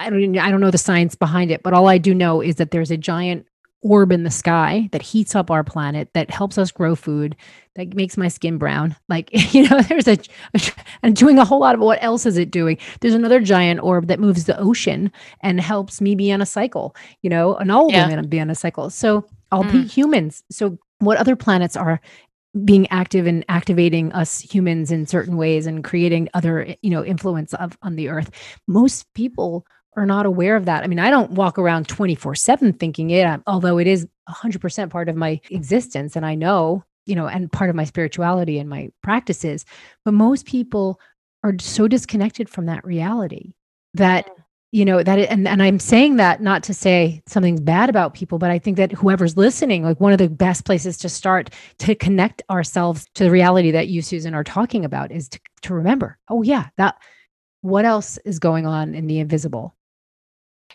I 0.00 0.08
don't 0.08 0.38
I 0.38 0.50
don't 0.50 0.62
know 0.62 0.70
the 0.70 0.78
science 0.78 1.14
behind 1.14 1.50
it, 1.50 1.62
but 1.62 1.74
all 1.74 1.86
I 1.86 1.98
do 1.98 2.14
know 2.14 2.40
is 2.40 2.56
that 2.56 2.70
there's 2.70 2.90
a 2.90 2.96
giant 2.96 3.44
orb 3.82 4.12
in 4.12 4.24
the 4.24 4.30
sky 4.30 4.88
that 4.92 5.02
heats 5.02 5.34
up 5.34 5.50
our 5.50 5.64
planet, 5.64 6.10
that 6.12 6.30
helps 6.30 6.58
us 6.58 6.70
grow 6.70 6.94
food, 6.94 7.34
that 7.76 7.94
makes 7.94 8.16
my 8.16 8.28
skin 8.28 8.58
brown. 8.58 8.94
Like, 9.08 9.30
you 9.54 9.68
know, 9.68 9.80
there's 9.82 10.08
a, 10.08 10.18
and 11.02 11.16
doing 11.16 11.38
a 11.38 11.44
whole 11.44 11.60
lot 11.60 11.74
of 11.74 11.80
what 11.80 12.02
else 12.02 12.26
is 12.26 12.36
it 12.36 12.50
doing? 12.50 12.78
There's 13.00 13.14
another 13.14 13.40
giant 13.40 13.80
orb 13.82 14.06
that 14.08 14.20
moves 14.20 14.44
the 14.44 14.58
ocean 14.58 15.10
and 15.42 15.60
helps 15.60 16.00
me 16.00 16.14
be 16.14 16.30
on 16.32 16.42
a 16.42 16.46
cycle, 16.46 16.94
you 17.22 17.30
know, 17.30 17.56
and 17.56 17.72
all 17.72 17.90
yeah. 17.90 18.08
women 18.08 18.28
be 18.28 18.40
on 18.40 18.50
a 18.50 18.54
cycle. 18.54 18.90
So 18.90 19.24
I'll 19.50 19.64
mm. 19.64 19.72
be 19.72 19.86
humans. 19.86 20.42
So 20.50 20.78
what 20.98 21.18
other 21.18 21.36
planets 21.36 21.76
are 21.76 22.00
being 22.64 22.88
active 22.88 23.26
and 23.26 23.44
activating 23.48 24.12
us 24.12 24.40
humans 24.40 24.90
in 24.90 25.06
certain 25.06 25.36
ways 25.36 25.66
and 25.66 25.84
creating 25.84 26.28
other, 26.34 26.74
you 26.82 26.90
know, 26.90 27.04
influence 27.04 27.54
of 27.54 27.78
on 27.82 27.96
the 27.96 28.08
earth? 28.08 28.30
Most 28.66 29.12
people 29.14 29.64
are 29.96 30.06
not 30.06 30.26
aware 30.26 30.56
of 30.56 30.66
that. 30.66 30.84
I 30.84 30.86
mean, 30.86 30.98
I 30.98 31.10
don't 31.10 31.32
walk 31.32 31.58
around 31.58 31.88
24 31.88 32.34
7 32.34 32.72
thinking 32.74 33.10
it, 33.10 33.24
uh, 33.26 33.38
although 33.46 33.78
it 33.78 33.86
is 33.86 34.06
100% 34.28 34.90
part 34.90 35.08
of 35.08 35.16
my 35.16 35.40
existence. 35.50 36.16
And 36.16 36.24
I 36.24 36.34
know, 36.34 36.84
you 37.06 37.14
know, 37.14 37.26
and 37.26 37.50
part 37.50 37.70
of 37.70 37.76
my 37.76 37.84
spirituality 37.84 38.58
and 38.58 38.68
my 38.68 38.90
practices. 39.02 39.64
But 40.04 40.14
most 40.14 40.46
people 40.46 41.00
are 41.42 41.54
so 41.58 41.88
disconnected 41.88 42.48
from 42.48 42.66
that 42.66 42.84
reality 42.84 43.54
that, 43.94 44.30
you 44.72 44.84
know, 44.84 45.02
that, 45.02 45.18
it, 45.18 45.30
and, 45.30 45.48
and 45.48 45.60
I'm 45.60 45.80
saying 45.80 46.16
that 46.16 46.40
not 46.40 46.62
to 46.64 46.74
say 46.74 47.22
something's 47.26 47.60
bad 47.60 47.90
about 47.90 48.14
people, 48.14 48.38
but 48.38 48.50
I 48.50 48.60
think 48.60 48.76
that 48.76 48.92
whoever's 48.92 49.36
listening, 49.36 49.82
like 49.82 49.98
one 49.98 50.12
of 50.12 50.18
the 50.18 50.28
best 50.28 50.64
places 50.64 50.96
to 50.98 51.08
start 51.08 51.50
to 51.78 51.96
connect 51.96 52.42
ourselves 52.48 53.06
to 53.14 53.24
the 53.24 53.30
reality 53.32 53.72
that 53.72 53.88
you, 53.88 54.02
Susan, 54.02 54.34
are 54.34 54.44
talking 54.44 54.84
about 54.84 55.10
is 55.10 55.28
to, 55.30 55.40
to 55.62 55.74
remember, 55.74 56.18
oh, 56.28 56.42
yeah, 56.42 56.68
that 56.76 56.96
what 57.62 57.84
else 57.84 58.18
is 58.24 58.38
going 58.38 58.66
on 58.66 58.94
in 58.94 59.08
the 59.08 59.18
invisible 59.18 59.74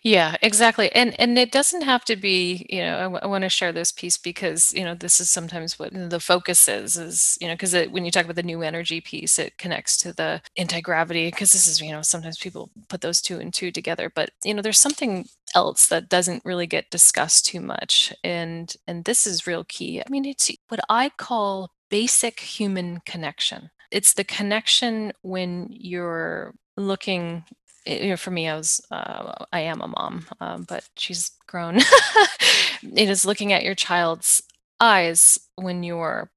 yeah, 0.05 0.35
exactly. 0.43 0.91
And 0.93 1.19
and 1.19 1.35
it 1.39 1.51
doesn't 1.51 1.81
have 1.81 2.05
to 2.05 2.15
be, 2.15 2.67
you 2.69 2.79
know, 2.81 2.95
I, 2.97 3.01
w- 3.03 3.19
I 3.23 3.25
want 3.27 3.41
to 3.43 3.49
share 3.49 3.71
this 3.71 3.91
piece 3.91 4.17
because, 4.19 4.71
you 4.73 4.83
know, 4.83 4.93
this 4.93 5.19
is 5.19 5.31
sometimes 5.31 5.79
what 5.79 5.93
the 5.93 6.19
focus 6.19 6.67
is, 6.67 6.95
is, 6.95 7.39
you 7.41 7.47
know, 7.47 7.55
because 7.55 7.73
when 7.89 8.05
you 8.05 8.11
talk 8.11 8.25
about 8.25 8.35
the 8.35 8.43
new 8.43 8.61
energy 8.61 9.01
piece, 9.01 9.39
it 9.39 9.57
connects 9.57 9.97
to 9.97 10.13
the 10.13 10.41
anti-gravity 10.59 11.29
because 11.31 11.53
this 11.53 11.67
is, 11.67 11.81
you 11.81 11.91
know, 11.91 12.03
sometimes 12.03 12.37
people 12.37 12.69
put 12.87 13.01
those 13.01 13.19
two 13.19 13.39
and 13.39 13.51
two 13.51 13.71
together, 13.71 14.11
but, 14.13 14.29
you 14.43 14.53
know, 14.53 14.61
there's 14.61 14.79
something 14.79 15.25
else 15.55 15.87
that 15.87 16.07
doesn't 16.09 16.45
really 16.45 16.67
get 16.67 16.91
discussed 16.91 17.47
too 17.47 17.59
much. 17.61 18.13
And 18.23 18.71
and 18.87 19.05
this 19.05 19.25
is 19.25 19.47
real 19.47 19.63
key. 19.63 20.01
I 20.01 20.09
mean, 20.11 20.25
it's 20.25 20.51
what 20.69 20.81
I 20.87 21.09
call 21.17 21.71
basic 21.89 22.39
human 22.41 22.99
connection. 23.07 23.71
It's 23.91 24.13
the 24.13 24.23
connection 24.23 25.13
when 25.23 25.67
you're 25.71 26.53
looking 26.77 27.43
you 27.85 28.09
know, 28.09 28.17
for 28.17 28.31
me, 28.31 28.47
I 28.49 28.55
was, 28.57 28.81
uh, 28.91 29.45
I 29.53 29.61
am 29.61 29.81
a 29.81 29.87
mom, 29.87 30.25
um, 30.39 30.63
but 30.67 30.89
she's 30.97 31.31
grown. 31.47 31.77
it 32.95 33.09
is 33.09 33.25
looking 33.25 33.53
at 33.53 33.63
your 33.63 33.75
child's 33.75 34.43
eyes 34.79 35.39
when 35.55 35.83
you're 35.83 36.31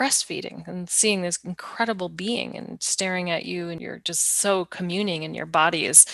breastfeeding 0.00 0.66
and 0.68 0.88
seeing 0.90 1.22
this 1.22 1.38
incredible 1.44 2.08
being 2.08 2.56
and 2.56 2.82
staring 2.82 3.30
at 3.30 3.44
you, 3.44 3.68
and 3.68 3.80
you're 3.80 4.00
just 4.04 4.40
so 4.40 4.64
communing, 4.66 5.24
and 5.24 5.36
your 5.36 5.46
body 5.46 5.86
is 5.86 6.06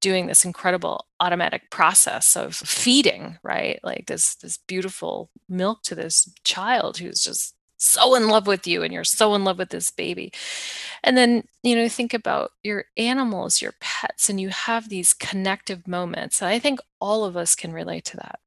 doing 0.00 0.26
this 0.26 0.44
incredible 0.44 1.06
automatic 1.20 1.70
process 1.70 2.36
of 2.36 2.56
feeding, 2.56 3.38
right? 3.42 3.80
Like 3.84 4.06
this 4.06 4.36
this 4.36 4.58
beautiful 4.68 5.30
milk 5.48 5.82
to 5.84 5.94
this 5.94 6.30
child 6.44 6.98
who's 6.98 7.22
just 7.22 7.54
so 7.80 8.14
in 8.14 8.28
love 8.28 8.46
with 8.46 8.66
you, 8.66 8.82
and 8.82 8.92
you're 8.92 9.04
so 9.04 9.34
in 9.34 9.44
love 9.44 9.58
with 9.58 9.70
this 9.70 9.90
baby 9.90 10.32
And 11.02 11.16
then, 11.16 11.44
you 11.62 11.76
know, 11.76 11.88
think 11.88 12.14
about 12.14 12.52
your 12.62 12.84
animals, 12.96 13.62
your 13.62 13.74
pets, 13.80 14.28
and 14.28 14.40
you 14.40 14.48
have 14.50 14.88
these 14.88 15.14
connective 15.14 15.86
moments. 15.88 16.40
And 16.42 16.50
I 16.50 16.58
think 16.58 16.80
all 17.00 17.24
of 17.24 17.36
us 17.36 17.54
can 17.54 17.72
relate 17.72 18.04
to 18.06 18.16
that. 18.18 18.40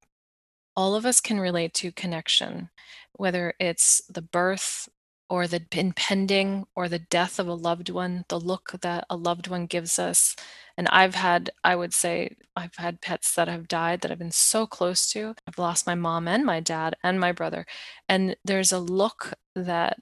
All 0.76 0.96
of 0.96 1.06
us 1.06 1.22
can 1.22 1.40
relate 1.40 1.74
to 1.76 1.92
connection, 1.92 2.70
whether 3.14 3.54
it's 3.60 4.02
the 4.10 4.22
birth 4.22 4.90
or 5.34 5.48
the 5.48 5.66
impending 5.72 6.64
or 6.76 6.88
the 6.88 7.00
death 7.00 7.40
of 7.40 7.48
a 7.48 7.54
loved 7.56 7.90
one, 7.90 8.24
the 8.30 8.40
look 8.40 8.76
that 8.82 9.04
a 9.10 9.16
loved 9.16 9.48
one 9.48 9.66
gives 9.66 9.98
us. 9.98 10.36
And 10.78 10.88
I've 10.90 11.16
had, 11.16 11.50
I 11.64 11.76
would 11.76 11.92
say, 11.92 12.36
I've 12.56 12.76
had 12.76 13.02
pets 13.02 13.34
that 13.34 13.48
have 13.48 13.68
died 13.68 14.02
that 14.02 14.12
I've 14.12 14.20
been 14.20 14.30
so 14.30 14.68
close 14.68 15.12
to. 15.14 15.34
I've 15.48 15.58
lost 15.58 15.88
my 15.88 15.96
mom 15.96 16.28
and 16.28 16.46
my 16.46 16.60
dad 16.60 16.98
and 17.02 17.20
my 17.20 17.32
brother. 17.32 17.66
And 18.08 18.36
there's 18.46 18.72
a 18.72 18.78
look 18.78 19.34
that 19.56 20.00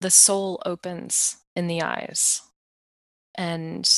the 0.00 0.10
soul 0.10 0.60
opens 0.66 1.36
in 1.54 1.68
the 1.68 1.80
eyes. 1.80 2.42
And 3.36 3.88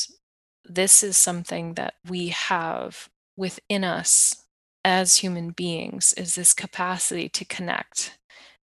this 0.67 1.03
is 1.03 1.17
something 1.17 1.75
that 1.77 1.95
we 2.07 2.29
have 2.29 3.09
within 3.39 3.85
us 3.85 4.37
as 4.85 5.17
human 5.17 5.53
beings 5.53 6.13
is 6.19 6.35
this 6.35 6.53
capacity 6.53 7.31
to 7.31 7.47
connect. 7.47 8.19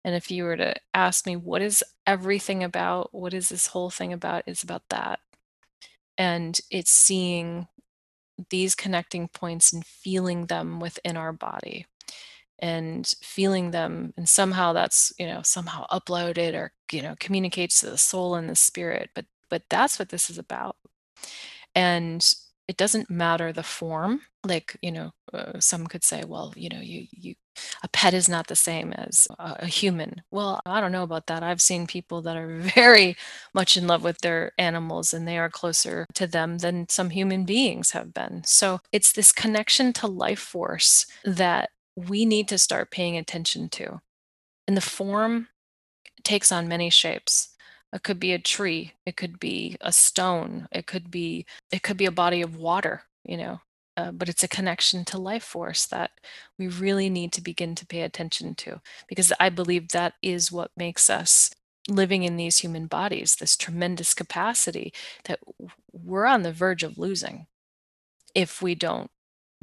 And 0.03 0.15
if 0.15 0.31
you 0.31 0.43
were 0.45 0.57
to 0.57 0.75
ask 0.93 1.25
me, 1.25 1.35
what 1.35 1.61
is 1.61 1.83
everything 2.07 2.63
about? 2.63 3.13
What 3.13 3.33
is 3.33 3.49
this 3.49 3.67
whole 3.67 3.89
thing 3.89 4.13
about? 4.13 4.43
It's 4.47 4.63
about 4.63 4.83
that. 4.89 5.19
And 6.17 6.59
it's 6.71 6.91
seeing 6.91 7.67
these 8.49 8.75
connecting 8.75 9.27
points 9.27 9.73
and 9.73 9.85
feeling 9.85 10.45
them 10.45 10.79
within 10.79 11.17
our 11.17 11.33
body 11.33 11.85
and 12.59 13.13
feeling 13.21 13.71
them 13.71 14.13
and 14.17 14.27
somehow 14.27 14.73
that's 14.73 15.13
you 15.17 15.25
know 15.25 15.41
somehow 15.43 15.85
uploaded 15.87 16.53
or 16.53 16.71
you 16.91 17.01
know 17.01 17.15
communicates 17.19 17.79
to 17.79 17.89
the 17.89 17.97
soul 17.97 18.35
and 18.35 18.49
the 18.49 18.55
spirit 18.55 19.09
but 19.15 19.25
but 19.49 19.63
that's 19.69 19.97
what 19.97 20.09
this 20.09 20.29
is 20.29 20.37
about 20.37 20.75
and 21.75 22.35
it 22.67 22.77
doesn't 22.77 23.09
matter 23.09 23.51
the 23.51 23.63
form 23.63 24.21
like 24.45 24.77
you 24.81 24.91
know 24.91 25.11
uh, 25.33 25.59
some 25.59 25.87
could 25.87 26.03
say 26.03 26.23
well 26.25 26.53
you 26.55 26.69
know 26.69 26.79
you 26.79 27.07
you 27.11 27.35
a 27.83 27.87
pet 27.89 28.13
is 28.13 28.29
not 28.29 28.47
the 28.47 28.55
same 28.55 28.93
as 28.93 29.27
a, 29.37 29.57
a, 29.59 29.65
human. 29.65 30.21
Well 30.31 30.61
i 30.65 30.79
don't 30.79 30.91
know 30.91 31.03
about 31.03 31.27
that. 31.27 31.43
I've 31.43 31.61
seen 31.61 31.87
people 31.87 32.21
that 32.21 32.37
are 32.37 32.59
very 32.75 33.15
much 33.53 33.77
in 33.77 33.87
love 33.87 34.03
with 34.03 34.19
their 34.19 34.51
animals 34.57 35.13
and 35.13 35.27
they 35.27 35.37
are 35.37 35.49
closer 35.49 36.05
to 36.15 36.27
them 36.27 36.59
than 36.59 36.87
some 36.89 37.09
human 37.09 37.45
beings 37.45 37.91
have 37.91 38.13
been. 38.13 38.43
So 38.45 38.79
it's 38.91 39.11
this 39.11 39.31
connection 39.31 39.93
to 39.93 40.07
life 40.07 40.39
force 40.39 41.05
that 41.25 41.69
we 41.95 42.25
need 42.25 42.47
to 42.49 42.57
start 42.57 42.91
paying 42.91 43.17
attention 43.17 43.69
to. 43.69 44.01
And 44.67 44.77
the 44.77 44.81
form 44.81 45.47
takes 46.23 46.51
on 46.51 46.67
many 46.67 46.89
shapes. 46.89 47.49
It 47.93 48.03
could 48.03 48.19
be 48.19 48.33
a 48.33 48.39
tree, 48.39 48.93
it 49.05 49.17
could 49.17 49.39
be 49.39 49.75
a 49.81 49.91
stone, 49.91 50.67
it 50.71 50.85
could 50.85 51.09
be 51.09 51.45
it 51.71 51.81
could 51.81 51.97
be 51.97 52.05
a 52.05 52.11
body 52.11 52.41
of 52.41 52.55
water, 52.55 53.03
you 53.25 53.37
know. 53.37 53.61
Uh, 53.99 54.11
but 54.11 54.29
it's 54.29 54.43
a 54.43 54.47
connection 54.47 55.03
to 55.03 55.17
life 55.17 55.43
force 55.43 55.85
that 55.85 56.11
we 56.57 56.69
really 56.69 57.09
need 57.09 57.33
to 57.33 57.41
begin 57.41 57.75
to 57.75 57.85
pay 57.85 58.01
attention 58.01 58.55
to 58.55 58.79
because 59.09 59.33
I 59.41 59.49
believe 59.49 59.89
that 59.89 60.13
is 60.21 60.53
what 60.53 60.71
makes 60.77 61.09
us 61.09 61.51
living 61.89 62.23
in 62.23 62.37
these 62.37 62.59
human 62.59 62.85
bodies 62.87 63.35
this 63.35 63.57
tremendous 63.57 64.13
capacity 64.13 64.93
that 65.25 65.39
we're 65.91 66.25
on 66.25 66.43
the 66.43 66.53
verge 66.53 66.81
of 66.81 66.97
losing 66.97 67.47
if 68.33 68.61
we 68.61 68.73
don't 68.73 69.11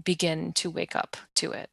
begin 0.04 0.52
to 0.52 0.68
wake 0.68 0.94
up 0.94 1.16
to 1.36 1.52
it. 1.52 1.70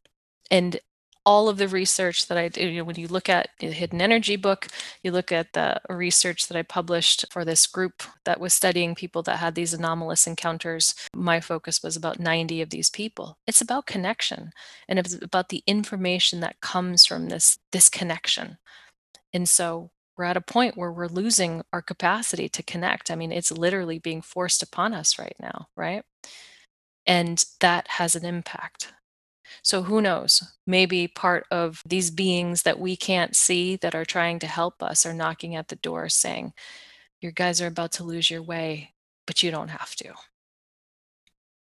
And 0.50 0.78
all 1.26 1.48
of 1.48 1.56
the 1.58 1.68
research 1.68 2.26
that 2.28 2.36
I 2.38 2.48
did. 2.48 2.70
You 2.70 2.78
know, 2.78 2.84
when 2.84 2.96
you 2.96 3.08
look 3.08 3.28
at 3.28 3.50
the 3.58 3.68
Hidden 3.68 4.00
Energy 4.00 4.36
book, 4.36 4.68
you 5.02 5.10
look 5.10 5.32
at 5.32 5.52
the 5.52 5.80
research 5.88 6.48
that 6.48 6.56
I 6.56 6.62
published 6.62 7.24
for 7.30 7.44
this 7.44 7.66
group 7.66 8.02
that 8.24 8.40
was 8.40 8.52
studying 8.52 8.94
people 8.94 9.22
that 9.22 9.38
had 9.38 9.54
these 9.54 9.72
anomalous 9.74 10.26
encounters. 10.26 10.94
My 11.14 11.40
focus 11.40 11.82
was 11.82 11.96
about 11.96 12.20
90 12.20 12.60
of 12.62 12.70
these 12.70 12.90
people. 12.90 13.38
It's 13.46 13.60
about 13.60 13.86
connection 13.86 14.50
and 14.88 14.98
it's 14.98 15.14
about 15.14 15.48
the 15.48 15.62
information 15.66 16.40
that 16.40 16.60
comes 16.60 17.06
from 17.06 17.28
this, 17.28 17.58
this 17.72 17.88
connection. 17.88 18.58
And 19.32 19.48
so 19.48 19.90
we're 20.16 20.24
at 20.24 20.36
a 20.36 20.40
point 20.40 20.76
where 20.76 20.92
we're 20.92 21.08
losing 21.08 21.62
our 21.72 21.82
capacity 21.82 22.48
to 22.50 22.62
connect. 22.62 23.10
I 23.10 23.16
mean, 23.16 23.32
it's 23.32 23.50
literally 23.50 23.98
being 23.98 24.22
forced 24.22 24.62
upon 24.62 24.94
us 24.94 25.18
right 25.18 25.34
now, 25.40 25.68
right? 25.76 26.04
And 27.06 27.44
that 27.60 27.88
has 27.88 28.14
an 28.14 28.24
impact. 28.24 28.92
So 29.62 29.82
who 29.82 30.00
knows? 30.00 30.42
Maybe 30.66 31.08
part 31.08 31.46
of 31.50 31.82
these 31.86 32.10
beings 32.10 32.62
that 32.62 32.78
we 32.78 32.96
can't 32.96 33.36
see 33.36 33.76
that 33.76 33.94
are 33.94 34.04
trying 34.04 34.38
to 34.40 34.46
help 34.46 34.82
us 34.82 35.06
are 35.06 35.14
knocking 35.14 35.54
at 35.54 35.68
the 35.68 35.76
door 35.76 36.08
saying, 36.08 36.52
Your 37.20 37.32
guys 37.32 37.60
are 37.60 37.66
about 37.66 37.92
to 37.92 38.04
lose 38.04 38.30
your 38.30 38.42
way, 38.42 38.92
but 39.26 39.42
you 39.42 39.50
don't 39.50 39.68
have 39.68 39.94
to. 39.96 40.12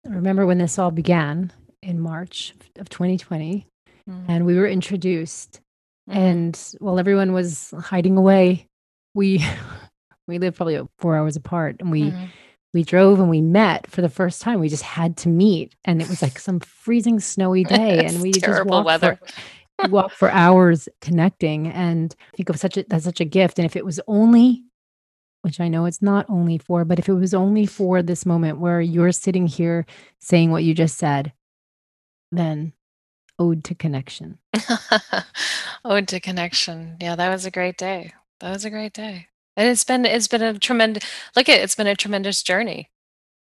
remember 0.06 0.46
when 0.46 0.58
this 0.58 0.80
all 0.80 0.92
began 0.92 1.52
in 1.82 2.00
March 2.00 2.54
of 2.78 2.90
2020, 2.90 3.68
mm-hmm. 4.10 4.32
and 4.32 4.46
we 4.46 4.56
were 4.56 4.68
introduced. 4.68 5.62
Mm-hmm. 6.10 6.20
And 6.20 6.74
while 6.80 7.00
everyone 7.00 7.34
was 7.34 7.74
hiding 7.80 8.18
away, 8.18 8.68
we 9.14 9.46
we 10.28 10.40
lived 10.40 10.58
probably 10.58 10.82
four 10.98 11.16
hours 11.18 11.36
apart, 11.36 11.78
and 11.80 11.92
we 11.92 12.04
mm-hmm 12.04 12.26
we 12.74 12.84
drove 12.84 13.20
and 13.20 13.30
we 13.30 13.42
met 13.42 13.90
for 13.90 14.02
the 14.02 14.10
first 14.10 14.42
time. 14.42 14.60
We 14.60 14.70
just 14.70 14.84
had 14.84 15.18
to 15.18 15.30
meet, 15.30 15.76
and 15.86 16.02
it 16.02 16.10
was 16.10 16.22
like 16.22 16.40
some 16.40 16.60
freezing 16.60 17.20
snowy 17.20 17.64
day, 17.64 18.06
and 18.06 18.22
we 18.22 18.32
just 18.32 18.66
walked 18.66 18.86
weather. 18.86 19.20
For, 19.80 19.88
walked 19.90 20.16
for 20.16 20.30
hours 20.30 20.90
connecting. 21.02 21.68
And 21.68 22.16
I 22.34 22.38
think 22.38 22.50
of 22.50 22.60
such 22.60 22.78
a 22.78 22.86
that's 22.88 23.06
such 23.06 23.22
a 23.22 23.26
gift. 23.26 23.60
And 23.60 23.66
if 23.66 23.76
it 23.76 23.86
was 23.86 24.00
only, 24.08 24.64
which 25.42 25.60
I 25.60 25.68
know 25.68 25.86
it's 25.86 26.02
not 26.02 26.26
only 26.30 26.58
for, 26.58 26.84
but 26.84 27.00
if 27.00 27.08
it 27.08 27.14
was 27.14 27.34
only 27.34 27.66
for 27.66 28.02
this 28.02 28.26
moment 28.26 28.60
where 28.60 28.82
you're 28.82 29.12
sitting 29.12 29.48
here 29.48 29.86
saying 30.20 30.52
what 30.52 30.64
you 30.64 30.74
just 30.74 30.98
said, 30.98 31.32
then 32.32 32.74
ode 33.40 33.64
to 33.66 33.76
connection. 33.76 34.40
ode 35.86 36.08
to 36.08 36.20
connection. 36.20 36.98
Yeah, 37.00 37.16
that 37.16 37.30
was 37.30 37.46
a 37.46 37.52
great 37.52 37.78
day. 37.78 38.14
That 38.40 38.52
was 38.52 38.66
a 38.66 38.70
great 38.70 38.94
day 38.94 39.28
and 39.58 39.68
it's 39.68 39.84
been 39.84 40.06
it's 40.06 40.30
been 40.30 40.42
a 40.42 40.58
tremendous 40.58 41.04
look 41.36 41.50
at 41.50 41.60
it's 41.60 41.76
been 41.76 41.88
a 41.88 41.96
tremendous 41.96 42.42
journey. 42.42 42.90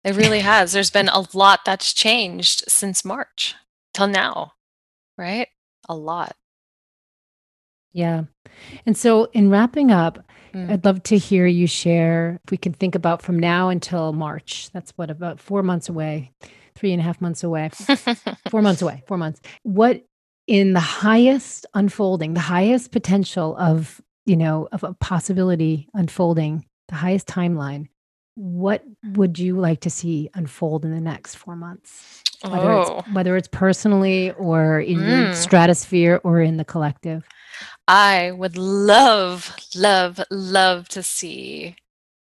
It 0.03 0.15
really 0.15 0.39
has. 0.53 0.71
There's 0.71 0.89
been 0.89 1.09
a 1.09 1.25
lot 1.33 1.59
that's 1.65 1.93
changed 1.93 2.63
since 2.67 3.05
march 3.05 3.53
till 3.93 4.07
now 4.07 4.53
right? 5.17 5.47
A 5.89 5.95
lot. 5.95 6.35
Yeah. 7.91 8.23
And 8.85 8.95
so 8.95 9.25
in 9.33 9.49
wrapping 9.49 9.91
up 9.91 10.19
mm. 10.53 10.69
i'd 10.69 10.85
love 10.85 11.01
to 11.03 11.17
hear 11.17 11.47
you 11.47 11.65
share 11.67 12.39
if 12.43 12.51
we 12.51 12.57
can 12.57 12.73
think 12.73 12.95
about 12.95 13.21
from 13.21 13.39
now 13.39 13.69
until 13.69 14.13
march. 14.13 14.69
That's 14.71 14.91
what 14.95 15.09
about 15.09 15.39
four 15.39 15.63
months 15.63 15.89
away 15.89 16.31
three 16.75 16.91
and 16.91 17.01
a 17.01 17.03
half 17.03 17.19
months 17.19 17.43
away. 17.43 17.71
Four 18.51 18.61
months 18.61 18.83
away 18.83 19.01
four 19.07 19.17
months. 19.17 19.41
What 19.63 20.05
in 20.45 20.73
the 20.73 20.79
highest 20.79 21.65
unfolding 21.73 22.35
the 22.35 22.39
highest 22.39 22.91
potential 22.91 23.57
of 23.57 23.99
you 24.27 24.35
know, 24.35 24.67
of 24.73 24.83
a 24.83 24.93
possibility 24.93 25.87
unfolding, 25.93 26.65
the 26.89 26.95
highest 26.95 27.27
timeline, 27.27 27.87
what 28.35 28.83
would 29.13 29.39
you 29.39 29.57
like 29.57 29.79
to 29.81 29.89
see 29.89 30.29
unfold 30.35 30.85
in 30.85 30.91
the 30.91 31.01
next 31.01 31.35
four 31.35 31.55
months? 31.55 32.21
Whether, 32.43 32.71
oh. 32.71 32.99
it's, 32.99 33.13
whether 33.13 33.35
it's 33.37 33.47
personally 33.47 34.31
or 34.33 34.81
in 34.81 34.97
mm. 34.99 35.07
your 35.07 35.33
stratosphere 35.33 36.19
or 36.23 36.41
in 36.41 36.57
the 36.57 36.65
collective? 36.65 37.25
I 37.87 38.31
would 38.31 38.57
love, 38.57 39.55
love, 39.73 40.19
love 40.29 40.87
to 40.89 41.01
see 41.01 41.77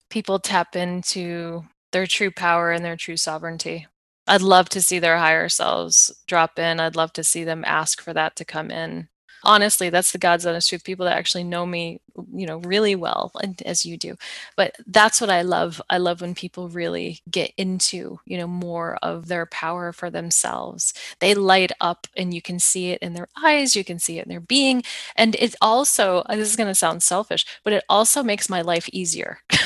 people 0.08 0.38
tap 0.38 0.76
into 0.76 1.64
their 1.92 2.06
true 2.06 2.30
power 2.30 2.70
and 2.70 2.84
their 2.84 2.96
true 2.96 3.16
sovereignty. 3.16 3.86
I'd 4.26 4.40
love 4.40 4.68
to 4.70 4.80
see 4.80 4.98
their 5.00 5.18
higher 5.18 5.48
selves 5.48 6.12
drop 6.26 6.58
in. 6.58 6.80
I'd 6.80 6.96
love 6.96 7.12
to 7.14 7.24
see 7.24 7.44
them 7.44 7.64
ask 7.66 8.00
for 8.00 8.14
that 8.14 8.36
to 8.36 8.44
come 8.44 8.70
in 8.70 9.08
honestly 9.44 9.90
that's 9.90 10.12
the 10.12 10.18
god's 10.18 10.46
honest 10.46 10.68
truth 10.68 10.84
people 10.84 11.04
that 11.06 11.16
actually 11.16 11.44
know 11.44 11.64
me 11.66 12.00
you 12.34 12.46
know 12.46 12.58
really 12.58 12.94
well 12.96 13.30
and 13.42 13.62
as 13.62 13.86
you 13.86 13.96
do. 13.96 14.16
But 14.56 14.76
that's 14.86 15.20
what 15.20 15.30
i 15.30 15.42
love. 15.42 15.80
I 15.90 15.98
love 15.98 16.20
when 16.20 16.34
people 16.34 16.68
really 16.68 17.20
get 17.30 17.52
into 17.56 18.20
you 18.26 18.36
know 18.38 18.46
more 18.48 18.98
of 19.02 19.28
their 19.28 19.46
power 19.46 19.92
for 19.92 20.10
themselves. 20.10 20.92
They 21.20 21.34
light 21.34 21.72
up 21.80 22.06
and 22.16 22.34
you 22.34 22.42
can 22.42 22.58
see 22.58 22.90
it 22.90 23.00
in 23.02 23.14
their 23.14 23.28
eyes 23.42 23.76
you 23.76 23.84
can 23.84 23.98
see 23.98 24.18
it 24.18 24.24
in 24.26 24.30
their 24.30 24.40
being. 24.40 24.82
And 25.16 25.34
it 25.36 25.54
also 25.60 26.18
uh, 26.26 26.36
this 26.36 26.50
is 26.50 26.56
going 26.56 26.68
to 26.68 26.74
sound 26.74 27.02
selfish 27.02 27.46
but 27.64 27.72
it 27.72 27.84
also 27.88 28.22
makes 28.22 28.48
my 28.48 28.62
life 28.62 28.88
easier. 28.92 29.38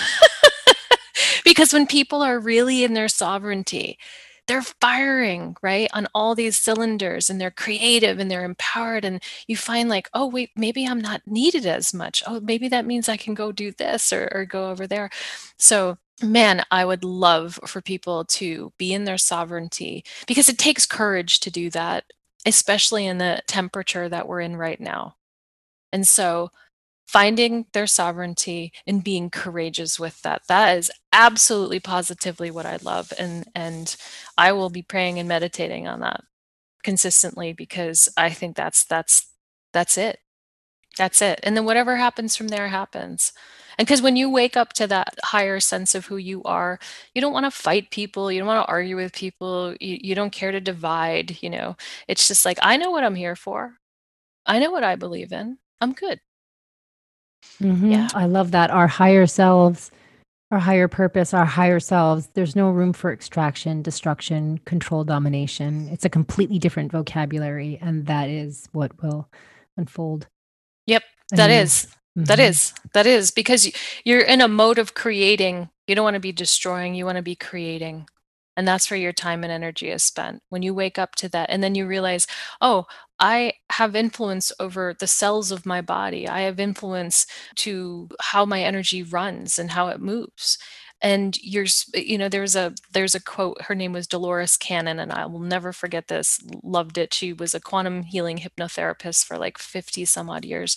Because 1.45 1.73
when 1.73 1.87
people 1.87 2.23
are 2.23 2.39
really 2.39 2.85
in 2.85 2.95
their 2.95 3.09
sovereignty 3.09 3.99
they're 4.49 4.63
firing 4.63 5.57
right 5.63 5.89
on 5.95 6.07
all 6.15 6.35
these 6.35 6.57
cylinders 6.59 7.31
and 7.31 7.41
they're 7.41 7.51
creative 7.51 8.19
and 8.19 8.31
they're 8.31 8.45
empowered 8.45 9.05
and 9.05 9.23
you 9.47 9.57
find 9.57 9.89
like 9.89 10.09
oh 10.15 10.27
wait 10.27 10.51
maybe 10.57 10.87
i'm 10.87 11.01
not 11.01 11.23
needed 11.27 11.67
as 11.67 11.95
much. 11.95 12.23
Oh 12.27 12.41
maybe 12.41 12.69
that 12.69 12.87
means 12.87 13.09
i 13.09 13.17
can 13.17 13.35
go 13.35 13.53
do 13.53 13.73
this 13.73 14.13
or, 14.13 14.29
or 14.33 14.45
go 14.45 14.71
over 14.71 14.87
there. 14.87 15.11
So 15.59 15.99
man 16.23 16.63
i 16.71 16.85
would 16.85 17.03
love 17.05 17.59
for 17.67 17.81
people 17.81 18.25
to 18.25 18.73
be 18.79 18.93
in 18.93 19.05
their 19.05 19.19
sovereignty 19.19 20.05
because 20.27 20.49
it 20.49 20.59
takes 20.59 20.87
courage 20.87 21.41
to 21.41 21.51
do 21.51 21.69
that 21.71 22.05
especially 22.47 23.07
in 23.07 23.19
the 23.19 23.41
temperature 23.47 24.09
that 24.09 24.27
we're 24.27 24.41
in 24.41 24.57
right 24.57 24.81
now. 24.81 25.17
And 25.93 26.07
so 26.07 26.51
finding 27.13 27.67
their 27.73 27.87
sovereignty 27.87 28.73
and 28.87 29.05
being 29.05 29.31
courageous 29.31 29.99
with 30.01 30.23
that. 30.23 30.43
That 30.49 30.79
is 30.79 30.91
absolutely 31.13 31.79
positively 31.81 32.51
what 32.51 32.65
i 32.67 32.79
love 32.83 33.13
and 33.19 33.47
and 33.55 33.97
i 34.39 34.51
will 34.51 34.71
be 34.71 34.81
praying 34.83 35.19
and 35.19 35.29
meditating 35.29 35.87
on 35.87 36.01
that 36.01 36.23
consistently 36.85 37.53
because 37.53 38.09
i 38.17 38.31
think 38.31 38.57
that's 38.57 38.85
that's 38.85 39.29
that's 39.73 39.97
it. 39.99 40.19
That's 40.99 41.23
it. 41.23 41.41
And 41.43 41.57
then 41.57 41.65
whatever 41.65 41.97
happens 41.97 42.37
from 42.37 42.49
there 42.49 42.69
happens. 42.69 43.33
And 43.79 43.87
because 43.87 44.03
when 44.03 44.17
you 44.17 44.31
wake 44.31 44.57
up 44.57 44.75
to 44.75 44.87
that 44.89 45.15
higher 45.25 45.61
sense 45.61 45.95
of 45.95 46.07
who 46.07 46.19
you 46.19 46.43
are 46.45 46.79
you 47.15 47.23
don't 47.23 47.33
want 47.33 47.47
to 47.47 47.51
fight 47.51 47.91
people 47.91 48.31
you 48.31 48.39
don't 48.39 48.47
want 48.49 48.67
to 48.67 48.71
argue 48.71 48.97
with 48.97 49.15
people 49.15 49.75
you, 49.81 49.99
you 50.03 50.15
don't 50.15 50.33
care 50.33 50.53
to 50.53 50.61
divide 50.61 51.39
you 51.43 51.51
know? 51.51 51.77
It's 52.09 52.29
just 52.29 52.45
like 52.45 52.59
i 52.63 52.77
know 52.77 52.91
what 52.91 53.05
i'm 53.05 53.15
here 53.15 53.37
for. 53.37 53.79
I 54.47 54.59
know 54.61 54.71
what 54.73 54.85
i 54.85 54.97
believe 54.97 55.33
in. 55.33 55.59
I'm 55.81 55.93
good 55.95 56.21
Mm-hmm. 57.61 57.91
Yeah. 57.91 58.09
I 58.15 58.27
love 58.27 58.51
that. 58.53 58.71
Our 58.71 58.87
higher 58.87 59.27
selves, 59.27 59.91
our 60.51 60.59
higher 60.59 60.89
purpose, 60.89 61.33
our 61.33 61.45
higher 61.45 61.81
selves, 61.81 62.29
there's 62.35 62.57
no 62.57 62.71
room 62.71 62.93
for 62.93 63.13
extraction, 63.13 63.83
destruction, 63.83 64.59
control, 64.65 65.05
domination. 65.05 65.89
It's 65.91 66.05
a 66.05 66.11
completely 66.11 66.59
different 66.59 66.93
vocabulary. 66.93 67.79
And 67.81 68.07
that 68.07 68.29
is 68.29 68.69
what 68.73 69.03
will 69.03 69.29
unfold. 69.77 70.27
Yep. 70.87 71.03
That 71.31 71.51
is. 71.51 71.87
Mm-hmm. 72.19 72.25
That 72.25 72.41
is. 72.41 72.75
That 72.93 73.07
is 73.07 73.31
because 73.31 73.71
you're 74.05 74.21
in 74.21 74.41
a 74.41 74.49
mode 74.49 74.79
of 74.79 74.95
creating. 74.95 75.71
You 75.87 75.95
don't 75.95 76.05
want 76.05 76.15
to 76.15 76.21
be 76.21 76.33
destroying, 76.33 76.95
you 76.95 77.05
want 77.07 77.17
to 77.17 77.23
be 77.23 77.35
creating. 77.35 78.07
And 78.57 78.69
that's 78.69 78.91
where 78.91 79.01
your 79.01 79.13
time 79.13 79.45
and 79.45 79.53
energy 79.53 79.91
is 79.91 80.03
spent. 80.03 80.43
When 80.51 80.63
you 80.63 80.75
wake 80.75 80.99
up 80.99 81.15
to 81.17 81.29
that, 81.31 81.49
and 81.51 81.63
then 81.63 81.75
you 81.75 81.87
realize, 81.87 82.27
oh, 82.61 82.87
I 83.19 83.55
have 83.71 83.95
influence 83.97 84.53
over 84.61 84.95
the 84.99 85.07
cells 85.07 85.51
of 85.53 85.65
my 85.67 85.81
body. 85.81 86.29
I 86.29 86.43
have 86.43 86.61
influence 86.61 87.27
to 87.57 88.09
how 88.21 88.45
my 88.45 88.63
energy 88.63 89.03
runs 89.03 89.59
and 89.59 89.71
how 89.71 89.89
it 89.89 90.01
moves. 90.01 90.59
And 91.01 91.37
you're, 91.43 91.67
eh, 91.95 92.01
you 92.01 92.19
know, 92.19 92.29
there's 92.29 92.55
a 92.57 92.75
there's 92.93 93.15
a 93.15 93.23
quote. 93.23 93.63
Her 93.63 93.75
name 93.75 93.93
was 93.93 94.07
Dolores 94.07 94.57
Cannon, 94.57 94.99
and 95.01 95.13
I 95.13 95.27
will 95.27 95.41
never 95.41 95.73
forget 95.73 96.09
this. 96.09 96.39
Loved 96.63 96.99
it. 96.99 97.13
She 97.15 97.33
was 97.33 97.55
a 97.55 97.61
quantum 97.61 98.05
healing 98.05 98.39
hypnotherapist 98.39 99.25
for 99.25 99.39
like 99.39 99.59
50 99.59 100.05
some 100.05 100.31
odd 100.31 100.45
years, 100.45 100.77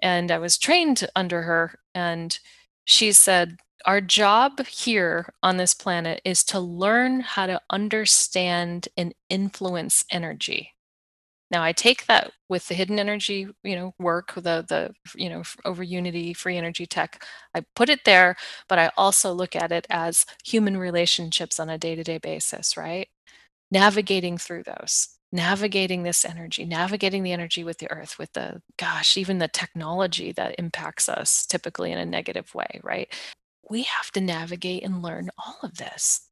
and 0.00 0.30
I 0.30 0.38
was 0.38 0.58
trained 0.58 1.06
under 1.16 1.42
her. 1.42 1.78
And 1.94 2.38
she 2.84 3.12
said, 3.12 3.58
our 3.86 4.00
job 4.00 4.64
here 4.66 5.32
on 5.42 5.56
this 5.56 5.74
planet 5.74 6.20
is 6.24 6.44
to 6.44 6.60
learn 6.60 7.20
how 7.20 7.46
to 7.46 7.60
understand 7.70 8.88
and 8.96 9.14
influence 9.30 10.04
energy. 10.10 10.74
Now 11.50 11.62
I 11.62 11.72
take 11.72 12.06
that 12.06 12.32
with 12.48 12.68
the 12.68 12.74
hidden 12.74 12.98
energy, 12.98 13.48
you 13.64 13.76
know, 13.76 13.94
work, 13.98 14.34
the 14.34 14.64
the 14.68 14.92
you 15.16 15.30
know, 15.30 15.42
over 15.64 15.82
unity, 15.82 16.34
free 16.34 16.56
energy 16.58 16.86
tech. 16.86 17.24
I 17.54 17.64
put 17.76 17.88
it 17.90 18.00
there, 18.04 18.36
but 18.68 18.78
I 18.78 18.90
also 18.96 19.32
look 19.32 19.56
at 19.56 19.72
it 19.72 19.86
as 19.90 20.26
human 20.44 20.76
relationships 20.76 21.58
on 21.60 21.70
a 21.70 21.78
day-to-day 21.78 22.18
basis, 22.18 22.76
right? 22.76 23.08
Navigating 23.70 24.38
through 24.38 24.64
those 24.64 25.08
navigating 25.32 26.02
this 26.04 26.24
energy, 26.24 26.64
navigating 26.64 27.22
the 27.22 27.32
energy 27.32 27.64
with 27.64 27.78
the 27.78 27.90
earth, 27.90 28.18
with 28.18 28.32
the, 28.32 28.62
gosh, 28.78 29.16
even 29.16 29.38
the 29.38 29.48
technology 29.48 30.32
that 30.32 30.54
impacts 30.58 31.08
us 31.08 31.46
typically 31.46 31.92
in 31.92 31.98
a 31.98 32.06
negative 32.06 32.54
way, 32.54 32.80
right? 32.82 33.12
We 33.70 33.82
have 33.82 34.10
to 34.12 34.20
navigate 34.20 34.82
and 34.82 35.02
learn 35.02 35.30
all 35.38 35.58
of 35.62 35.76
this. 35.76 36.28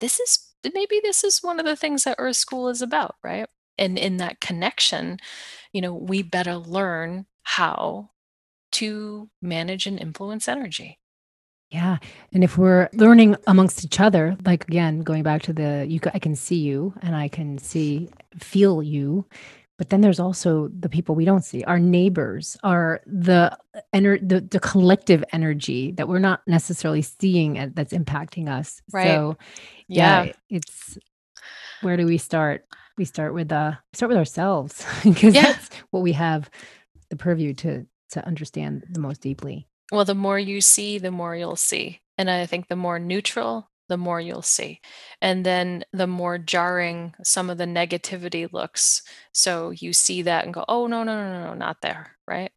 This 0.00 0.20
is 0.20 0.54
maybe 0.74 1.00
this 1.02 1.24
is 1.24 1.42
one 1.42 1.58
of 1.58 1.66
the 1.66 1.76
things 1.76 2.04
that 2.04 2.16
Earth 2.18 2.36
School 2.36 2.68
is 2.68 2.82
about, 2.82 3.16
right? 3.22 3.46
And 3.76 3.98
in 3.98 4.16
that 4.16 4.40
connection, 4.40 5.18
you 5.72 5.80
know, 5.80 5.94
we 5.94 6.22
better 6.22 6.56
learn 6.56 7.26
how 7.42 8.10
to 8.72 9.30
manage 9.40 9.86
and 9.86 9.98
influence 9.98 10.48
energy. 10.48 10.98
Yeah. 11.70 11.98
And 12.32 12.42
if 12.42 12.56
we're 12.56 12.88
learning 12.94 13.36
amongst 13.46 13.84
each 13.84 14.00
other, 14.00 14.36
like 14.44 14.64
again, 14.64 15.00
going 15.00 15.22
back 15.22 15.42
to 15.42 15.52
the 15.52 15.84
you 15.86 16.00
I 16.14 16.18
can 16.18 16.34
see 16.34 16.56
you 16.56 16.94
and 17.02 17.14
I 17.14 17.28
can 17.28 17.58
see 17.58 18.08
feel 18.38 18.82
you 18.82 19.26
but 19.78 19.90
then 19.90 20.00
there's 20.00 20.18
also 20.20 20.68
the 20.76 20.88
people 20.88 21.14
we 21.14 21.24
don't 21.24 21.44
see 21.44 21.62
our 21.64 21.78
neighbors 21.78 22.56
are 22.64 23.00
the 23.06 23.56
ener- 23.94 24.28
the, 24.28 24.40
the 24.40 24.60
collective 24.60 25.24
energy 25.32 25.92
that 25.92 26.08
we're 26.08 26.18
not 26.18 26.42
necessarily 26.46 27.00
seeing 27.00 27.72
that's 27.74 27.92
impacting 27.92 28.48
us. 28.48 28.82
Right. 28.92 29.06
so 29.06 29.38
yeah, 29.86 30.24
yeah. 30.24 30.32
it's 30.50 30.98
where 31.80 31.96
do 31.96 32.04
we 32.04 32.18
start? 32.18 32.66
We 32.98 33.04
start 33.04 33.32
with 33.32 33.52
uh 33.52 33.72
start 33.92 34.08
with 34.08 34.18
ourselves 34.18 34.84
because 35.04 35.34
yeah. 35.34 35.52
that's 35.52 35.70
what 35.90 36.02
we 36.02 36.12
have 36.12 36.50
the 37.08 37.16
purview 37.16 37.54
to 37.54 37.86
to 38.10 38.26
understand 38.26 38.84
the 38.90 39.00
most 39.00 39.20
deeply. 39.20 39.68
Well 39.92 40.04
the 40.04 40.14
more 40.16 40.38
you 40.38 40.60
see 40.60 40.98
the 40.98 41.12
more 41.12 41.36
you'll 41.36 41.56
see. 41.56 42.00
And 42.18 42.28
i 42.28 42.46
think 42.46 42.66
the 42.66 42.74
more 42.74 42.98
neutral 42.98 43.70
the 43.88 43.96
more 43.96 44.20
you'll 44.20 44.42
see. 44.42 44.80
And 45.20 45.44
then 45.44 45.84
the 45.92 46.06
more 46.06 46.38
jarring 46.38 47.14
some 47.22 47.50
of 47.50 47.58
the 47.58 47.64
negativity 47.64 48.50
looks. 48.52 49.02
So 49.32 49.70
you 49.70 49.92
see 49.92 50.22
that 50.22 50.44
and 50.44 50.54
go, 50.54 50.64
oh, 50.68 50.86
no, 50.86 51.02
no, 51.04 51.16
no, 51.16 51.44
no, 51.44 51.54
not 51.54 51.80
there. 51.82 52.16
Right. 52.26 52.52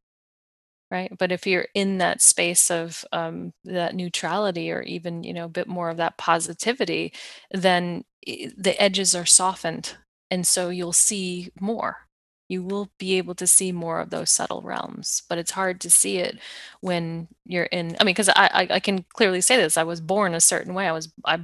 Right. 0.91 1.11
But 1.17 1.32
if 1.32 1.47
you're 1.47 1.67
in 1.73 1.99
that 1.99 2.21
space 2.21 2.69
of 2.69 3.05
um, 3.13 3.53
that 3.63 3.95
neutrality 3.95 4.71
or 4.71 4.82
even, 4.82 5.23
you 5.23 5.34
know, 5.34 5.45
a 5.45 5.49
bit 5.49 5.67
more 5.67 5.89
of 5.89 5.97
that 5.97 6.17
positivity, 6.17 7.13
then 7.51 8.03
the 8.25 8.75
edges 8.77 9.15
are 9.15 9.25
softened. 9.25 9.95
And 10.29 10.45
so 10.45 10.69
you'll 10.69 10.91
see 10.93 11.51
more 11.59 12.07
you 12.52 12.62
will 12.62 12.89
be 12.97 13.18
able 13.18 13.34
to 13.36 13.47
see 13.47 13.72
more 13.72 14.02
of 14.02 14.10
those 14.10 14.30
subtle 14.30 14.62
realms 14.62 15.24
but 15.30 15.38
it's 15.38 15.52
hard 15.52 15.80
to 15.80 15.89
see 15.89 16.18
it 16.18 16.38
when 16.82 17.28
you're 17.45 17.64
in 17.66 17.95
i 17.99 18.04
mean 18.04 18.14
because 18.14 18.30
I, 18.30 18.49
I, 18.54 18.68
I 18.72 18.80
can 18.80 19.06
clearly 19.14 19.41
say 19.41 19.56
this 19.56 19.78
i 19.78 19.84
was 19.84 20.02
born 20.02 20.34
a 20.34 20.41
certain 20.41 20.74
way 20.74 20.88
i 20.88 20.91
was 20.91 21.12
i 21.26 21.39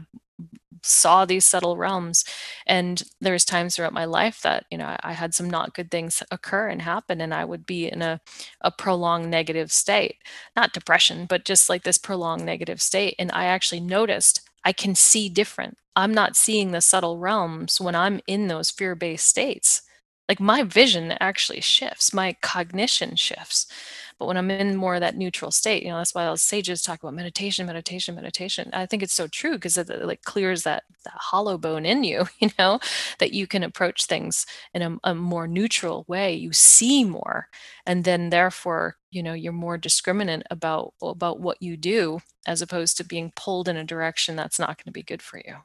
saw 0.83 1.25
these 1.25 1.45
subtle 1.45 1.77
realms 1.77 2.23
and 2.65 3.03
there's 3.19 3.45
times 3.45 3.75
throughout 3.75 3.93
my 3.93 4.05
life 4.05 4.41
that 4.41 4.65
you 4.69 4.77
know 4.77 4.85
I, 4.85 4.97
I, 5.03 5.13
had 5.13 5.33
some 5.33 5.49
not 5.49 5.73
good 5.73 5.89
things 5.91 6.23
occur 6.31 6.67
and 6.67 6.81
happen 6.81 7.19
and 7.21 7.33
i 7.33 7.43
would 7.45 7.65
be 7.65 7.87
in 7.87 8.01
a, 8.01 8.21
a 8.61 8.71
prolonged 8.71 9.29
negative 9.29 9.71
state 9.71 10.17
not 10.55 10.73
depression 10.73 11.25
but 11.25 11.45
just 11.45 11.69
like 11.69 11.83
this 11.83 11.97
prolonged 11.97 12.45
negative 12.45 12.81
state 12.81 13.15
and 13.19 13.31
i 13.33 13.45
actually 13.45 13.81
noticed 13.81 14.47
i 14.63 14.71
can 14.71 14.95
see 14.95 15.29
different. 15.29 15.77
I'm 15.95 16.13
not 16.13 16.35
seeing 16.35 16.71
the 16.71 16.81
subtle 16.81 17.17
realms 17.17 17.81
when 17.81 17.95
i'm 17.95 18.21
in 18.27 18.47
those 18.47 18.71
fear-based 18.71 19.27
states 19.27 19.81
like 20.29 20.39
my 20.39 20.63
vision 20.63 21.13
actually 21.19 21.61
shifts 21.61 22.13
my 22.13 22.35
cognition 22.41 23.15
shifts. 23.15 23.67
But 24.19 24.25
when 24.25 24.37
i'm 24.37 24.49
in 24.49 24.75
more 24.75 24.95
of 24.95 25.01
that 25.01 25.15
neutral 25.15 25.51
state 25.51 25.83
you 25.83 25.89
know 25.89 25.97
that's 25.97 26.15
why 26.15 26.25
all 26.25 26.37
sages 26.37 26.81
talk 26.81 27.03
about 27.03 27.13
meditation 27.13 27.67
meditation 27.67 28.15
meditation. 28.15 28.69
I 28.73 28.85
think 28.87 29.03
it's 29.03 29.13
so 29.13 29.27
true 29.27 29.53
because 29.53 29.77
it, 29.77 29.89
like 30.05 30.23
clears 30.23 30.63
that 30.63 30.83
that 31.05 31.13
hollow 31.13 31.57
bone 31.57 31.85
in 31.85 32.03
you 32.03 32.27
you 32.39 32.49
know 32.57 32.79
that 33.19 33.31
you 33.33 33.45
can 33.47 33.63
approach 33.63 34.05
things 34.05 34.45
in 34.73 34.81
a, 34.81 34.97
a 35.03 35.15
more 35.15 35.47
neutral 35.47 36.03
way. 36.07 36.33
You 36.33 36.51
see 36.53 37.03
more 37.03 37.47
and 37.85 38.03
then 38.03 38.29
therefore 38.31 38.97
you 39.11 39.21
know 39.21 39.33
you're 39.33 39.53
more 39.53 39.77
discriminant 39.77 40.43
about 40.49 40.93
about 41.01 41.39
what 41.39 41.61
you 41.61 41.77
do 41.77 42.19
as 42.47 42.61
opposed 42.61 42.97
to 42.97 43.03
being 43.03 43.31
pulled 43.35 43.67
in 43.67 43.77
a 43.77 43.83
direction 43.83 44.35
that's 44.35 44.59
not 44.59 44.77
going 44.77 44.85
to 44.85 44.91
be 44.91 45.03
good 45.03 45.21
for 45.21 45.37
you 45.45 45.57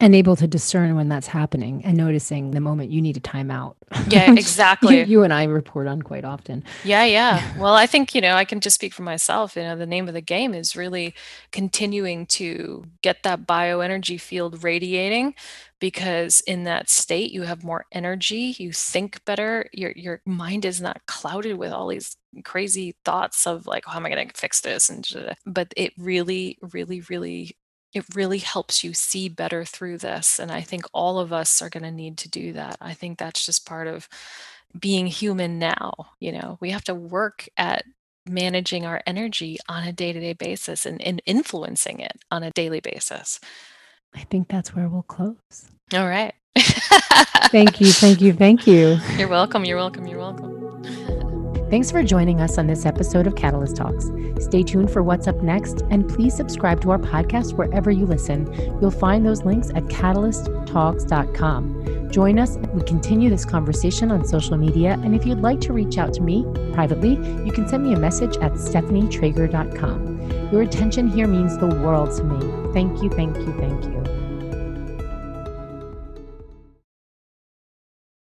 and 0.00 0.14
able 0.14 0.36
to 0.36 0.46
discern 0.46 0.94
when 0.94 1.08
that's 1.08 1.26
happening 1.26 1.84
and 1.84 1.96
noticing 1.96 2.52
the 2.52 2.60
moment 2.60 2.90
you 2.90 3.02
need 3.02 3.16
a 3.16 3.20
timeout. 3.20 3.74
Yeah, 4.08 4.32
exactly. 4.36 4.98
you, 4.98 5.04
you, 5.04 5.22
and 5.24 5.32
I 5.32 5.44
report 5.44 5.88
on 5.88 6.02
quite 6.02 6.24
often. 6.24 6.62
Yeah, 6.84 7.04
yeah. 7.04 7.58
Well, 7.58 7.74
I 7.74 7.86
think, 7.86 8.14
you 8.14 8.20
know, 8.20 8.34
I 8.34 8.44
can 8.44 8.60
just 8.60 8.74
speak 8.74 8.94
for 8.94 9.02
myself. 9.02 9.56
You 9.56 9.62
know, 9.62 9.76
the 9.76 9.86
name 9.86 10.06
of 10.06 10.14
the 10.14 10.20
game 10.20 10.54
is 10.54 10.76
really 10.76 11.14
continuing 11.50 12.26
to 12.26 12.84
get 13.02 13.24
that 13.24 13.44
bioenergy 13.44 14.20
field 14.20 14.62
radiating 14.62 15.34
because 15.80 16.40
in 16.42 16.64
that 16.64 16.88
state 16.88 17.32
you 17.32 17.42
have 17.42 17.64
more 17.64 17.86
energy, 17.90 18.54
you 18.58 18.72
think 18.72 19.24
better, 19.24 19.68
your 19.72 19.92
your 19.96 20.20
mind 20.24 20.64
is 20.64 20.80
not 20.80 21.06
clouded 21.06 21.56
with 21.56 21.72
all 21.72 21.88
these 21.88 22.16
crazy 22.44 22.94
thoughts 23.04 23.46
of 23.46 23.66
like, 23.66 23.84
oh, 23.86 23.92
how 23.92 23.98
am 23.98 24.06
I 24.06 24.10
going 24.10 24.28
to 24.28 24.34
fix 24.34 24.60
this? 24.60 24.90
And 24.90 25.08
uh, 25.16 25.34
but 25.46 25.72
it 25.76 25.92
really, 25.96 26.58
really, 26.72 27.00
really 27.08 27.56
it 27.94 28.04
really 28.14 28.38
helps 28.38 28.84
you 28.84 28.92
see 28.92 29.28
better 29.28 29.64
through 29.64 29.98
this. 29.98 30.38
And 30.38 30.50
I 30.50 30.60
think 30.60 30.84
all 30.92 31.18
of 31.18 31.32
us 31.32 31.62
are 31.62 31.70
going 31.70 31.84
to 31.84 31.90
need 31.90 32.18
to 32.18 32.28
do 32.28 32.52
that. 32.52 32.76
I 32.80 32.94
think 32.94 33.18
that's 33.18 33.44
just 33.44 33.66
part 33.66 33.86
of 33.86 34.08
being 34.78 35.06
human 35.06 35.58
now. 35.58 35.92
You 36.20 36.32
know, 36.32 36.58
we 36.60 36.70
have 36.70 36.84
to 36.84 36.94
work 36.94 37.48
at 37.56 37.84
managing 38.28 38.84
our 38.84 39.02
energy 39.06 39.58
on 39.68 39.86
a 39.86 39.92
day 39.92 40.12
to 40.12 40.20
day 40.20 40.34
basis 40.34 40.84
and, 40.84 41.00
and 41.00 41.22
influencing 41.24 42.00
it 42.00 42.20
on 42.30 42.42
a 42.42 42.50
daily 42.50 42.80
basis. 42.80 43.40
I 44.14 44.20
think 44.24 44.48
that's 44.48 44.74
where 44.74 44.88
we'll 44.88 45.02
close. 45.02 45.70
All 45.94 46.08
right. 46.08 46.34
thank 47.50 47.80
you. 47.80 47.92
Thank 47.92 48.20
you. 48.20 48.32
Thank 48.32 48.66
you. 48.66 48.98
You're 49.16 49.28
welcome. 49.28 49.64
You're 49.64 49.76
welcome. 49.76 50.06
You're 50.06 50.18
welcome. 50.18 51.17
Thanks 51.70 51.90
for 51.90 52.02
joining 52.02 52.40
us 52.40 52.56
on 52.56 52.66
this 52.66 52.86
episode 52.86 53.26
of 53.26 53.36
Catalyst 53.36 53.76
Talks. 53.76 54.10
Stay 54.40 54.62
tuned 54.62 54.90
for 54.90 55.02
what's 55.02 55.26
up 55.26 55.42
next, 55.42 55.82
and 55.90 56.08
please 56.08 56.34
subscribe 56.34 56.80
to 56.80 56.90
our 56.90 56.98
podcast 56.98 57.58
wherever 57.58 57.90
you 57.90 58.06
listen. 58.06 58.50
You'll 58.80 58.90
find 58.90 59.26
those 59.26 59.44
links 59.44 59.68
at 59.74 59.84
catalysttalks.com. 59.84 62.10
Join 62.10 62.38
us. 62.38 62.56
We 62.72 62.80
continue 62.84 63.28
this 63.28 63.44
conversation 63.44 64.10
on 64.10 64.24
social 64.24 64.56
media. 64.56 64.98
And 65.04 65.14
if 65.14 65.26
you'd 65.26 65.42
like 65.42 65.60
to 65.60 65.74
reach 65.74 65.98
out 65.98 66.14
to 66.14 66.22
me 66.22 66.46
privately, 66.72 67.16
you 67.44 67.52
can 67.52 67.68
send 67.68 67.84
me 67.84 67.92
a 67.92 67.98
message 67.98 68.38
at 68.38 68.52
stephanietraeger.com. 68.52 70.50
Your 70.50 70.62
attention 70.62 71.08
here 71.08 71.26
means 71.26 71.58
the 71.58 71.66
world 71.66 72.16
to 72.16 72.24
me. 72.24 72.72
Thank 72.72 73.02
you, 73.02 73.10
thank 73.10 73.36
you, 73.36 73.52
thank 73.60 73.84
you. 73.84 74.17